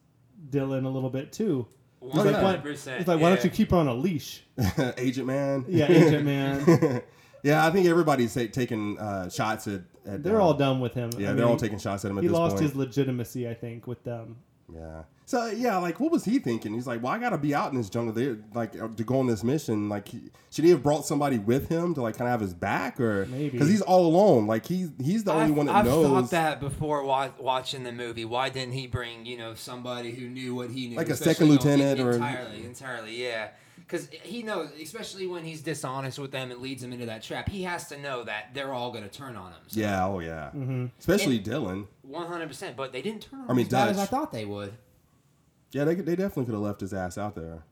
Dillon 0.50 0.86
a 0.86 0.90
little 0.90 1.10
bit 1.10 1.32
too. 1.32 1.68
He's 2.00 2.14
like, 2.14 2.36
why, 2.36 2.58
100%, 2.58 2.98
he's 2.98 3.08
like, 3.08 3.20
why 3.20 3.30
don't 3.30 3.44
you 3.44 3.50
keep 3.50 3.72
her 3.72 3.78
on 3.78 3.88
a 3.88 3.94
leash? 3.94 4.44
Agent 4.98 5.26
man. 5.26 5.66
Yeah, 5.68 5.92
agent 5.92 6.26
man. 6.26 7.02
yeah. 7.43 7.65
I 7.65 7.71
think 7.71 7.88
everybody's 7.88 8.34
ta- 8.34 8.47
taking 8.52 8.97
uh, 9.00 9.30
shots 9.30 9.67
at. 9.67 9.82
at 10.06 10.23
They're 10.23 10.41
uh, 10.41 10.43
all 10.45 10.54
done 10.54 10.80
with 10.80 10.93
him. 10.93 11.10
Yeah, 11.17 11.32
I 11.32 11.34
they're 11.34 11.36
mean, 11.45 11.45
all 11.45 11.58
taking 11.58 11.80
shots 11.80 12.06
at 12.06 12.12
him 12.12 12.17
at 12.17 12.21
He 12.23 12.28
this 12.28 12.36
lost 12.38 12.56
point. 12.56 12.63
his 12.67 12.76
legitimacy, 12.76 13.47
I 13.50 13.54
think, 13.54 13.88
with 13.88 14.04
them. 14.04 14.38
Yeah. 14.73 15.04
So 15.26 15.47
yeah, 15.47 15.78
like 15.78 16.00
what 16.00 16.10
was 16.12 16.23
he 16.26 16.39
thinking? 16.39 16.73
He's 16.73 16.88
like, 16.88 17.02
well, 17.04 17.12
I 17.12 17.19
got 17.19 17.30
to 17.32 17.38
be 17.38 17.54
out 17.56 17.71
in 17.71 17.78
this 17.78 17.89
jungle 17.89 18.13
there, 18.13 18.38
like 18.54 18.80
uh, 18.82 18.88
to 18.95 19.04
go 19.04 19.19
on 19.19 19.28
this 19.28 19.43
mission. 19.43 19.88
Like, 19.89 20.08
he, 20.10 20.21
should 20.52 20.63
he 20.65 20.71
have 20.71 20.82
brought 20.84 21.06
somebody 21.06 21.38
with 21.38 21.67
him 21.69 21.93
to 21.95 22.02
like 22.02 22.17
kind 22.17 22.28
of 22.28 22.32
have 22.32 22.39
his 22.41 22.54
back, 22.54 22.97
or 23.00 23.26
Maybe. 23.28 23.50
because 23.50 23.67
he's 23.69 23.82
all 23.82 24.06
alone? 24.08 24.45
Like 24.47 24.65
he's 24.65 24.89
he's 25.02 25.23
the 25.26 25.32
only 25.34 25.45
I've, 25.45 25.52
one 25.56 25.65
that 25.67 25.76
I've 25.76 25.86
knows. 25.86 26.08
thought 26.08 26.32
that 26.32 26.60
before 26.62 27.04
wa- 27.04 27.30
watching 27.39 27.84
the 27.84 27.91
movie. 27.93 28.23
Why 28.26 28.50
didn't 28.50 28.73
he 28.73 28.88
bring 28.88 29.26
you 29.26 29.38
know 29.38 29.54
somebody 29.54 30.12
who 30.12 30.28
knew 30.30 30.56
what 30.56 30.69
he 30.69 30.88
knew, 30.88 30.95
Like 30.97 31.10
a 31.10 31.13
Especially 31.13 31.34
second 31.34 31.47
when- 31.50 31.58
lieutenant 31.58 32.00
or- 32.02 32.12
entirely, 32.13 32.65
entirely, 32.65 33.21
yeah. 33.23 33.50
Because 33.88 34.10
he 34.23 34.43
knows, 34.43 34.69
especially 34.82 35.28
when 35.28 35.45
he's 35.45 35.62
dishonest 35.62 36.19
with 36.19 36.32
them 36.32 36.52
it 36.52 36.60
leads 36.60 36.84
him 36.84 36.91
into 36.91 37.06
that 37.06 37.23
trap. 37.23 37.47
He 37.47 37.63
has 37.63 37.88
to 37.88 37.97
know 37.97 38.23
that 38.26 38.50
they're 38.54 38.73
all 38.73 38.91
going 38.91 39.06
to 39.06 39.10
turn 39.10 39.38
on 39.38 39.54
him. 39.54 39.62
So 39.67 39.80
Yeah. 39.80 40.06
Oh 40.06 40.19
yeah. 40.19 40.50
Mm-hmm. 40.54 40.88
Especially 41.00 41.39
Dillon. 41.39 41.88
one 42.02 42.28
hundred 42.28 42.47
percent. 42.50 42.76
But 42.76 42.91
they 42.91 43.02
didn't 43.02 43.21
turn 43.21 43.41
on 43.41 43.52
I 43.52 43.54
mean, 43.54 43.65
as 43.65 43.71
bad 43.71 43.89
as 43.89 44.00
I 44.00 44.06
thought 44.06 44.32
they 44.32 44.45
would. 44.45 44.73
Yeah, 45.71 45.86
they 45.86 45.95
they 45.95 46.15
definitely 46.15 46.45
could 46.45 46.54
have 46.54 46.63
left 46.63 46.82
his 46.82 46.93
ass 46.93 47.17
out 47.17 47.36
there. 47.36 47.63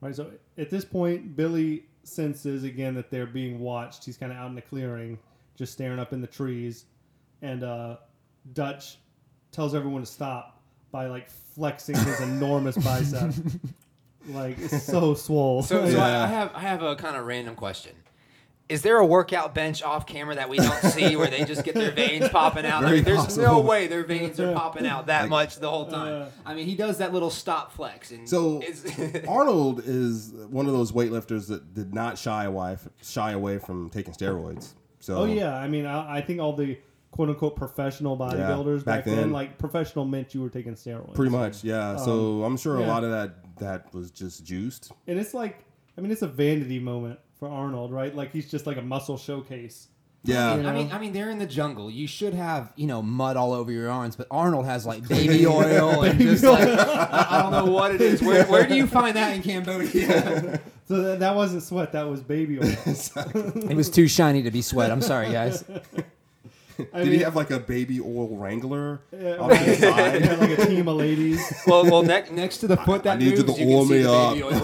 Right. 0.00 0.16
So 0.16 0.30
at 0.56 0.70
this 0.70 0.84
point, 0.84 1.36
Billy 1.36 1.84
senses 2.04 2.64
again 2.64 2.94
that 2.94 3.10
they're 3.10 3.26
being 3.26 3.60
watched. 3.60 4.04
He's 4.04 4.16
kind 4.16 4.32
of 4.32 4.38
out 4.38 4.48
in 4.48 4.54
the 4.54 4.62
clearing, 4.62 5.18
just 5.56 5.72
staring 5.72 5.98
up 5.98 6.12
in 6.12 6.20
the 6.20 6.26
trees, 6.26 6.86
and 7.42 7.62
uh, 7.62 7.96
Dutch 8.52 8.98
tells 9.52 9.74
everyone 9.74 10.02
to 10.02 10.06
stop 10.06 10.62
by 10.90 11.06
like 11.06 11.28
flexing 11.28 11.96
his 11.96 12.20
enormous 12.22 12.76
bicep. 12.76 13.32
Like 14.28 14.58
it's 14.58 14.82
so 14.84 15.14
swole. 15.26 15.62
So, 15.62 15.84
so 15.88 15.96
Yeah. 15.96 16.04
I, 16.04 16.24
I 16.24 16.26
have 16.26 16.52
I 16.54 16.60
have 16.60 16.82
a 16.82 16.96
kind 16.96 17.16
of 17.16 17.26
random 17.26 17.54
question. 17.56 17.92
Is 18.66 18.80
there 18.80 18.96
a 18.96 19.04
workout 19.04 19.54
bench 19.54 19.82
off 19.82 20.06
camera 20.06 20.34
that 20.36 20.48
we 20.48 20.56
don't 20.56 20.80
see 20.84 21.16
where 21.16 21.26
they 21.26 21.44
just 21.44 21.64
get 21.64 21.74
their 21.74 21.90
veins 21.90 22.30
popping 22.30 22.64
out? 22.64 22.82
I 22.82 22.86
Very 22.86 22.96
mean, 22.96 23.04
there's 23.04 23.36
no 23.36 23.44
possible. 23.46 23.62
way 23.64 23.86
their 23.88 24.04
veins 24.04 24.40
are 24.40 24.54
popping 24.54 24.86
out 24.86 25.06
that 25.08 25.22
Like- 25.22 25.30
much 25.30 25.56
the 25.56 25.68
whole 25.68 25.84
time. 25.86 26.22
Uh, 26.22 26.26
I 26.46 26.54
mean, 26.54 26.64
he 26.66 26.74
does 26.74 26.96
that 26.98 27.12
little 27.12 27.28
stop 27.28 27.72
flex, 27.72 28.10
and 28.10 28.26
So 28.26 28.62
it's, 28.64 28.86
Arnold 29.28 29.82
is 29.84 30.32
one 30.48 30.64
of 30.66 30.72
those 30.72 30.92
weightlifters 30.92 31.46
that 31.48 31.74
did 31.74 31.92
not 31.92 32.16
shy 32.16 32.44
away 32.44 32.78
shy 33.02 33.32
away 33.32 33.58
from 33.58 33.90
taking 33.90 34.14
steroids. 34.14 34.72
So 34.98 35.18
oh 35.18 35.24
yeah, 35.26 35.54
I 35.54 35.68
mean, 35.68 35.84
I, 35.84 36.16
I 36.16 36.20
think 36.22 36.40
all 36.40 36.54
the 36.54 36.78
quote 37.14 37.28
unquote 37.28 37.54
professional 37.54 38.18
bodybuilders 38.18 38.78
back, 38.78 38.84
back 38.84 39.04
then, 39.04 39.16
then. 39.16 39.30
like 39.30 39.56
professional 39.56 40.04
meant 40.04 40.34
you 40.34 40.42
were 40.42 40.48
taking 40.48 40.74
steroids. 40.74 41.14
pretty 41.14 41.30
much, 41.30 41.62
yeah. 41.62 41.94
so 41.96 42.42
I'm 42.42 42.56
sure 42.56 42.74
Um, 42.74 42.80
yeah. 42.80 42.86
a 42.86 42.88
lot 42.88 43.04
of 43.04 43.10
that 43.12 43.56
that 43.58 43.94
was 43.94 44.10
just 44.10 44.44
juiced. 44.44 44.90
And 45.06 45.16
it's 45.16 45.32
like, 45.32 45.64
I 45.96 46.00
mean, 46.00 46.10
it's 46.10 46.22
a 46.22 46.26
vanity 46.26 46.80
moment 46.80 47.20
for 47.38 47.48
Arnold, 47.48 47.92
right? 47.92 48.12
Like 48.12 48.32
he's 48.32 48.50
just 48.50 48.66
like 48.66 48.78
a 48.78 48.82
muscle 48.82 49.16
showcase. 49.16 49.86
Yeah. 50.24 50.56
You 50.56 50.62
know? 50.64 50.68
I 50.70 50.72
mean, 50.72 50.90
I 50.90 50.98
mean, 50.98 51.12
they're 51.12 51.30
in 51.30 51.38
the 51.38 51.46
jungle. 51.46 51.88
You 51.88 52.08
should 52.08 52.34
have, 52.34 52.72
you 52.74 52.88
know, 52.88 53.00
mud 53.00 53.36
all 53.36 53.52
over 53.52 53.70
your 53.70 53.88
arms, 53.90 54.16
but 54.16 54.26
Arnold 54.32 54.64
has 54.66 54.84
like 54.84 55.06
baby 55.16 55.46
oil 55.46 56.02
and 56.02 56.18
just 56.18 56.42
like 56.42 56.66
I, 56.66 57.26
I 57.30 57.42
don't 57.42 57.52
know 57.52 57.72
what 57.72 57.94
it 57.94 58.00
is. 58.00 58.22
Where, 58.22 58.44
where 58.48 58.66
do 58.66 58.74
you 58.74 58.88
find 58.88 59.14
that 59.14 59.36
in 59.36 59.42
Cambodia? 59.42 60.60
So 60.86 61.00
that, 61.00 61.20
that 61.20 61.34
wasn't 61.34 61.62
sweat, 61.62 61.92
that 61.92 62.02
was 62.02 62.20
baby 62.20 62.58
oil. 62.58 62.66
it 62.66 63.74
was 63.74 63.88
too 63.88 64.06
shiny 64.06 64.42
to 64.42 64.50
be 64.50 64.60
sweat. 64.60 64.90
I'm 64.90 65.00
sorry, 65.00 65.32
guys. 65.32 65.64
I 66.92 66.98
Did 66.98 67.06
mean, 67.08 67.12
he 67.12 67.18
have 67.20 67.36
like 67.36 67.50
a 67.50 67.58
baby 67.60 68.00
oil 68.00 68.36
wrangler 68.36 69.00
Yeah, 69.12 69.36
off 69.36 69.50
to 69.52 69.58
the 69.58 69.70
right. 69.70 69.78
side? 69.78 70.24
Yeah, 70.24 70.34
like 70.36 70.58
a 70.58 70.66
team 70.66 70.88
of 70.88 70.96
ladies. 70.96 71.40
Well, 71.66 71.84
well, 71.84 72.02
ne- 72.02 72.28
next 72.32 72.58
to 72.58 72.66
the 72.66 72.76
foot 72.76 73.02
that 73.04 73.16
I 73.16 73.18
need 73.18 73.36
moves, 73.38 73.54
to 73.54 73.62
you 73.64 73.74
oil 73.76 73.84
see 73.86 73.92
me 73.94 74.02
the 74.02 74.12
up. 74.12 74.32
baby 74.34 74.42
oil 74.44 74.60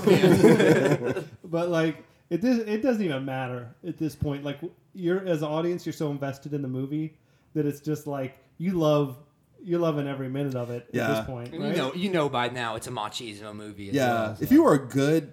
can. 1.17 1.25
But 1.45 1.69
like 1.69 2.05
it 2.31 2.41
does, 2.41 2.59
it 2.59 2.83
doesn't 2.83 3.03
even 3.05 3.25
matter 3.25 3.69
at 3.87 3.99
this 3.99 4.15
point. 4.15 4.45
Like 4.45 4.59
you're 4.95 5.27
as 5.27 5.43
an 5.43 5.49
audience, 5.49 5.85
you're 5.87 5.93
so 5.93 6.11
invested 6.11 6.53
in 6.55 6.63
the 6.63 6.69
movie 6.69 7.15
that 7.55 7.67
it's 7.67 7.81
just 7.81 8.07
like 8.07 8.39
you 8.59 8.73
love 8.73 9.17
you're 9.63 9.81
loving 9.81 10.09
every 10.09 10.29
minute 10.29 10.55
of 10.55 10.71
it 10.71 10.87
at 10.89 10.95
Yeah. 10.95 11.09
this 11.09 11.27
point. 11.27 11.53
Right? 11.53 11.61
You 11.73 11.77
know, 11.77 11.95
you 11.95 12.11
know 12.11 12.29
by 12.29 12.49
now 12.49 12.77
it's 12.77 12.87
a 12.87 12.91
machismo 12.91 13.55
movie. 13.55 13.91
As 13.91 13.95
Yeah. 13.95 14.09
well, 14.13 14.37
If 14.41 14.51
you 14.51 14.63
were 14.63 14.73
a 14.75 14.79
good, 14.79 15.33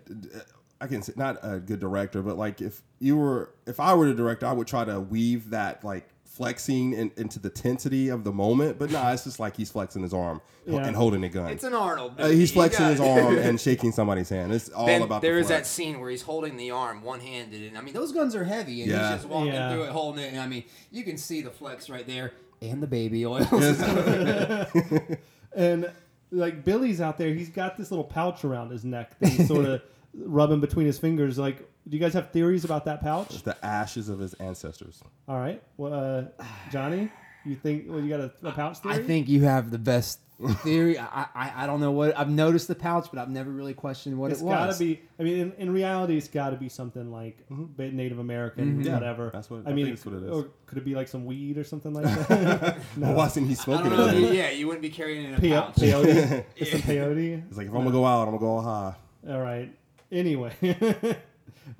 I 0.81 0.87
can 0.87 1.01
say 1.01 1.13
not 1.15 1.37
a 1.43 1.59
good 1.59 1.79
director, 1.79 2.21
but 2.21 2.37
like 2.37 2.59
if 2.61 2.81
you 2.99 3.15
were, 3.15 3.51
if 3.65 3.79
I 3.79 3.93
were 3.93 4.07
the 4.07 4.13
director, 4.13 4.45
I 4.45 4.51
would 4.51 4.67
try 4.67 4.83
to 4.83 4.99
weave 4.99 5.51
that 5.51 5.83
like 5.83 6.09
flexing 6.37 6.93
in, 6.93 7.11
into 7.17 7.39
the 7.39 7.49
tensity 7.49 8.13
of 8.13 8.23
the 8.23 8.31
moment. 8.31 8.79
But 8.79 8.91
nah, 8.91 9.11
it's 9.11 9.23
just 9.25 9.39
like 9.39 9.57
he's 9.57 9.71
flexing 9.71 10.03
his 10.03 10.13
arm 10.13 10.41
Yeah. 10.65 10.85
and 10.85 10.95
holding 10.95 11.23
a 11.23 11.29
gun. 11.29 11.51
it's 11.51 11.63
an 11.63 11.73
Arnold. 11.73 12.13
Uh, 12.19 12.27
he's 12.27 12.51
flexing 12.51 12.85
his 12.85 12.99
arm 13.01 13.37
and 13.39 13.59
shaking 13.59 13.91
somebody's 13.91 14.29
hand. 14.29 14.53
It's 14.53 14.69
all 14.69 14.85
Then 14.85 15.01
about 15.01 15.21
there 15.21 15.35
the 15.35 15.39
is 15.41 15.47
that 15.49 15.65
scene 15.65 15.99
where 15.99 16.09
he's 16.09 16.21
holding 16.21 16.55
the 16.57 16.71
arm 16.71 17.01
one 17.01 17.19
handed, 17.19 17.63
and 17.63 17.77
I 17.77 17.81
mean 17.81 17.93
those 17.93 18.11
guns 18.11 18.35
are 18.35 18.43
heavy, 18.45 18.81
and 18.83 18.91
Yeah. 18.91 19.11
he's 19.11 19.17
just 19.21 19.29
walking 19.29 19.53
Yeah. 19.53 19.71
through 19.73 19.83
it 19.83 19.89
holding 19.89 20.23
it. 20.23 20.31
And 20.33 20.41
I 20.41 20.47
mean, 20.47 20.63
you 20.91 21.03
can 21.03 21.17
see 21.17 21.41
the 21.41 21.49
flex 21.51 21.89
right 21.89 22.05
there 22.07 22.33
and 22.61 22.81
the 22.81 22.87
baby 22.87 23.25
oil. 23.25 23.45
And 25.55 25.91
like 26.31 26.63
Billy's 26.63 27.01
out 27.01 27.17
there, 27.17 27.33
he's 27.33 27.49
got 27.49 27.77
this 27.77 27.89
little 27.89 28.03
pouch 28.03 28.45
around 28.45 28.69
his 28.69 28.85
neck 28.85 29.17
that 29.19 29.29
he's 29.29 29.47
sort 29.47 29.65
of 29.65 29.81
rubbing 30.13 30.59
between 30.59 30.85
his 30.85 30.99
fingers. 30.99 31.39
Like, 31.39 31.67
do 31.87 31.95
you 31.95 31.99
guys 31.99 32.13
have 32.13 32.31
theories 32.31 32.65
about 32.65 32.85
that 32.85 33.01
pouch? 33.01 33.41
the 33.43 33.57
ashes 33.65 34.09
of 34.09 34.19
his 34.19 34.33
ancestors. 34.35 35.01
All 35.27 35.37
right, 35.39 35.61
well, 35.77 35.93
uh, 36.39 36.43
Johnny, 36.71 37.09
you 37.45 37.55
think? 37.55 37.85
Well, 37.87 37.99
you 38.01 38.09
got 38.09 38.19
a, 38.21 38.31
a 38.43 38.51
pouch 38.51 38.79
theory? 38.79 38.95
I 38.95 39.03
think 39.03 39.27
you 39.29 39.43
have 39.43 39.71
the 39.71 39.77
best 39.79 40.19
theory. 40.63 40.99
I, 40.99 41.25
I 41.33 41.63
I 41.63 41.65
don't 41.67 41.79
know 41.79 41.91
what 41.91 42.15
I've 42.17 42.29
noticed 42.29 42.67
the 42.67 42.75
pouch, 42.75 43.07
but 43.11 43.19
I've 43.19 43.29
never 43.29 43.49
really 43.49 43.73
questioned 43.73 44.17
what 44.19 44.31
it's 44.31 44.41
it 44.41 44.43
was. 44.43 44.53
got 44.53 44.71
to 44.73 44.77
be. 44.79 45.01
I 45.19 45.23
mean, 45.23 45.37
in, 45.39 45.51
in 45.57 45.69
reality, 45.71 46.15
it's 46.17 46.27
got 46.27 46.51
to 46.51 46.57
be 46.57 46.69
something 46.69 47.11
like 47.11 47.37
ba- 47.49 47.91
Native 47.91 48.19
American, 48.19 48.83
Yeah, 48.83 48.93
whatever. 48.93 49.31
that's 49.33 49.49
what- 49.49 49.65
I 49.65 49.71
I 49.71 49.73
mean. 49.73 49.85
think 49.85 49.97
that's 49.97 50.05
what 50.05 50.15
it 50.15 50.23
is. 50.23 50.29
Or 50.29 50.49
could 50.67 50.77
it 50.77 50.85
be 50.85 50.93
like 50.93 51.07
some 51.07 51.25
weed 51.25 51.57
or 51.57 51.63
something 51.63 51.91
like 51.93 52.03
that? 52.27 52.77
Well, 52.97 53.13
why 53.15 53.25
isn't 53.27 53.47
he 53.47 53.55
smoking 53.55 53.89
don't 53.89 53.97
know. 53.97 54.07
it? 54.09 54.21
then? 54.21 54.33
Yeah, 54.35 54.49
you 54.51 54.67
wouldn't 54.67 54.83
be 54.83 54.89
carrying 54.89 55.23
it 55.23 55.27
in 55.29 55.33
a 55.35 55.39
Pe- 55.39 55.49
pouch. 55.51 55.75
peyote. 55.75 56.43
It's 56.55 56.71
some 56.71 56.81
peyote. 56.81 57.47
It's 57.47 57.57
like, 57.57 57.67
if 57.67 57.73
I'm 57.73 57.79
gonna 57.79 57.91
go 57.91 58.05
out, 58.05 58.27
I'm 58.27 58.37
gonna 58.37 58.39
go 58.39 58.61
high. 58.61 58.95
All 59.29 59.41
right. 59.41 59.73
Anyway, 60.11 60.53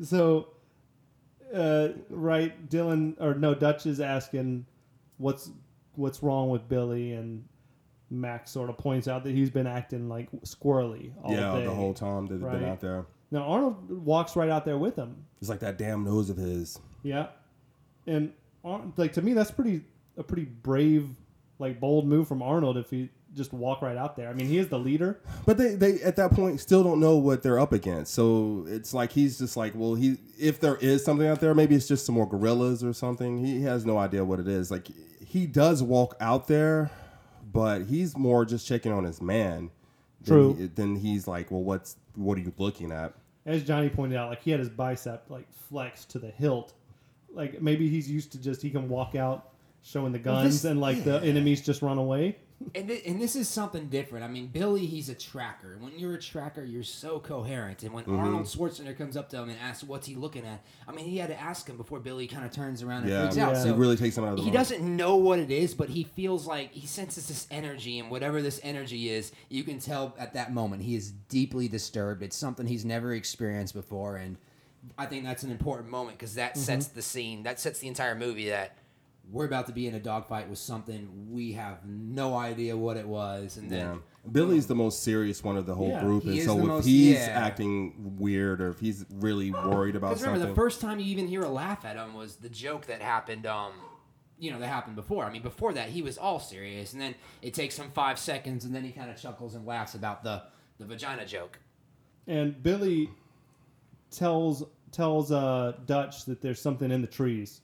so 0.02 0.50
uh, 1.54 1.90
right, 2.10 2.70
Dillon 2.70 3.16
or 3.20 3.34
no, 3.34 3.54
Dutch 3.54 3.86
is 3.86 4.00
asking 4.00 4.66
what's 5.18 5.50
what's 5.96 6.22
wrong 6.22 6.50
with 6.50 6.68
Billy, 6.68 7.14
and 7.14 7.44
Max 8.10 8.52
sort 8.52 8.70
of 8.70 8.78
points 8.78 9.08
out 9.08 9.24
that 9.24 9.32
he's 9.32 9.50
been 9.50 9.68
acting 9.68 10.10
like 10.10 10.30
squirrely 10.44 11.12
all 11.24 11.34
yeah, 11.34 11.56
day. 11.56 11.66
the 11.66 11.72
whole 11.74 11.94
time 11.94 12.28
that 12.28 12.36
they've 12.36 12.44
Right. 12.44 12.60
been 12.60 12.70
out 12.70 12.80
there. 12.82 13.06
Now 13.32 13.44
Arnold 13.44 14.06
walks 14.06 14.36
right 14.36 14.50
out 14.50 14.64
there 14.66 14.78
with 14.78 14.96
him. 14.96 15.26
It's 15.42 15.50
like 15.50 15.60
that 15.60 15.78
damn 15.78 16.04
nose 16.04 16.30
of 16.30 16.38
his. 16.38 16.80
Yeah, 17.04 17.28
and 18.06 18.34
like 18.98 19.14
to 19.14 19.22
me, 19.22 19.34
that's 19.34 19.52
pretty 19.52 19.82
a 20.18 20.24
pretty 20.24 20.46
brave, 20.46 21.10
like 21.60 21.80
bold 21.80 22.08
move 22.08 22.28
from 22.28 22.42
Arnold 22.42 22.78
if 22.78 22.90
he 22.90 23.10
just 23.38 23.54
walk 23.54 23.82
right 23.82 23.96
out 23.96 24.16
there. 24.18 24.30
I 24.30 24.34
mean, 24.34 24.48
he 24.48 24.58
is 24.58 24.68
the 24.68 24.80
leader. 24.80 25.20
But 25.46 25.58
they, 25.58 25.76
they 25.76 26.02
at 26.02 26.16
that 26.18 26.32
point 26.32 26.60
still 26.60 26.84
don't 26.84 27.00
know 27.00 27.16
what 27.18 27.44
they're 27.44 27.60
up 27.60 27.72
against. 27.72 28.14
So 28.14 28.66
it's 28.68 28.94
like 28.94 29.12
he's 29.12 29.38
just 29.38 29.56
like, 29.56 29.74
well, 29.76 29.96
he 29.96 30.18
if 30.40 30.60
there 30.60 30.76
is 30.78 31.06
something 31.06 31.28
out 31.28 31.40
there, 31.40 31.54
maybe 31.54 31.76
it's 31.76 31.88
just 31.88 32.06
some 32.06 32.16
more 32.16 32.28
guerrillas 32.28 32.84
or 32.84 32.92
something. 32.94 33.38
He 33.46 33.62
has 33.62 33.86
no 33.86 33.98
idea 33.98 34.26
what 34.26 34.40
it 34.40 34.48
is. 34.48 34.70
Like 34.72 34.88
he 35.26 35.46
does 35.48 35.82
walk 35.84 36.16
out 36.20 36.48
there, 36.48 36.92
but 37.54 37.84
he's 37.84 38.18
more 38.18 38.44
just 38.46 38.68
checking 38.68 38.92
on 38.92 39.04
his 39.04 39.22
man. 39.22 39.70
than 40.24 40.28
True. 40.36 40.54
he- 40.56 40.66
Then 40.68 40.96
he's 40.98 41.28
like, 41.28 41.52
well, 41.52 41.64
what's 41.64 41.96
what 42.16 42.38
are 42.38 42.42
you 42.42 42.52
looking 42.58 42.92
at? 42.92 43.14
as 43.46 43.64
Johnny 43.64 43.88
pointed 43.88 44.18
out, 44.18 44.30
like 44.30 44.42
he 44.42 44.52
had 44.52 44.60
his 44.60 44.68
bicep 44.70 45.24
like 45.30 45.48
flexed 45.70 46.10
to 46.12 46.20
the 46.20 46.28
hilt. 46.32 46.74
Like 47.34 47.62
maybe 47.62 47.88
he's 47.88 48.10
used 48.10 48.32
to 48.34 48.42
just 48.42 48.62
he 48.62 48.70
can 48.70 48.90
walk 48.90 49.16
out 49.16 49.52
showing 49.84 50.12
the 50.12 50.20
Well, 50.20 50.42
guns 50.42 50.64
this- 50.64 50.70
and 50.72 50.82
like 50.82 51.04
the 51.06 51.22
enemies 51.24 51.62
just 51.62 51.82
run 51.82 51.98
away. 51.98 52.38
And, 52.74 52.88
thi- 52.88 53.04
and 53.06 53.22
this 53.22 53.36
is 53.36 53.48
something 53.48 53.88
different. 53.88 54.26
I 54.26 54.28
mean, 54.28 54.48
Billy, 54.48 54.88
he's 54.88 55.10
a 55.10 55.14
tracker. 55.14 55.78
When 55.80 55.98
you're 55.98 56.16
a 56.16 56.20
tracker, 56.22 56.64
you're 56.64 56.82
so 56.82 57.20
coherent. 57.20 57.84
And 57.84 57.94
when 57.94 58.04
Mm-hmm. 58.06 58.18
Arnold 58.20 58.46
Schwarzenegger 58.46 58.98
comes 58.98 59.16
up 59.16 59.30
to 59.30 59.38
him 59.38 59.50
and 59.50 59.60
asks, 59.60 59.84
"What's 59.84 60.08
he 60.08 60.16
looking 60.16 60.44
at?" 60.46 60.64
I 60.88 60.92
mean, 60.92 61.06
he 61.06 61.18
had 61.18 61.30
to 61.30 61.40
ask 61.40 61.68
him 61.70 61.78
before 61.78 62.00
Billy 62.00 62.26
kind 62.26 62.46
of 62.46 62.52
turns 62.52 62.82
around 62.82 63.02
and 63.04 63.12
Yeah, 63.12 63.22
freaks 63.22 63.38
Yeah. 63.38 63.48
out. 63.50 63.56
He 63.58 63.62
So 63.62 63.74
he 63.74 63.80
really 63.80 63.96
takes 63.96 64.18
him 64.18 64.24
out 64.24 64.32
of 64.32 64.36
the 64.38 64.42
he 64.44 64.50
moment. 64.50 64.70
doesn't 64.70 64.96
know 64.98 65.16
what 65.18 65.38
it 65.40 65.52
is, 65.52 65.76
but 65.76 65.90
he 65.90 66.04
feels 66.04 66.48
like 66.48 66.72
he 66.72 66.88
senses 66.88 67.28
this 67.28 67.46
energy, 67.52 68.00
and 68.00 68.10
whatever 68.10 68.42
this 68.42 68.60
energy 68.64 69.10
is, 69.10 69.32
you 69.50 69.64
can 69.64 69.78
tell 69.80 70.16
at 70.18 70.34
that 70.34 70.52
moment 70.52 70.82
he 70.82 70.96
is 70.96 71.12
deeply 71.30 71.68
disturbed. 71.68 72.24
It's 72.24 72.36
something 72.36 72.66
he's 72.66 72.86
never 72.86 73.14
experienced 73.14 73.76
before, 73.76 74.16
and 74.18 74.38
I 74.98 75.06
think 75.06 75.26
that's 75.26 75.44
an 75.44 75.52
important 75.52 75.90
moment 75.90 76.18
because 76.18 76.34
that 76.36 76.58
sets 76.58 76.88
the 76.88 77.02
scene. 77.04 77.44
That 77.44 77.60
sets 77.60 77.80
the 77.80 77.88
entire 77.88 78.16
movie 78.16 78.50
that 78.50 78.78
we're 79.32 79.46
about 79.46 79.68
to 79.68 79.74
be 79.74 79.88
in 79.88 79.96
a 79.96 80.00
dogfight 80.00 80.50
with 80.50 80.60
something 80.60 81.28
we 81.30 81.54
have 81.54 81.86
no 81.86 82.36
idea 82.38 82.76
what 82.78 82.98
it 82.98 83.08
was, 83.08 83.58
and 83.58 83.70
then. 83.70 83.80
Yeah. 83.88 83.98
Billy's 84.32 84.68
the 84.68 84.76
most 84.76 85.04
serious 85.04 85.42
one 85.42 85.56
of 85.56 85.66
the 85.66 85.74
whole 85.76 85.90
Yeah. 85.90 86.02
group, 86.02 86.24
He 86.24 86.30
and 86.32 86.38
is 86.40 86.46
so 86.46 86.56
the 86.56 86.62
if 86.62 86.68
most- 86.68 86.86
he's 86.86 87.16
yeah. 87.16 87.28
acting 87.46 88.16
weird 88.20 88.60
or 88.62 88.70
if 88.72 88.80
he's 88.80 89.06
really 89.14 89.52
worried 89.52 89.96
about 89.96 90.10
Because 90.10 90.22
remember, 90.24 90.40
something, 90.42 90.54
the 90.54 90.62
first 90.62 90.82
time 90.82 91.00
you 91.00 91.06
even 91.06 91.28
hear 91.28 91.44
a 91.44 91.50
laugh 91.50 91.86
at 91.86 91.96
him 91.96 92.14
was 92.14 92.36
the 92.38 92.50
joke 92.50 92.88
that 92.88 93.02
happened. 93.02 93.46
Um, 93.46 93.72
you 94.40 94.52
know, 94.52 94.60
that 94.60 94.68
happened 94.68 94.96
before. 94.98 95.24
I 95.26 95.32
mean, 95.32 95.42
before 95.44 95.74
that, 95.74 95.90
he 95.90 96.02
was 96.02 96.18
all 96.18 96.40
serious, 96.40 96.92
and 96.94 97.02
then 97.02 97.16
it 97.42 97.54
takes 97.54 97.78
him 97.78 97.90
five 97.92 98.20
seconds, 98.20 98.66
and 98.66 98.76
then 98.76 98.84
he 98.84 98.92
kind 98.92 99.10
of 99.10 99.16
chuckles 99.20 99.56
and 99.56 99.66
laughs 99.66 99.96
about 99.96 100.24
the 100.24 100.44
the 100.78 100.86
vagina 100.86 101.26
joke. 101.26 101.58
And 102.28 102.62
Billy 102.62 103.10
tells 104.12 104.64
tells 104.92 105.32
uh, 105.32 105.74
Dutch 105.86 106.26
that 106.26 106.42
there's 106.42 106.62
something 106.62 106.92
in 106.92 107.02
the 107.02 107.08
trees. 107.08 107.62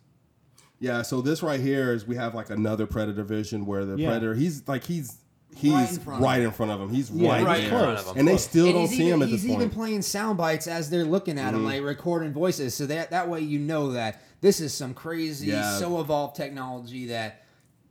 Yeah. 0.83 1.01
So 1.01 1.21
this 1.21 1.41
right 1.41 1.59
here 1.59 1.93
is 1.93 2.05
we 2.07 2.15
have 2.17 2.35
like 2.35 2.49
another 2.49 2.85
predator 2.85 3.23
vision 3.23 3.65
where 3.65 3.85
the 3.85 3.95
Yeah. 3.95 4.09
predator 4.09 4.33
he's 4.35 4.67
like 4.67 4.83
he's 4.83 5.17
he's 5.55 5.71
Right 5.71 5.79
right 5.79 5.87
in 5.89 5.95
in 5.95 5.99
front 6.01 6.17
front, 6.19 6.31
of 6.33 6.39
him. 6.39 6.45
in 6.45 6.51
front 6.51 6.71
of 6.71 6.81
him. 6.81 6.89
He's 6.95 7.11
Yeah, 7.11 7.29
right, 7.29 7.45
right 7.45 7.55
there, 7.57 7.63
in 7.65 7.69
front 7.69 7.99
of 7.99 8.05
him. 8.07 8.17
and 8.17 8.27
they 8.27 8.37
still 8.37 8.65
And 8.65 8.73
don't 8.73 8.81
he's 8.87 8.89
see 8.97 9.03
even, 9.07 9.13
him 9.13 9.21
at 9.21 9.27
he's 9.29 9.41
this 9.43 9.51
even 9.51 9.59
point. 9.69 9.73
playing 9.73 10.01
sound 10.01 10.37
bites 10.37 10.67
as 10.67 10.89
they're 10.89 11.05
looking 11.05 11.37
at 11.39 11.53
him, 11.53 11.63
like 11.63 11.81
recording 11.83 12.33
voices. 12.33 12.73
So 12.73 12.85
that 12.87 13.11
that 13.11 13.29
way 13.29 13.41
you 13.41 13.59
know 13.59 13.91
that 13.93 14.21
this 14.41 14.59
is 14.59 14.73
some 14.73 14.93
crazy, 14.93 15.47
Yeah. 15.47 15.77
so 15.77 15.99
evolved 16.01 16.35
technology 16.35 17.05
that 17.07 17.39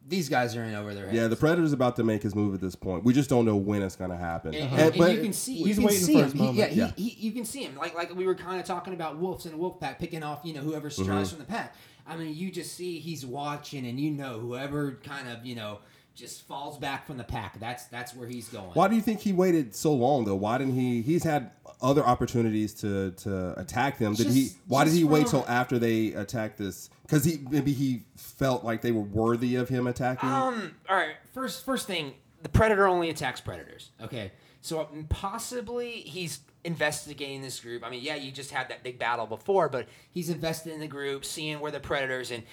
these 0.09 0.29
guys 0.29 0.57
are 0.57 0.65
in 0.65 0.75
over 0.75 0.93
their 0.93 1.05
heads. 1.07 1.17
Yeah, 1.17 1.29
the 1.29 1.37
predator's 1.37 1.73
about 1.73 1.95
to 1.97 2.03
make 2.03 2.23
his 2.25 2.35
move 2.35 2.53
at 2.55 2.61
this 2.61 2.75
point. 2.75 3.05
We 3.05 3.13
just 3.13 3.31
don't 3.31 3.45
know 3.45 3.55
when 3.55 3.83
it's 3.83 3.95
gonna 3.95 4.17
happen. 4.19 4.53
And, 4.53 4.69
And- 4.73 4.81
and 4.81 4.99
but 4.99 5.13
you 5.15 5.23
can 5.23 5.33
see 5.33 5.55
you 5.59 5.67
he's 5.67 5.77
can 5.77 5.85
waiting 5.85 6.01
see 6.01 6.13
for 6.15 6.19
him. 6.19 6.25
his 6.25 6.33
He- 6.33 6.39
moment. 6.41 6.59
yeah, 6.59 6.67
he, 6.67 6.79
Yeah. 6.81 6.91
He, 6.97 7.17
you 7.27 7.31
can 7.33 7.45
see 7.45 7.63
him. 7.63 7.77
Like 7.79 7.95
like 7.95 8.13
we 8.17 8.27
were 8.27 8.35
kind 8.35 8.59
of 8.59 8.67
talking 8.67 8.93
about 8.95 9.19
wolves 9.21 9.47
in 9.47 9.53
a 9.53 9.57
wolf 9.57 9.79
pack, 9.79 10.01
picking 10.01 10.25
off 10.25 10.41
you 10.43 10.53
know 10.55 10.61
whoever 10.61 10.89
Mm-hmm. 10.91 11.25
from 11.25 11.39
the 11.39 11.45
pack. 11.45 11.77
I 12.07 12.17
mean, 12.17 12.35
you 12.35 12.51
just 12.51 12.75
see 12.75 12.99
he's 12.99 13.25
watching, 13.25 13.87
and 13.87 13.99
you 13.99 14.11
know 14.11 14.38
whoever 14.38 14.99
kind 15.05 15.29
of 15.29 15.45
you 15.47 15.55
know 15.55 15.79
just 16.15 16.47
falls 16.47 16.79
back 16.79 17.07
from 17.07 17.17
the 17.17 17.25
pack. 17.25 17.59
That's 17.59 17.85
that's 17.87 18.15
where 18.15 18.29
he's 18.29 18.49
going. 18.49 18.71
why 18.75 18.88
do 18.88 18.97
you 18.97 19.03
think 19.03 19.21
he 19.21 19.33
waited 19.33 19.75
so 19.75 19.93
long 19.93 20.25
though? 20.25 20.37
Why 20.37 20.59
didn't 20.59 20.75
he? 20.75 21.03
He's 21.03 21.25
had 21.25 21.51
other 21.81 22.05
opportunities 22.05 22.75
to 22.75 23.12
to 23.12 23.59
attack 23.59 23.99
them. 23.99 24.15
Did 24.15 24.29
he? 24.29 24.51
Why 24.67 24.85
did 24.85 24.95
he 24.95 25.05
wait 25.05 25.27
till 25.27 25.45
after 25.49 25.79
they 25.79 26.09
attacked 26.09 26.59
this? 26.59 26.91
Because 27.03 27.25
he 27.25 27.41
maybe 27.51 27.73
he 27.73 28.03
felt 28.17 28.65
like 28.65 28.83
they 28.83 28.93
were 28.93 29.03
worthy 29.03 29.57
of 29.57 29.69
him 29.69 29.87
attacking. 29.87 30.29
Um. 30.29 30.75
All 30.88 30.97
right. 30.97 31.17
First, 31.33 31.65
first 31.65 31.87
thing, 31.87 32.15
the 32.43 32.49
predator 32.49 32.87
only 32.87 33.11
attacks 33.11 33.41
predators. 33.41 33.91
Okay. 34.03 34.33
So 34.61 34.88
possibly 35.09 35.91
he's 35.91 36.41
investigating 36.64 37.42
this 37.42 37.61
group. 37.61 37.85
I 37.85 37.90
mean, 37.90 38.03
yeah, 38.03 38.14
you 38.14 38.31
just 38.31 38.51
had 38.51 38.68
that 38.68 38.83
big 38.83 38.98
battle 38.98 39.27
before, 39.27 39.68
but 39.68 39.88
he's 40.11 40.31
invested 40.31 40.72
in 40.72 40.81
the 40.81 40.87
group, 40.87 41.25
seeing 41.25 41.61
where 41.61 41.72
the 41.72 41.81
predators. 41.81 42.31
And 42.31 42.44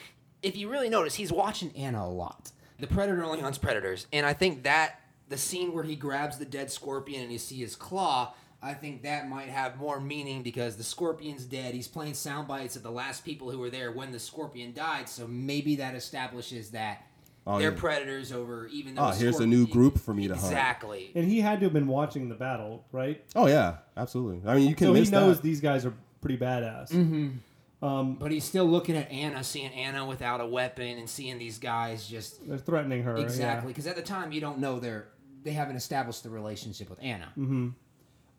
if 0.42 0.58
you 0.58 0.70
really 0.70 0.90
notice, 0.90 1.16
he's 1.16 1.32
watching 1.32 1.72
Anna 1.76 2.04
a 2.04 2.10
lot. 2.10 2.52
The 2.80 2.88
predator 2.88 3.24
only 3.24 3.42
hunts 3.42 3.58
predators, 3.58 4.08
and 4.14 4.26
I 4.26 4.34
think 4.34 4.64
that 4.64 5.02
the 5.28 5.38
scene 5.38 5.74
where 5.74 5.84
he 5.84 5.96
grabs 5.96 6.38
the 6.38 6.46
dead 6.46 6.72
scorpion 6.72 7.24
and 7.24 7.32
you 7.32 7.38
see 7.38 7.58
his 7.58 7.76
claw. 7.76 8.34
I 8.62 8.74
think 8.74 9.04
that 9.04 9.30
might 9.30 9.48
have 9.48 9.78
more 9.78 10.02
meaning 10.02 10.44
because 10.44 10.76
the 10.76 10.84
scorpion's 10.84 11.46
dead. 11.46 11.74
He's 11.74 11.88
playing 11.88 12.16
sound 12.16 12.48
bites 12.48 12.76
of 12.76 12.84
the 12.84 12.92
last 12.92 13.24
people 13.24 13.50
who 13.50 13.60
were 13.60 13.70
there 13.70 13.92
when 13.92 14.12
the 14.12 14.20
scorpion 14.20 14.74
died, 14.74 15.08
so 15.08 15.28
maybe 15.28 15.78
that 15.78 15.96
establishes 15.96 16.72
that 16.72 17.04
Oh, 17.48 17.58
they're 17.58 17.72
yeah. 17.72 17.78
predators 17.80 18.32
over 18.32 18.68
even 18.68 18.96
though 18.96 19.02
Ah, 19.02 19.12
the 19.12 19.18
here's 19.18 19.40
a 19.40 19.48
new 19.48 19.66
group 19.66 20.00
for 20.00 20.14
me 20.14 20.28
to 20.28 20.36
hunt. 20.36 20.46
exactly 20.46 21.12
And 21.16 21.26
he 21.26 21.42
had 21.42 21.60
to 21.62 21.66
have 21.66 21.74
been 21.74 21.88
watching 21.88 22.30
the 22.30 22.36
battle, 22.36 22.86
right? 22.92 23.24
Oh 23.36 23.48
yeah, 23.48 23.78
absolutely. 23.98 24.48
I 24.48 24.56
mean, 24.56 24.68
you 24.70 24.76
can 24.76 24.88
So 24.88 24.94
he 24.94 25.06
knows 25.10 25.38
that. 25.38 25.44
these 25.44 25.60
guys 25.62 25.86
are 25.86 25.94
pretty 26.22 26.38
badass. 26.38 26.92
Mm-hmm. 26.92 27.86
Um, 27.86 28.16
but 28.16 28.30
he's 28.32 28.44
still 28.44 28.66
looking 28.66 28.98
at 28.98 29.10
anna 29.10 29.42
seeing 29.44 29.72
anna 29.72 30.06
without 30.06 30.42
a 30.42 30.46
weapon 30.46 30.98
and 31.00 31.10
seeing 31.10 31.38
these 31.40 31.58
guys 31.60 32.06
just 32.08 32.46
they're 32.48 32.58
threatening 32.58 33.04
her. 33.04 33.16
yeah. 33.18 33.24
exactly 33.24 33.70
because 33.72 33.88
at 33.88 33.96
the 33.96 34.02
time 34.02 34.32
you 34.34 34.42
don't 34.42 34.60
know 34.60 34.80
they're 34.82 35.08
they 35.44 35.52
haven't 35.54 35.78
established 35.78 36.24
the 36.24 36.30
relationship 36.30 36.90
with 36.90 37.00
anna 37.02 37.32
Mm-hmm. 37.38 37.70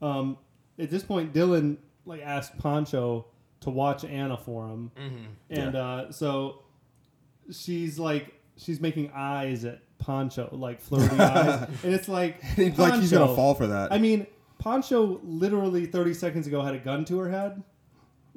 Um, 0.05 0.37
at 0.79 0.91
this 0.91 1.03
point, 1.03 1.33
Dillon 1.33 1.79
like 2.07 2.21
asked 2.23 2.59
Poncho 2.59 3.27
to 3.61 3.71
watch 3.71 4.05
Anna 4.05 4.37
for 4.37 4.67
him, 4.69 4.91
Mm-hmm. 4.97 5.25
and 5.61 5.75
uh, 5.77 6.13
so 6.13 6.63
she's 7.51 7.99
like 7.99 8.33
she's 8.61 8.81
making 8.81 9.11
eyes 9.15 9.65
at 9.65 9.81
Poncho, 9.99 10.49
like 10.53 10.81
flirty 10.81 11.17
eyes, 11.19 11.69
and 11.85 11.95
it's 11.95 12.09
like 12.09 12.43
He's 12.57 12.79
like 12.79 12.95
he's 13.01 13.13
gonna 13.13 13.35
fall 13.35 13.55
for 13.55 13.67
that. 13.67 13.93
I 13.93 13.99
mean, 13.99 14.27
Poncho 14.59 15.21
literally 15.25 15.87
30 15.87 16.15
seconds 16.15 16.47
ago 16.47 16.63
had 16.63 16.75
a 16.75 16.79
gun 16.79 17.05
to 17.07 17.19
her 17.19 17.31
head. 17.31 17.63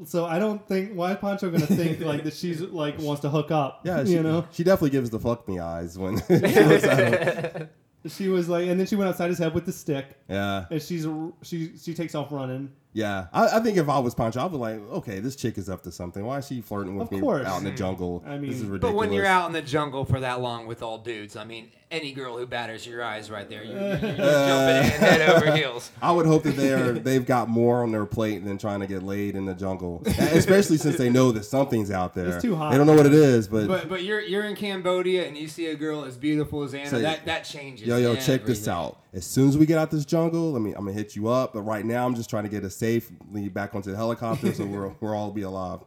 So 0.05 0.25
I 0.25 0.39
don't 0.39 0.65
think 0.67 0.93
why 0.93 1.12
is 1.12 1.17
Poncho 1.17 1.51
gonna 1.51 1.67
think 1.67 1.99
like 2.01 2.23
that 2.23 2.33
she's 2.33 2.62
like 2.62 2.99
wants 2.99 3.21
to 3.21 3.29
hook 3.29 3.51
up? 3.51 3.81
yeah, 3.83 4.03
she, 4.03 4.12
you 4.13 4.23
know. 4.23 4.45
she 4.51 4.63
definitely 4.63 4.89
gives 4.89 5.09
the 5.09 5.19
fuck 5.19 5.47
me 5.47 5.59
eyes 5.59 5.97
when 5.97 6.17
she 6.27 6.33
looks 6.33 6.83
at 6.83 7.55
him. 7.55 7.69
She 8.05 8.27
was 8.27 8.49
like, 8.49 8.67
and 8.67 8.77
then 8.77 8.86
she 8.86 8.97
went 8.97 9.07
outside 9.09 9.29
his 9.29 9.38
head 9.38 9.53
with 9.53 9.65
the 9.65 9.71
stick, 9.71 10.17
Yeah, 10.27 10.65
and 10.69 10.81
she's 10.81 11.07
she 11.41 11.77
she 11.77 11.93
takes 11.93 12.15
off 12.15 12.31
running. 12.31 12.71
Yeah. 12.93 13.27
I, 13.34 13.58
I 13.58 13.60
think 13.60 13.77
if 13.77 13.89
I 13.89 13.97
was 13.99 14.13
Poncho, 14.13 14.39
I'd 14.43 14.51
be 14.51 14.58
like, 14.58 14.75
okay, 14.91 15.19
this 15.19 15.36
chick 15.36 15.58
is 15.58 15.67
up 15.67 15.82
to 15.84 15.91
something. 15.91 16.23
Why 16.23 16.38
is 16.38 16.47
she 16.47 16.62
flirting 16.62 16.95
with 16.95 17.08
Of 17.08 17.12
me 17.12 17.19
course. 17.21 17.45
out 17.47 17.58
in 17.58 17.63
the 17.63 17.71
jungle? 17.71 18.23
I 18.25 18.38
this 18.38 18.56
is 18.58 18.62
mean- 18.63 18.71
ridiculous. 18.73 18.82
but 18.93 18.95
when 18.97 19.12
you're 19.13 19.25
out 19.25 19.47
in 19.47 19.53
the 19.53 19.62
jungle 19.63 20.06
for 20.06 20.19
that 20.19 20.41
long 20.41 20.67
with 20.67 20.84
all 20.84 20.99
dudes 20.99 21.36
i 21.36 21.43
mean 21.43 21.71
any 21.93 22.12
girl 22.12 22.38
who 22.38 22.45
batters 22.45 22.86
your 22.86 23.03
eyes 23.03 23.29
right 23.29 23.47
there 23.49 23.63
you're, 23.63 23.77
you're, 23.77 23.88
you're 23.99 24.17
jumping 24.17 24.91
in 24.93 24.99
head 24.99 25.29
over 25.29 25.56
heels 25.56 25.91
I 26.01 26.12
would 26.12 26.25
hope 26.25 26.43
that 26.43 26.56
they're 26.58 26.93
they've 26.93 27.25
got 27.25 27.47
more 27.47 27.84
on 27.84 27.91
their 27.91 28.06
plate 28.06 28.43
than 28.43 28.58
trying 28.58 28.79
to 28.82 28.88
get 28.88 29.03
laid 29.03 29.36
in 29.36 29.45
the 29.45 29.53
jungle, 29.53 30.01
especially 30.06 30.77
since 30.77 30.97
they 30.97 31.10
know 31.10 31.32
that 31.32 31.45
something's 31.45 31.91
out 31.91 32.13
there. 32.13 32.27
It's 32.27 32.41
too 32.41 32.56
hot. 32.56 32.71
They 32.71 32.77
don't 32.77 32.88
know 32.88 32.95
what 32.95 33.06
it 33.06 33.13
is, 33.13 33.47
but, 33.47 33.67
but 33.67 33.88
but 33.88 34.03
you're 34.03 34.21
you're 34.21 34.43
in 34.45 34.56
cambodia 34.56 35.27
and 35.27 35.38
you 35.38 35.47
see 35.47 35.67
a 35.67 35.75
girl 35.75 36.03
as 36.03 36.17
beautiful 36.17 36.63
as 36.63 36.73
anna 36.73 36.89
Say, 36.89 37.01
that 37.01 37.25
that 37.25 37.43
changes 37.45 37.88
yo, 37.88 37.97
yo, 37.97 38.15
check 38.15 38.45
this 38.45 38.67
everything. 38.67 38.73
out. 38.73 38.97
As 39.13 39.25
soon 39.25 39.47
as 39.49 39.58
we 39.58 39.65
get 39.65 39.77
out 39.77 39.91
this 39.91 40.06
jungle, 40.06 40.51
let 40.51 40.62
me 40.62 40.71
I'm 40.71 40.86
gonna 40.86 40.93
hit 40.93 41.15
you 41.15 41.27
up. 41.29 41.53
But 41.53 41.62
right 41.62 41.86
now, 41.86 42.06
I'm 42.06 42.15
just 42.15 42.29
trying 42.29 42.43
to 42.43 42.49
get 42.49 42.63
us 42.63 42.75
safely 42.75 43.49
back 43.49 43.75
onto 43.75 43.91
the 43.91 43.97
helicopter 43.97 44.53
so 44.53 44.65
we're 44.65 44.89
we're 44.99 45.15
all 45.15 45.32
be 45.32 45.43
alive. 45.43 45.79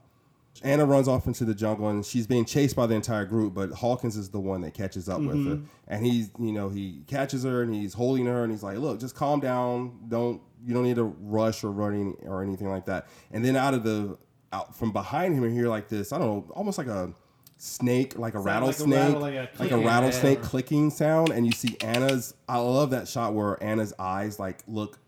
Anna 0.62 0.84
runs 0.84 1.08
off 1.08 1.26
into 1.26 1.44
the 1.44 1.54
jungle 1.54 1.88
and 1.88 2.04
she's 2.04 2.26
being 2.26 2.44
chased 2.44 2.76
by 2.76 2.86
the 2.86 2.94
entire 2.94 3.24
group, 3.24 3.54
but 3.54 3.70
Hawkins 3.70 4.16
is 4.16 4.30
the 4.30 4.40
one 4.40 4.60
that 4.62 4.74
catches 4.74 5.08
up 5.08 5.20
with 5.20 5.36
her. 5.46 5.56
Mm-hmm. 5.56 5.64
And 5.88 6.04
he's, 6.06 6.30
you 6.38 6.52
know, 6.52 6.68
he 6.68 7.02
catches 7.06 7.44
her 7.44 7.62
and 7.62 7.74
he's 7.74 7.94
holding 7.94 8.26
her 8.26 8.42
and 8.42 8.52
he's 8.52 8.62
like, 8.62 8.78
"Look, 8.78 9.00
just 9.00 9.14
calm 9.14 9.40
down. 9.40 9.98
Don't 10.08 10.40
you 10.64 10.74
don't 10.74 10.84
need 10.84 10.96
to 10.96 11.04
rush 11.04 11.62
or 11.64 11.70
running 11.70 12.16
or 12.22 12.42
anything 12.42 12.68
like 12.68 12.86
that." 12.86 13.06
And 13.32 13.44
then 13.44 13.56
out 13.56 13.74
of 13.74 13.84
the 13.84 14.18
out 14.52 14.76
from 14.76 14.92
behind 14.92 15.34
him, 15.34 15.44
you 15.44 15.50
hear 15.50 15.68
like 15.68 15.88
this, 15.88 16.12
I 16.12 16.18
don't 16.18 16.26
know, 16.48 16.52
almost 16.54 16.78
like 16.78 16.86
a 16.86 17.12
snake, 17.58 18.18
like 18.18 18.34
a 18.34 18.38
like 18.38 18.44
a 18.44 18.46
rattlesnake, 18.46 18.94
rattle- 18.94 19.20
like 19.20 19.58
like 19.58 19.70
a 19.70 19.76
a, 19.76 19.84
rattlesnake 19.84 20.38
yeah. 20.38 20.44
clicking 20.44 20.90
sound, 20.90 21.30
and 21.30 21.46
you 21.46 21.52
see 21.52 21.76
Anna's. 21.80 22.34
I 22.48 22.58
love 22.58 22.90
that 22.90 23.08
shot 23.08 23.34
where 23.34 23.62
Anna's 23.62 23.92
eyes 23.98 24.38
like 24.38 24.60
look 24.66 24.98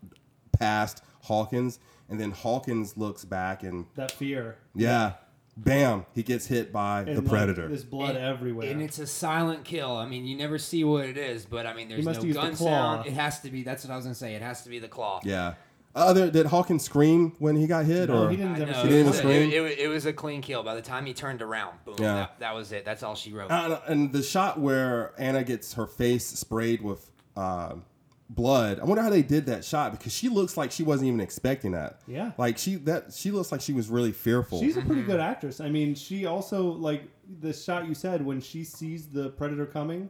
past 0.57 1.03
Hawkins, 1.23 1.79
and 2.09 2.19
then 2.19 2.31
Hawkins 2.31 2.97
looks 2.97 3.25
back, 3.25 3.63
and 3.63 3.85
That 3.95 4.11
fear. 4.11 4.57
yeah, 4.75 5.13
bam, 5.63 6.05
he 6.13 6.23
gets 6.23 6.47
hit 6.47 6.71
by 6.71 6.99
And, 7.01 7.17
the 7.17 7.21
like, 7.21 7.29
predator. 7.29 7.67
there's 7.67 7.83
blood 7.83 8.15
And- 8.15 8.25
everywhere. 8.25 8.69
And 8.69 8.81
it's 8.81 8.99
a 8.99 9.07
silent 9.07 9.65
kill. 9.65 9.95
I 9.95 10.05
mean, 10.07 10.25
you 10.25 10.37
never 10.37 10.57
see 10.57 10.83
what 10.83 11.05
it 11.05 11.17
is, 11.17 11.45
but 11.45 11.65
I 11.65 11.73
mean, 11.73 11.89
there's 11.89 12.05
must 12.05 12.21
no 12.21 12.27
use 12.27 12.35
the 12.35 12.41
gun 12.41 12.55
sound. 12.55 13.05
It 13.07 13.13
has 13.13 13.39
to 13.41 13.49
be. 13.51 13.63
That's 13.63 13.83
what 13.83 13.91
I 13.91 13.95
was 13.95 14.05
gonna 14.05 14.15
say. 14.15 14.35
It 14.35 14.41
has 14.41 14.63
to 14.63 14.69
be 14.69 14.79
the 14.79 14.87
claw. 14.87 15.19
yeah. 15.23 15.55
Other 15.95 16.29
did 16.29 16.45
Hawkins 16.45 16.83
scream 16.83 17.33
when 17.39 17.55
he 17.55 17.65
got 17.65 17.83
hit, 17.83 18.09
No, 18.09 18.25
or 18.25 18.29
he 18.29 18.37
didn't 18.37 18.55
I 18.57 18.59
ever 18.61 18.71
know, 18.71 18.83
see 18.83 18.83
He 18.83 18.89
didn't 18.89 18.93
it, 18.93 18.99
even 18.99 19.07
was, 19.09 19.17
scream? 19.17 19.49
it, 19.51 19.53
it, 19.53 19.79
it 19.79 19.87
was 19.87 20.05
a 20.05 20.13
clean 20.13 20.41
kill. 20.41 20.61
By 20.61 20.75
the 20.75 20.83
time 20.83 21.05
he 21.07 21.13
turned 21.15 21.41
around, 21.41 21.77
boom, 21.83 21.95
Yeah. 21.99 22.13
that, 22.13 22.39
that 22.39 22.55
was 22.55 22.71
it. 22.71 22.85
That's 22.85 23.01
all 23.01 23.15
she 23.15 23.33
wrote. 23.33 23.49
Uh, 23.49 23.79
and 23.87 24.13
the 24.13 24.21
shot 24.21 24.59
where 24.59 25.13
Anna 25.17 25.43
gets 25.43 25.73
her 25.73 25.87
face 25.87 26.27
sprayed 26.27 26.81
with 26.83 27.09
uh, 27.35 27.73
blood. 28.29 28.79
I 28.79 28.85
wonder 28.85 29.01
how 29.01 29.09
they 29.09 29.23
did 29.23 29.47
that 29.47 29.65
shot 29.65 29.91
because 29.91 30.13
she 30.13 30.29
looks 30.29 30.55
like 30.55 30.71
she 30.71 30.83
wasn't 30.83 31.07
even 31.07 31.19
expecting 31.19 31.71
that. 31.71 32.01
Yeah. 32.07 32.31
like 32.37 32.57
she 32.57 32.75
that 32.75 33.13
she 33.13 33.31
looks 33.31 33.51
like 33.51 33.61
she 33.61 33.73
was 33.73 33.89
really 33.89 34.11
fearful. 34.11 34.59
She's 34.59 34.77
a 34.77 34.81
pretty 34.81 35.01
mm-hmm. 35.01 35.11
good 35.11 35.19
actress. 35.19 35.59
I 35.59 35.69
mean, 35.69 35.95
she 35.95 36.25
also 36.25 36.63
like 36.63 37.03
the 37.41 37.53
shot 37.53 37.87
you 37.87 37.95
said 37.95 38.23
when 38.23 38.39
she 38.39 38.63
sees 38.63 39.07
the 39.07 39.29
predator 39.29 39.65
coming. 39.65 40.09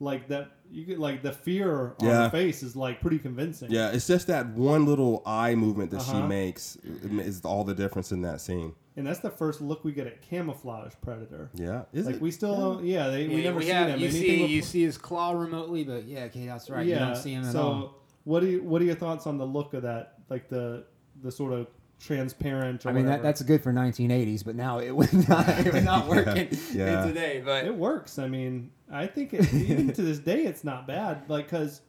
Like 0.00 0.28
that. 0.28 0.50
You 0.70 0.84
get 0.84 0.98
like 0.98 1.22
the 1.22 1.32
fear 1.32 1.94
on 2.00 2.06
Yeah. 2.06 2.24
her 2.24 2.30
face 2.30 2.62
is 2.62 2.76
like 2.76 3.00
pretty 3.00 3.18
convincing. 3.18 3.70
Yeah, 3.70 3.90
it's 3.90 4.06
just 4.06 4.26
that 4.26 4.48
one 4.50 4.84
little 4.86 5.22
eye 5.26 5.54
movement 5.54 5.90
that 5.92 6.02
she 6.02 6.10
Uh-huh. 6.12 6.26
makes 6.26 6.76
is 6.84 7.40
all 7.44 7.64
the 7.64 7.74
difference 7.74 8.12
in 8.12 8.22
that 8.22 8.40
scene. 8.40 8.74
and 8.96 9.06
that's 9.06 9.20
the 9.20 9.30
first 9.30 9.60
look 9.60 9.84
we 9.84 9.92
get 9.92 10.08
at 10.08 10.20
camouflage 10.22 10.92
predator. 11.00 11.50
Yeah, 11.54 11.82
is 11.92 12.06
Like 12.06 12.16
it? 12.16 12.20
we 12.20 12.32
still 12.32 12.56
don't. 12.58 12.84
Yeah, 12.84 13.08
they, 13.10 13.28
we 13.28 13.44
never 13.44 13.58
we 13.58 13.66
seen 13.66 13.74
have- 13.74 13.88
him. 13.90 14.00
You 14.00 14.08
Anything 14.08 14.22
see, 14.22 14.42
with- 14.42 14.50
you 14.50 14.62
see 14.62 14.82
his 14.82 14.98
claw 14.98 15.30
remotely, 15.32 15.84
but 15.84 16.04
yeah, 16.08 16.24
okay, 16.24 16.46
that's 16.46 16.68
right. 16.68 16.84
You 16.84 16.96
don't 16.96 17.16
see 17.16 17.32
him 17.32 17.44
at 17.44 17.52
so 17.52 17.62
all. 17.62 17.94
what 18.24 18.40
do 18.40 18.46
you 18.48 18.62
what 18.64 18.82
are 18.82 18.84
your 18.84 18.96
thoughts 18.96 19.26
on 19.28 19.38
the 19.38 19.46
look 19.46 19.72
of 19.74 19.82
that? 19.84 20.14
Like 20.28 20.48
the 20.48 20.84
the 21.22 21.30
sort 21.30 21.52
of 21.52 21.68
transparent. 22.00 22.84
Or 22.86 22.90
I 22.90 22.92
mean, 22.92 23.06
that, 23.06 23.22
that's 23.22 23.42
good 23.42 23.62
for 23.62 23.72
1980s, 23.72 24.44
but 24.44 24.54
now 24.54 24.78
it 24.78 24.90
would 24.94 25.12
not, 25.28 25.48
it 25.48 25.72
would 25.72 25.84
not 25.84 26.06
work 26.06 26.26
in, 26.36 26.48
Yeah. 26.72 27.02
in 27.02 27.08
today. 27.08 27.42
But 27.44 27.64
it 27.66 27.74
works. 27.74 28.18
I 28.18 28.28
mean, 28.28 28.70
I 28.90 29.06
think 29.06 29.34
it, 29.34 29.52
even 29.52 29.92
to 29.92 30.02
this 30.02 30.18
day, 30.18 30.44
it's 30.44 30.64
not 30.64 30.86
bad. 30.86 31.22
Like, 31.28 31.46
because 31.46 31.80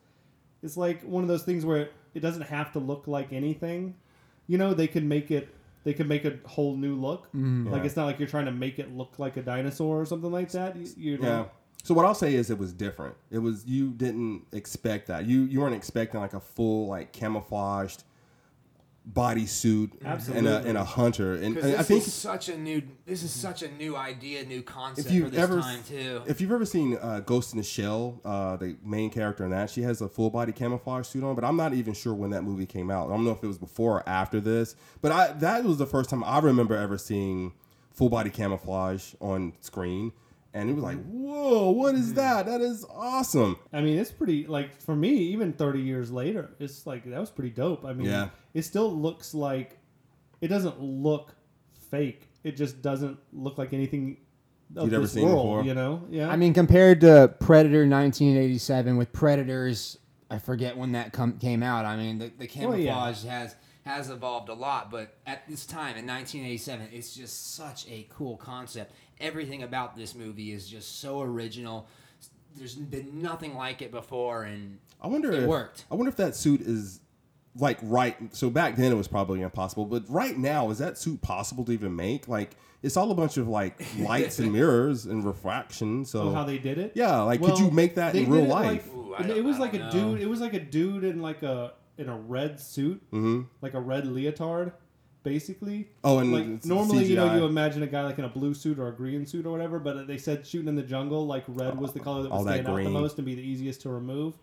it's 0.63 0.77
like 0.77 1.01
one 1.03 1.23
of 1.23 1.27
those 1.27 1.43
things 1.43 1.65
where 1.65 1.77
it, 1.77 1.93
it 2.13 2.19
doesn't 2.21 2.43
have 2.43 2.71
to 2.73 2.79
look 2.79 3.07
like 3.07 3.31
anything. 3.33 3.95
You 4.47 4.57
know, 4.57 4.73
they 4.73 4.87
could 4.87 5.03
make 5.05 5.31
it. 5.31 5.49
They 5.85 5.93
could 5.93 6.09
make 6.09 6.25
a 6.25 6.37
whole 6.45 6.75
new 6.75 6.95
look. 6.95 7.21
Like 7.21 7.41
Mm-hmm. 7.41 7.73
Yeah. 7.73 7.83
it's 7.83 7.95
not 7.95 8.05
like 8.05 8.19
you're 8.19 8.27
trying 8.27 8.45
to 8.45 8.51
make 8.51 8.79
it 8.79 8.95
look 8.95 9.17
like 9.17 9.37
a 9.37 9.41
dinosaur 9.41 10.01
or 10.01 10.05
something 10.05 10.31
like 10.31 10.51
that. 10.51 10.75
You, 10.75 10.87
you 10.97 11.17
know, 11.19 11.27
Yeah. 11.27 11.45
So 11.85 11.93
what 11.93 12.05
I'll 12.05 12.13
say 12.13 12.35
is 12.35 12.49
it 12.49 12.57
was 12.57 12.73
different. 12.73 13.15
It 13.31 13.37
was 13.39 13.65
you 13.65 13.91
didn't 13.91 14.43
expect 14.51 15.07
that. 15.07 15.25
You 15.25 15.43
you 15.43 15.61
weren't 15.61 15.75
expecting 15.75 16.19
like 16.19 16.33
a 16.33 16.39
full 16.41 16.87
like 16.87 17.13
camouflaged 17.13 18.03
bodysuit 19.11 19.91
and 20.35 20.47
a 20.47 20.59
and 20.59 20.77
a 20.77 20.83
hunter. 20.83 21.33
And, 21.33 21.55
because 21.55 21.63
and 21.63 21.73
this 21.73 21.79
I 21.79 21.83
think 21.83 22.07
is 22.07 22.13
such 22.13 22.49
a 22.49 22.57
new, 22.57 22.81
this 23.05 23.23
is 23.23 23.31
such 23.31 23.63
a 23.63 23.71
new 23.71 23.95
idea, 23.95 24.45
new 24.45 24.61
concept 24.61 25.07
if 25.07 25.13
you've 25.13 25.25
for 25.25 25.31
this 25.31 25.39
ever 25.39 25.61
time 25.61 25.83
too. 25.83 26.21
if 26.27 26.41
you've 26.41 26.51
ever 26.51 26.65
seen 26.65 26.97
uh, 27.01 27.21
Ghost 27.21 27.53
in 27.53 27.57
the 27.57 27.63
Shell, 27.63 28.21
uh, 28.23 28.57
the 28.57 28.75
main 28.83 29.09
character 29.09 29.43
in 29.43 29.51
that, 29.51 29.69
she 29.69 29.81
has 29.81 30.01
a 30.01 30.07
full 30.07 30.29
body 30.29 30.51
camouflage 30.51 31.07
suit 31.07 31.23
on. 31.23 31.35
But 31.35 31.43
I'm 31.43 31.55
not 31.55 31.73
even 31.73 31.93
sure 31.93 32.13
when 32.13 32.29
that 32.31 32.43
movie 32.43 32.65
came 32.65 32.91
out. 32.91 33.07
I 33.07 33.11
don't 33.11 33.25
know 33.25 33.31
if 33.31 33.43
it 33.43 33.47
was 33.47 33.57
before 33.57 33.97
or 33.97 34.09
after 34.09 34.39
this. 34.39 34.75
But 35.01 35.11
I 35.11 35.31
that 35.33 35.63
was 35.63 35.77
the 35.77 35.87
first 35.87 36.09
time 36.09 36.23
I 36.23 36.39
remember 36.39 36.75
ever 36.75 36.97
seeing 36.97 37.53
full 37.91 38.09
body 38.09 38.29
camouflage 38.29 39.13
on 39.19 39.53
screen. 39.61 40.13
And 40.53 40.69
it 40.69 40.73
was 40.73 40.83
like, 40.83 40.97
mm-hmm. 40.97 41.23
whoa, 41.23 41.69
what 41.69 41.95
is 41.95 42.07
mm-hmm. 42.07 42.15
that? 42.15 42.45
That 42.47 42.61
is 42.61 42.85
awesome. 42.89 43.57
I 43.71 43.81
mean, 43.81 43.99
it's 43.99 44.11
pretty 44.11 44.47
like 44.47 44.81
for 44.81 44.95
me, 44.95 45.09
even 45.09 45.53
30 45.53 45.81
years 45.81 46.11
later, 46.11 46.51
it's 46.59 46.87
like 46.87 47.05
that 47.05 47.19
was 47.19 47.29
pretty 47.29 47.51
dope. 47.51 47.85
I 47.85 47.93
mean, 47.93 48.07
Yeah. 48.07 48.29
it 48.53 48.63
still 48.63 48.91
looks 48.91 49.33
like 49.33 49.77
it 50.41 50.47
doesn't 50.47 50.81
look 50.81 51.35
fake. 51.91 52.29
It 52.43 52.55
just 52.55 52.81
doesn't 52.81 53.19
look 53.31 53.57
like 53.57 53.73
anything 53.73 54.17
of 54.75 54.85
You'd 54.85 54.93
ever 54.93 55.03
this 55.03 55.13
seen 55.13 55.25
world. 55.25 55.37
before? 55.37 55.63
You 55.63 55.73
know? 55.73 56.03
Yeah. 56.09 56.29
I 56.29 56.35
mean, 56.35 56.53
compared 56.53 57.01
to 57.01 57.33
Predator 57.39 57.87
1987 57.87 58.97
with 58.97 59.11
Predators, 59.11 59.97
I 60.31 60.39
forget 60.39 60.77
when 60.77 60.93
that 60.93 61.13
come, 61.13 61.37
came 61.37 61.63
out. 61.63 61.85
I 61.85 61.97
mean, 61.97 62.19
the, 62.19 62.31
the 62.37 62.49
Well, 62.65 62.77
yeah. 62.77 62.93
camouflage 62.93 63.23
has 63.25 63.55
has 63.85 64.09
evolved 64.11 64.49
a 64.49 64.53
lot, 64.53 64.91
but 64.91 65.17
at 65.25 65.47
this 65.47 65.65
time 65.65 65.97
in 65.97 66.05
1987, 66.05 66.89
it's 66.91 67.15
just 67.15 67.55
such 67.55 67.87
a 67.87 68.05
cool 68.11 68.37
concept. 68.37 68.93
Everything 69.19 69.63
about 69.63 69.97
this 69.97 70.15
movie 70.15 70.51
is 70.51 70.67
just 70.67 70.99
so 71.01 71.21
original. 71.21 71.87
There's 72.55 72.75
been 72.75 73.21
nothing 73.21 73.55
like 73.55 73.81
it 73.81 73.91
before, 73.91 74.43
and 74.43 74.79
I 75.01 75.07
wonder 75.07 75.31
It 75.31 75.43
if 75.43 75.47
worked. 75.47 75.85
I 75.91 75.95
wonder 75.95 76.09
if 76.09 76.17
that 76.17 76.35
suit 76.35 76.61
is 76.61 77.01
like 77.55 77.77
right. 77.81 78.15
So 78.35 78.49
back 78.49 78.75
then 78.75 78.91
it 78.91 78.95
was 78.95 79.07
probably 79.07 79.41
impossible, 79.41 79.85
but 79.85 80.03
right 80.09 80.37
now 80.37 80.69
is 80.69 80.77
that 80.79 80.97
suit 80.97 81.21
possible 81.21 81.65
to 81.65 81.71
even 81.71 81.95
make? 81.95 82.27
Like 82.27 82.55
it's 82.81 82.97
all 82.97 83.11
a 83.11 83.15
bunch 83.15 83.37
of 83.37 83.47
like 83.47 83.81
lights 83.99 84.39
and 84.39 84.51
mirrors 84.51 85.05
and 85.05 85.23
refraction. 85.23 86.05
So 86.05 86.29
oh, 86.29 86.33
how 86.33 86.43
they 86.43 86.57
did 86.57 86.77
it? 86.77 86.93
yeah, 86.95 87.21
like 87.21 87.41
could 87.41 87.59
you 87.59 87.71
make 87.71 87.95
that 87.95 88.15
in 88.15 88.29
real 88.29 88.45
it 88.45 88.49
life? 88.49 88.87
Like, 88.87 88.95
Ooh, 88.95 89.15
I 89.15 89.37
it 89.37 89.43
was 89.43 89.59
like 89.59 89.73
a 89.73 89.79
know. 89.79 89.91
dude. 89.91 90.21
It 90.21 90.29
was 90.29 90.41
like 90.41 90.53
a 90.53 90.59
dude 90.59 91.03
in 91.03 91.21
like 91.21 91.43
a 91.43 91.73
in 91.97 92.09
a 92.09 92.17
red 92.17 92.59
suit, 92.59 93.01
mm-hmm. 93.11 93.41
like 93.61 93.73
a 93.73 93.79
red 93.79 94.07
leotard, 94.07 94.71
basically. 95.23 95.89
Oh, 96.03 96.19
and 96.19 96.33
like 96.33 96.45
it's 96.47 96.65
normally, 96.65 97.05
you 97.05 97.15
know, 97.15 97.35
you 97.35 97.45
imagine 97.45 97.83
a 97.83 97.87
guy 97.87 98.03
like 98.03 98.19
in 98.19 98.25
a 98.25 98.29
blue 98.29 98.53
suit 98.53 98.79
or 98.79 98.87
a 98.87 98.91
green 98.91 99.25
suit 99.25 99.45
or 99.45 99.51
whatever. 99.51 99.79
But 99.79 100.07
they 100.07 100.17
said 100.17 100.45
shooting 100.45 100.67
in 100.67 100.75
the 100.75 100.83
jungle, 100.83 101.25
like 101.27 101.43
red 101.47 101.77
was 101.79 101.93
the 101.93 101.99
color 101.99 102.23
that 102.23 102.31
All 102.31 102.43
would 102.43 102.51
stand 102.51 102.67
out 102.67 102.75
the 102.75 102.89
most 102.89 103.17
and 103.17 103.25
be 103.25 103.35
the 103.35 103.41
easiest 103.41 103.81
to 103.81 103.89
remove. 103.89 104.35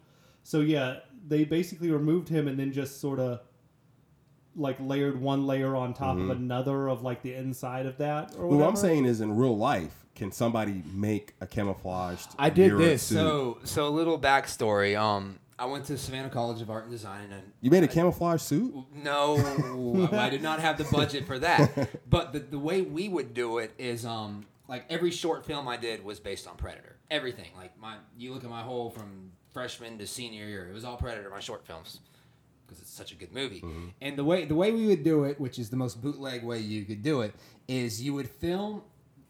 So 0.43 0.61
yeah, 0.61 0.99
they 1.27 1.45
basically 1.45 1.91
removed 1.91 2.29
him 2.29 2.47
and 2.49 2.59
then 2.59 2.73
just 2.73 3.01
sort 3.01 3.19
of 3.19 3.41
like 4.55 4.77
layered 4.81 5.21
one 5.21 5.47
layer 5.47 5.77
on 5.77 5.93
top 5.93 6.17
of 6.17 6.31
another 6.31 6.89
of 6.89 7.03
like 7.03 7.23
the 7.23 7.35
inside 7.35 7.87
of 7.87 7.99
that. 7.99 8.33
Or 8.39 8.47
Mm-hmm. 8.47 8.59
What. 8.59 8.69
I'm 8.69 8.77
saying 8.77 9.05
is, 9.05 9.21
in 9.21 9.37
real 9.37 9.57
life, 9.57 10.07
can 10.15 10.33
somebody 10.33 10.83
make 10.95 11.35
a 11.41 11.47
camouflaged? 11.47 12.29
I 12.39 12.49
did 12.51 12.79
this. 12.79 13.03
suit? 13.03 13.17
So, 13.17 13.59
so 13.65 13.87
a 13.87 13.91
little 13.91 14.19
backstory. 14.19 14.99
Um, 14.99 15.39
I 15.59 15.65
went 15.67 15.87
to 15.87 15.97
Savannah 15.97 16.29
College 16.29 16.61
of 16.61 16.69
Art 16.71 16.85
and 16.85 16.93
Design, 16.93 17.31
and 17.33 17.43
you 17.63 17.71
made 17.71 17.83
a 17.83 17.89
camouflage 17.89 18.43
suit. 18.43 18.75
No, 18.95 19.37
I 20.13 20.29
did 20.29 20.43
not 20.43 20.61
have 20.61 20.77
the 20.77 20.85
budget 20.85 21.27
for 21.27 21.39
that. 21.39 21.89
But 22.09 22.33
the, 22.33 22.41
the 22.41 22.59
way 22.59 22.83
we 22.83 23.09
would 23.09 23.35
do 23.35 23.59
it 23.59 23.73
is, 23.79 24.05
um, 24.07 24.47
like 24.69 24.85
every 24.91 25.11
short 25.11 25.45
film 25.45 25.67
I 25.67 25.77
did 25.77 26.05
was 26.05 26.21
based 26.21 26.47
on 26.47 26.57
Predator. 26.57 26.97
Everything, 27.11 27.51
like 27.57 27.79
my, 27.79 27.97
you 28.17 28.33
look 28.33 28.45
at 28.45 28.51
my 28.51 28.63
whole 28.63 28.91
from 28.91 29.33
freshman 29.53 29.99
to 29.99 30.07
senior 30.07 30.47
year, 30.47 30.69
it 30.69 30.75
was 30.75 30.85
all 30.85 30.97
Predator. 30.97 31.31
My 31.31 31.41
short 31.41 31.67
films, 31.67 32.01
because 32.67 32.81
it's 32.83 32.93
such 32.93 33.13
a 33.13 33.15
good 33.15 33.33
movie. 33.33 33.65
And 34.01 34.17
the 34.17 34.25
way 34.25 34.45
the 34.45 34.55
way 34.55 34.73
we 34.73 34.87
would 34.87 35.05
do 35.05 35.25
it, 35.25 35.41
which 35.41 35.59
is 35.59 35.71
the 35.71 35.77
most 35.77 36.03
bootleg 36.03 36.45
way 36.45 36.59
you 36.59 36.85
could 36.85 37.03
do 37.03 37.23
it, 37.23 37.35
is 37.69 38.03
you 38.03 38.13
would 38.15 38.29
film. 38.29 38.83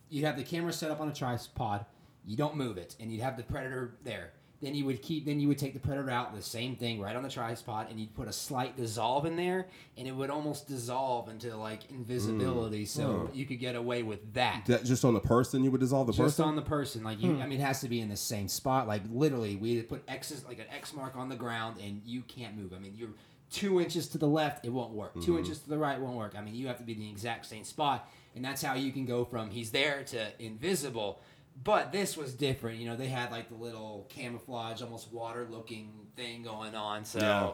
You'd 0.08 0.24
have 0.24 0.36
the 0.36 0.44
camera 0.44 0.72
set 0.72 0.90
up 0.90 1.00
on 1.00 1.08
a 1.08 1.12
tripod. 1.14 1.84
You 2.24 2.36
don't 2.36 2.56
move 2.56 2.76
it, 2.78 2.96
and 3.00 3.10
you'd 3.12 3.22
have 3.22 3.36
the 3.36 3.42
Predator 3.44 3.94
there. 4.04 4.32
Then 4.62 4.74
you 4.74 4.86
would 4.86 5.02
keep. 5.02 5.26
Then 5.26 5.38
you 5.38 5.48
would 5.48 5.58
take 5.58 5.74
the 5.74 5.80
predator 5.80 6.10
out, 6.10 6.34
the 6.34 6.42
same 6.42 6.76
thing, 6.76 7.00
right 7.00 7.14
on 7.14 7.22
the 7.22 7.28
tripod, 7.28 7.90
and 7.90 8.00
you'd 8.00 8.14
put 8.14 8.26
a 8.26 8.32
slight 8.32 8.76
dissolve 8.76 9.26
in 9.26 9.36
there, 9.36 9.68
and 9.98 10.08
it 10.08 10.12
would 10.12 10.30
almost 10.30 10.66
dissolve 10.66 11.28
into 11.28 11.54
like 11.56 11.90
invisibility, 11.90 12.86
so 12.86 13.02
mm. 13.02 13.28
oh. 13.28 13.30
you 13.34 13.44
could 13.44 13.60
get 13.60 13.76
away 13.76 14.02
with 14.02 14.32
that. 14.34 14.64
That 14.66 14.84
just 14.84 15.04
on 15.04 15.14
the 15.14 15.20
person, 15.20 15.62
you 15.62 15.70
would 15.70 15.80
dissolve 15.80 16.06
the 16.06 16.12
Just 16.12 16.20
person. 16.20 16.30
Just 16.30 16.40
on 16.40 16.56
the 16.56 16.62
person, 16.62 17.04
like 17.04 17.20
you. 17.20 17.34
Hmm. 17.34 17.42
I 17.42 17.46
mean, 17.46 17.60
it 17.60 17.64
has 17.64 17.80
to 17.80 17.88
be 17.88 18.00
in 18.00 18.08
the 18.08 18.16
same 18.16 18.48
spot. 18.48 18.88
Like 18.88 19.02
literally, 19.10 19.56
we 19.56 19.82
put 19.82 20.02
X's 20.08 20.44
like 20.46 20.58
an 20.58 20.66
X 20.74 20.94
mark 20.94 21.16
on 21.16 21.28
the 21.28 21.36
ground, 21.36 21.76
and 21.82 22.00
you 22.04 22.22
can't 22.22 22.56
move. 22.56 22.72
I 22.74 22.78
mean, 22.78 22.94
you're 22.96 23.10
two 23.50 23.80
inches 23.80 24.08
to 24.08 24.18
the 24.18 24.26
left, 24.26 24.64
it 24.64 24.70
won't 24.70 24.92
work. 24.92 25.14
Two 25.14 25.20
mm-hmm. 25.20 25.38
inches 25.38 25.60
to 25.60 25.68
the 25.68 25.78
right, 25.78 26.00
won't 26.00 26.16
work. 26.16 26.34
I 26.36 26.40
mean, 26.40 26.54
you 26.54 26.66
have 26.66 26.78
to 26.78 26.84
be 26.84 26.92
in 26.92 27.00
the 27.00 27.10
exact 27.10 27.46
same 27.46 27.64
spot, 27.64 28.08
and 28.34 28.44
that's 28.44 28.62
how 28.62 28.74
you 28.74 28.92
can 28.92 29.06
go 29.06 29.24
from 29.24 29.50
he's 29.50 29.70
there 29.70 30.02
to 30.04 30.26
invisible. 30.38 31.20
But 31.62 31.90
this 31.90 32.16
was 32.16 32.34
different. 32.34 32.78
You 32.78 32.88
know, 32.88 32.96
they 32.96 33.08
had 33.08 33.30
like 33.30 33.48
the 33.48 33.54
little 33.54 34.06
camouflage, 34.08 34.82
almost 34.82 35.12
water-looking 35.12 35.90
thing 36.16 36.42
going 36.42 36.74
on. 36.74 37.04
So. 37.04 37.18
Yeah. 37.18 37.50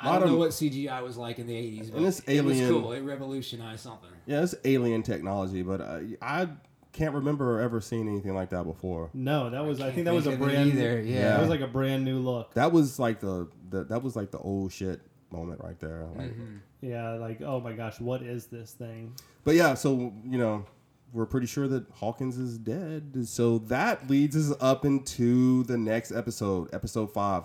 I 0.00 0.18
don't 0.18 0.28
know 0.28 0.36
what 0.36 0.50
CGI 0.50 1.02
was 1.02 1.16
like 1.16 1.38
in 1.38 1.46
the 1.46 1.54
80s, 1.54 1.90
but 1.90 1.98
And 1.98 2.06
this 2.06 2.20
it 2.26 2.44
was 2.44 2.58
cool. 2.60 2.92
It 2.92 3.00
revolutionized 3.02 3.80
something. 3.80 4.10
yeah, 4.26 4.42
it's 4.42 4.54
alien 4.64 5.02
technology, 5.02 5.62
but 5.62 5.80
uh, 5.80 6.00
I 6.20 6.48
can't 6.92 7.14
remember 7.14 7.60
ever 7.60 7.80
seeing 7.80 8.08
anything 8.08 8.34
like 8.34 8.50
that 8.50 8.64
before. 8.64 9.10
No, 9.14 9.50
that 9.50 9.64
was. 9.64 9.80
I, 9.80 9.84
can't 9.84 9.94
think 9.94 10.04
that 10.06 10.14
was 10.14 10.26
a 10.26 10.30
think 10.30 10.42
of 10.42 10.48
it 10.48 10.52
brand. 10.52 10.68
either, 10.70 11.00
yeah. 11.00 11.28
that 11.30 11.40
was 11.40 11.48
like 11.48 11.60
a 11.60 11.66
brand 11.68 12.04
new 12.04 12.18
look. 12.18 12.54
That 12.54 12.72
was 12.72 12.98
like 12.98 13.20
the, 13.20 13.48
the 13.70 13.84
that 13.84 14.02
was 14.02 14.16
like 14.16 14.30
the 14.30 14.38
old 14.38 14.72
shit 14.72 15.00
moment 15.30 15.60
right 15.62 15.78
there. 15.80 16.06
Like, 16.16 16.30
Mm-hmm. 16.32 16.56
Yeah, 16.80 17.12
like 17.12 17.40
oh 17.40 17.60
my 17.60 17.72
gosh, 17.72 17.98
what 17.98 18.22
is 18.22 18.46
this 18.46 18.72
thing? 18.72 19.14
But 19.44 19.54
yeah, 19.54 19.72
so 19.74 20.12
you 20.28 20.38
know, 20.38 20.66
we're 21.14 21.26
pretty 21.26 21.46
sure 21.46 21.66
that 21.68 21.88
Hawkins 21.94 22.36
is 22.36 22.58
dead. 22.58 23.26
So 23.26 23.58
that 23.58 24.10
leads 24.10 24.36
us 24.36 24.54
up 24.60 24.84
into 24.84 25.62
the 25.64 25.78
next 25.78 26.12
episode, 26.12 26.68
episode 26.74 27.12
five. 27.14 27.44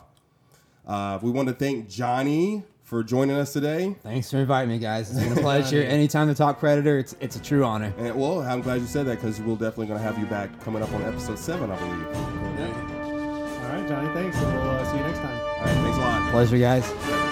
Uh, 0.86 1.20
we 1.22 1.30
want 1.32 1.48
to 1.48 1.54
thank 1.54 1.88
Johnny 1.88 2.64
for 2.84 3.04
joining 3.04 3.36
us 3.36 3.54
today. 3.54 3.96
Thanks 4.02 4.32
for 4.32 4.38
inviting 4.38 4.70
me, 4.70 4.80
guys. 4.80 5.12
It's 5.12 5.20
been 5.24 5.38
a 5.38 5.42
pleasure. 5.42 5.84
Anytime 5.84 6.28
to 6.30 6.34
talk 6.34 6.60
Predator, 6.60 6.98
it's 6.98 7.16
it's 7.20 7.36
a 7.36 7.42
true 7.42 7.64
honor. 7.64 7.94
And 8.00 8.20
well, 8.20 8.42
I'm 8.42 8.62
glad 8.62 8.82
you 8.82 8.88
said 8.88 9.06
that 9.06 9.18
because 9.18 9.40
we're 9.40 9.54
definitely 9.54 9.86
going 9.86 10.00
to 10.00 10.04
have 10.04 10.18
you 10.18 10.26
back 10.26 10.60
coming 10.62 10.82
up 10.82 10.92
on 10.94 11.04
episode 11.04 11.38
seven, 11.38 11.70
I 11.70 11.76
believe. 11.78 12.08
All 12.08 13.76
right, 13.76 13.88
Johnny, 13.88 14.12
thanks. 14.16 14.36
and 14.38 14.54
We'll 14.56 14.70
uh, 14.72 14.92
see 14.92 14.98
you 14.98 15.04
next 15.04 15.20
time. 15.20 15.40
All 15.40 15.58
right, 15.66 15.68
thanks 15.76 15.98
a 15.98 16.02
lot. 16.02 16.32
Pleasure, 16.32 16.58
guys. 16.58 17.29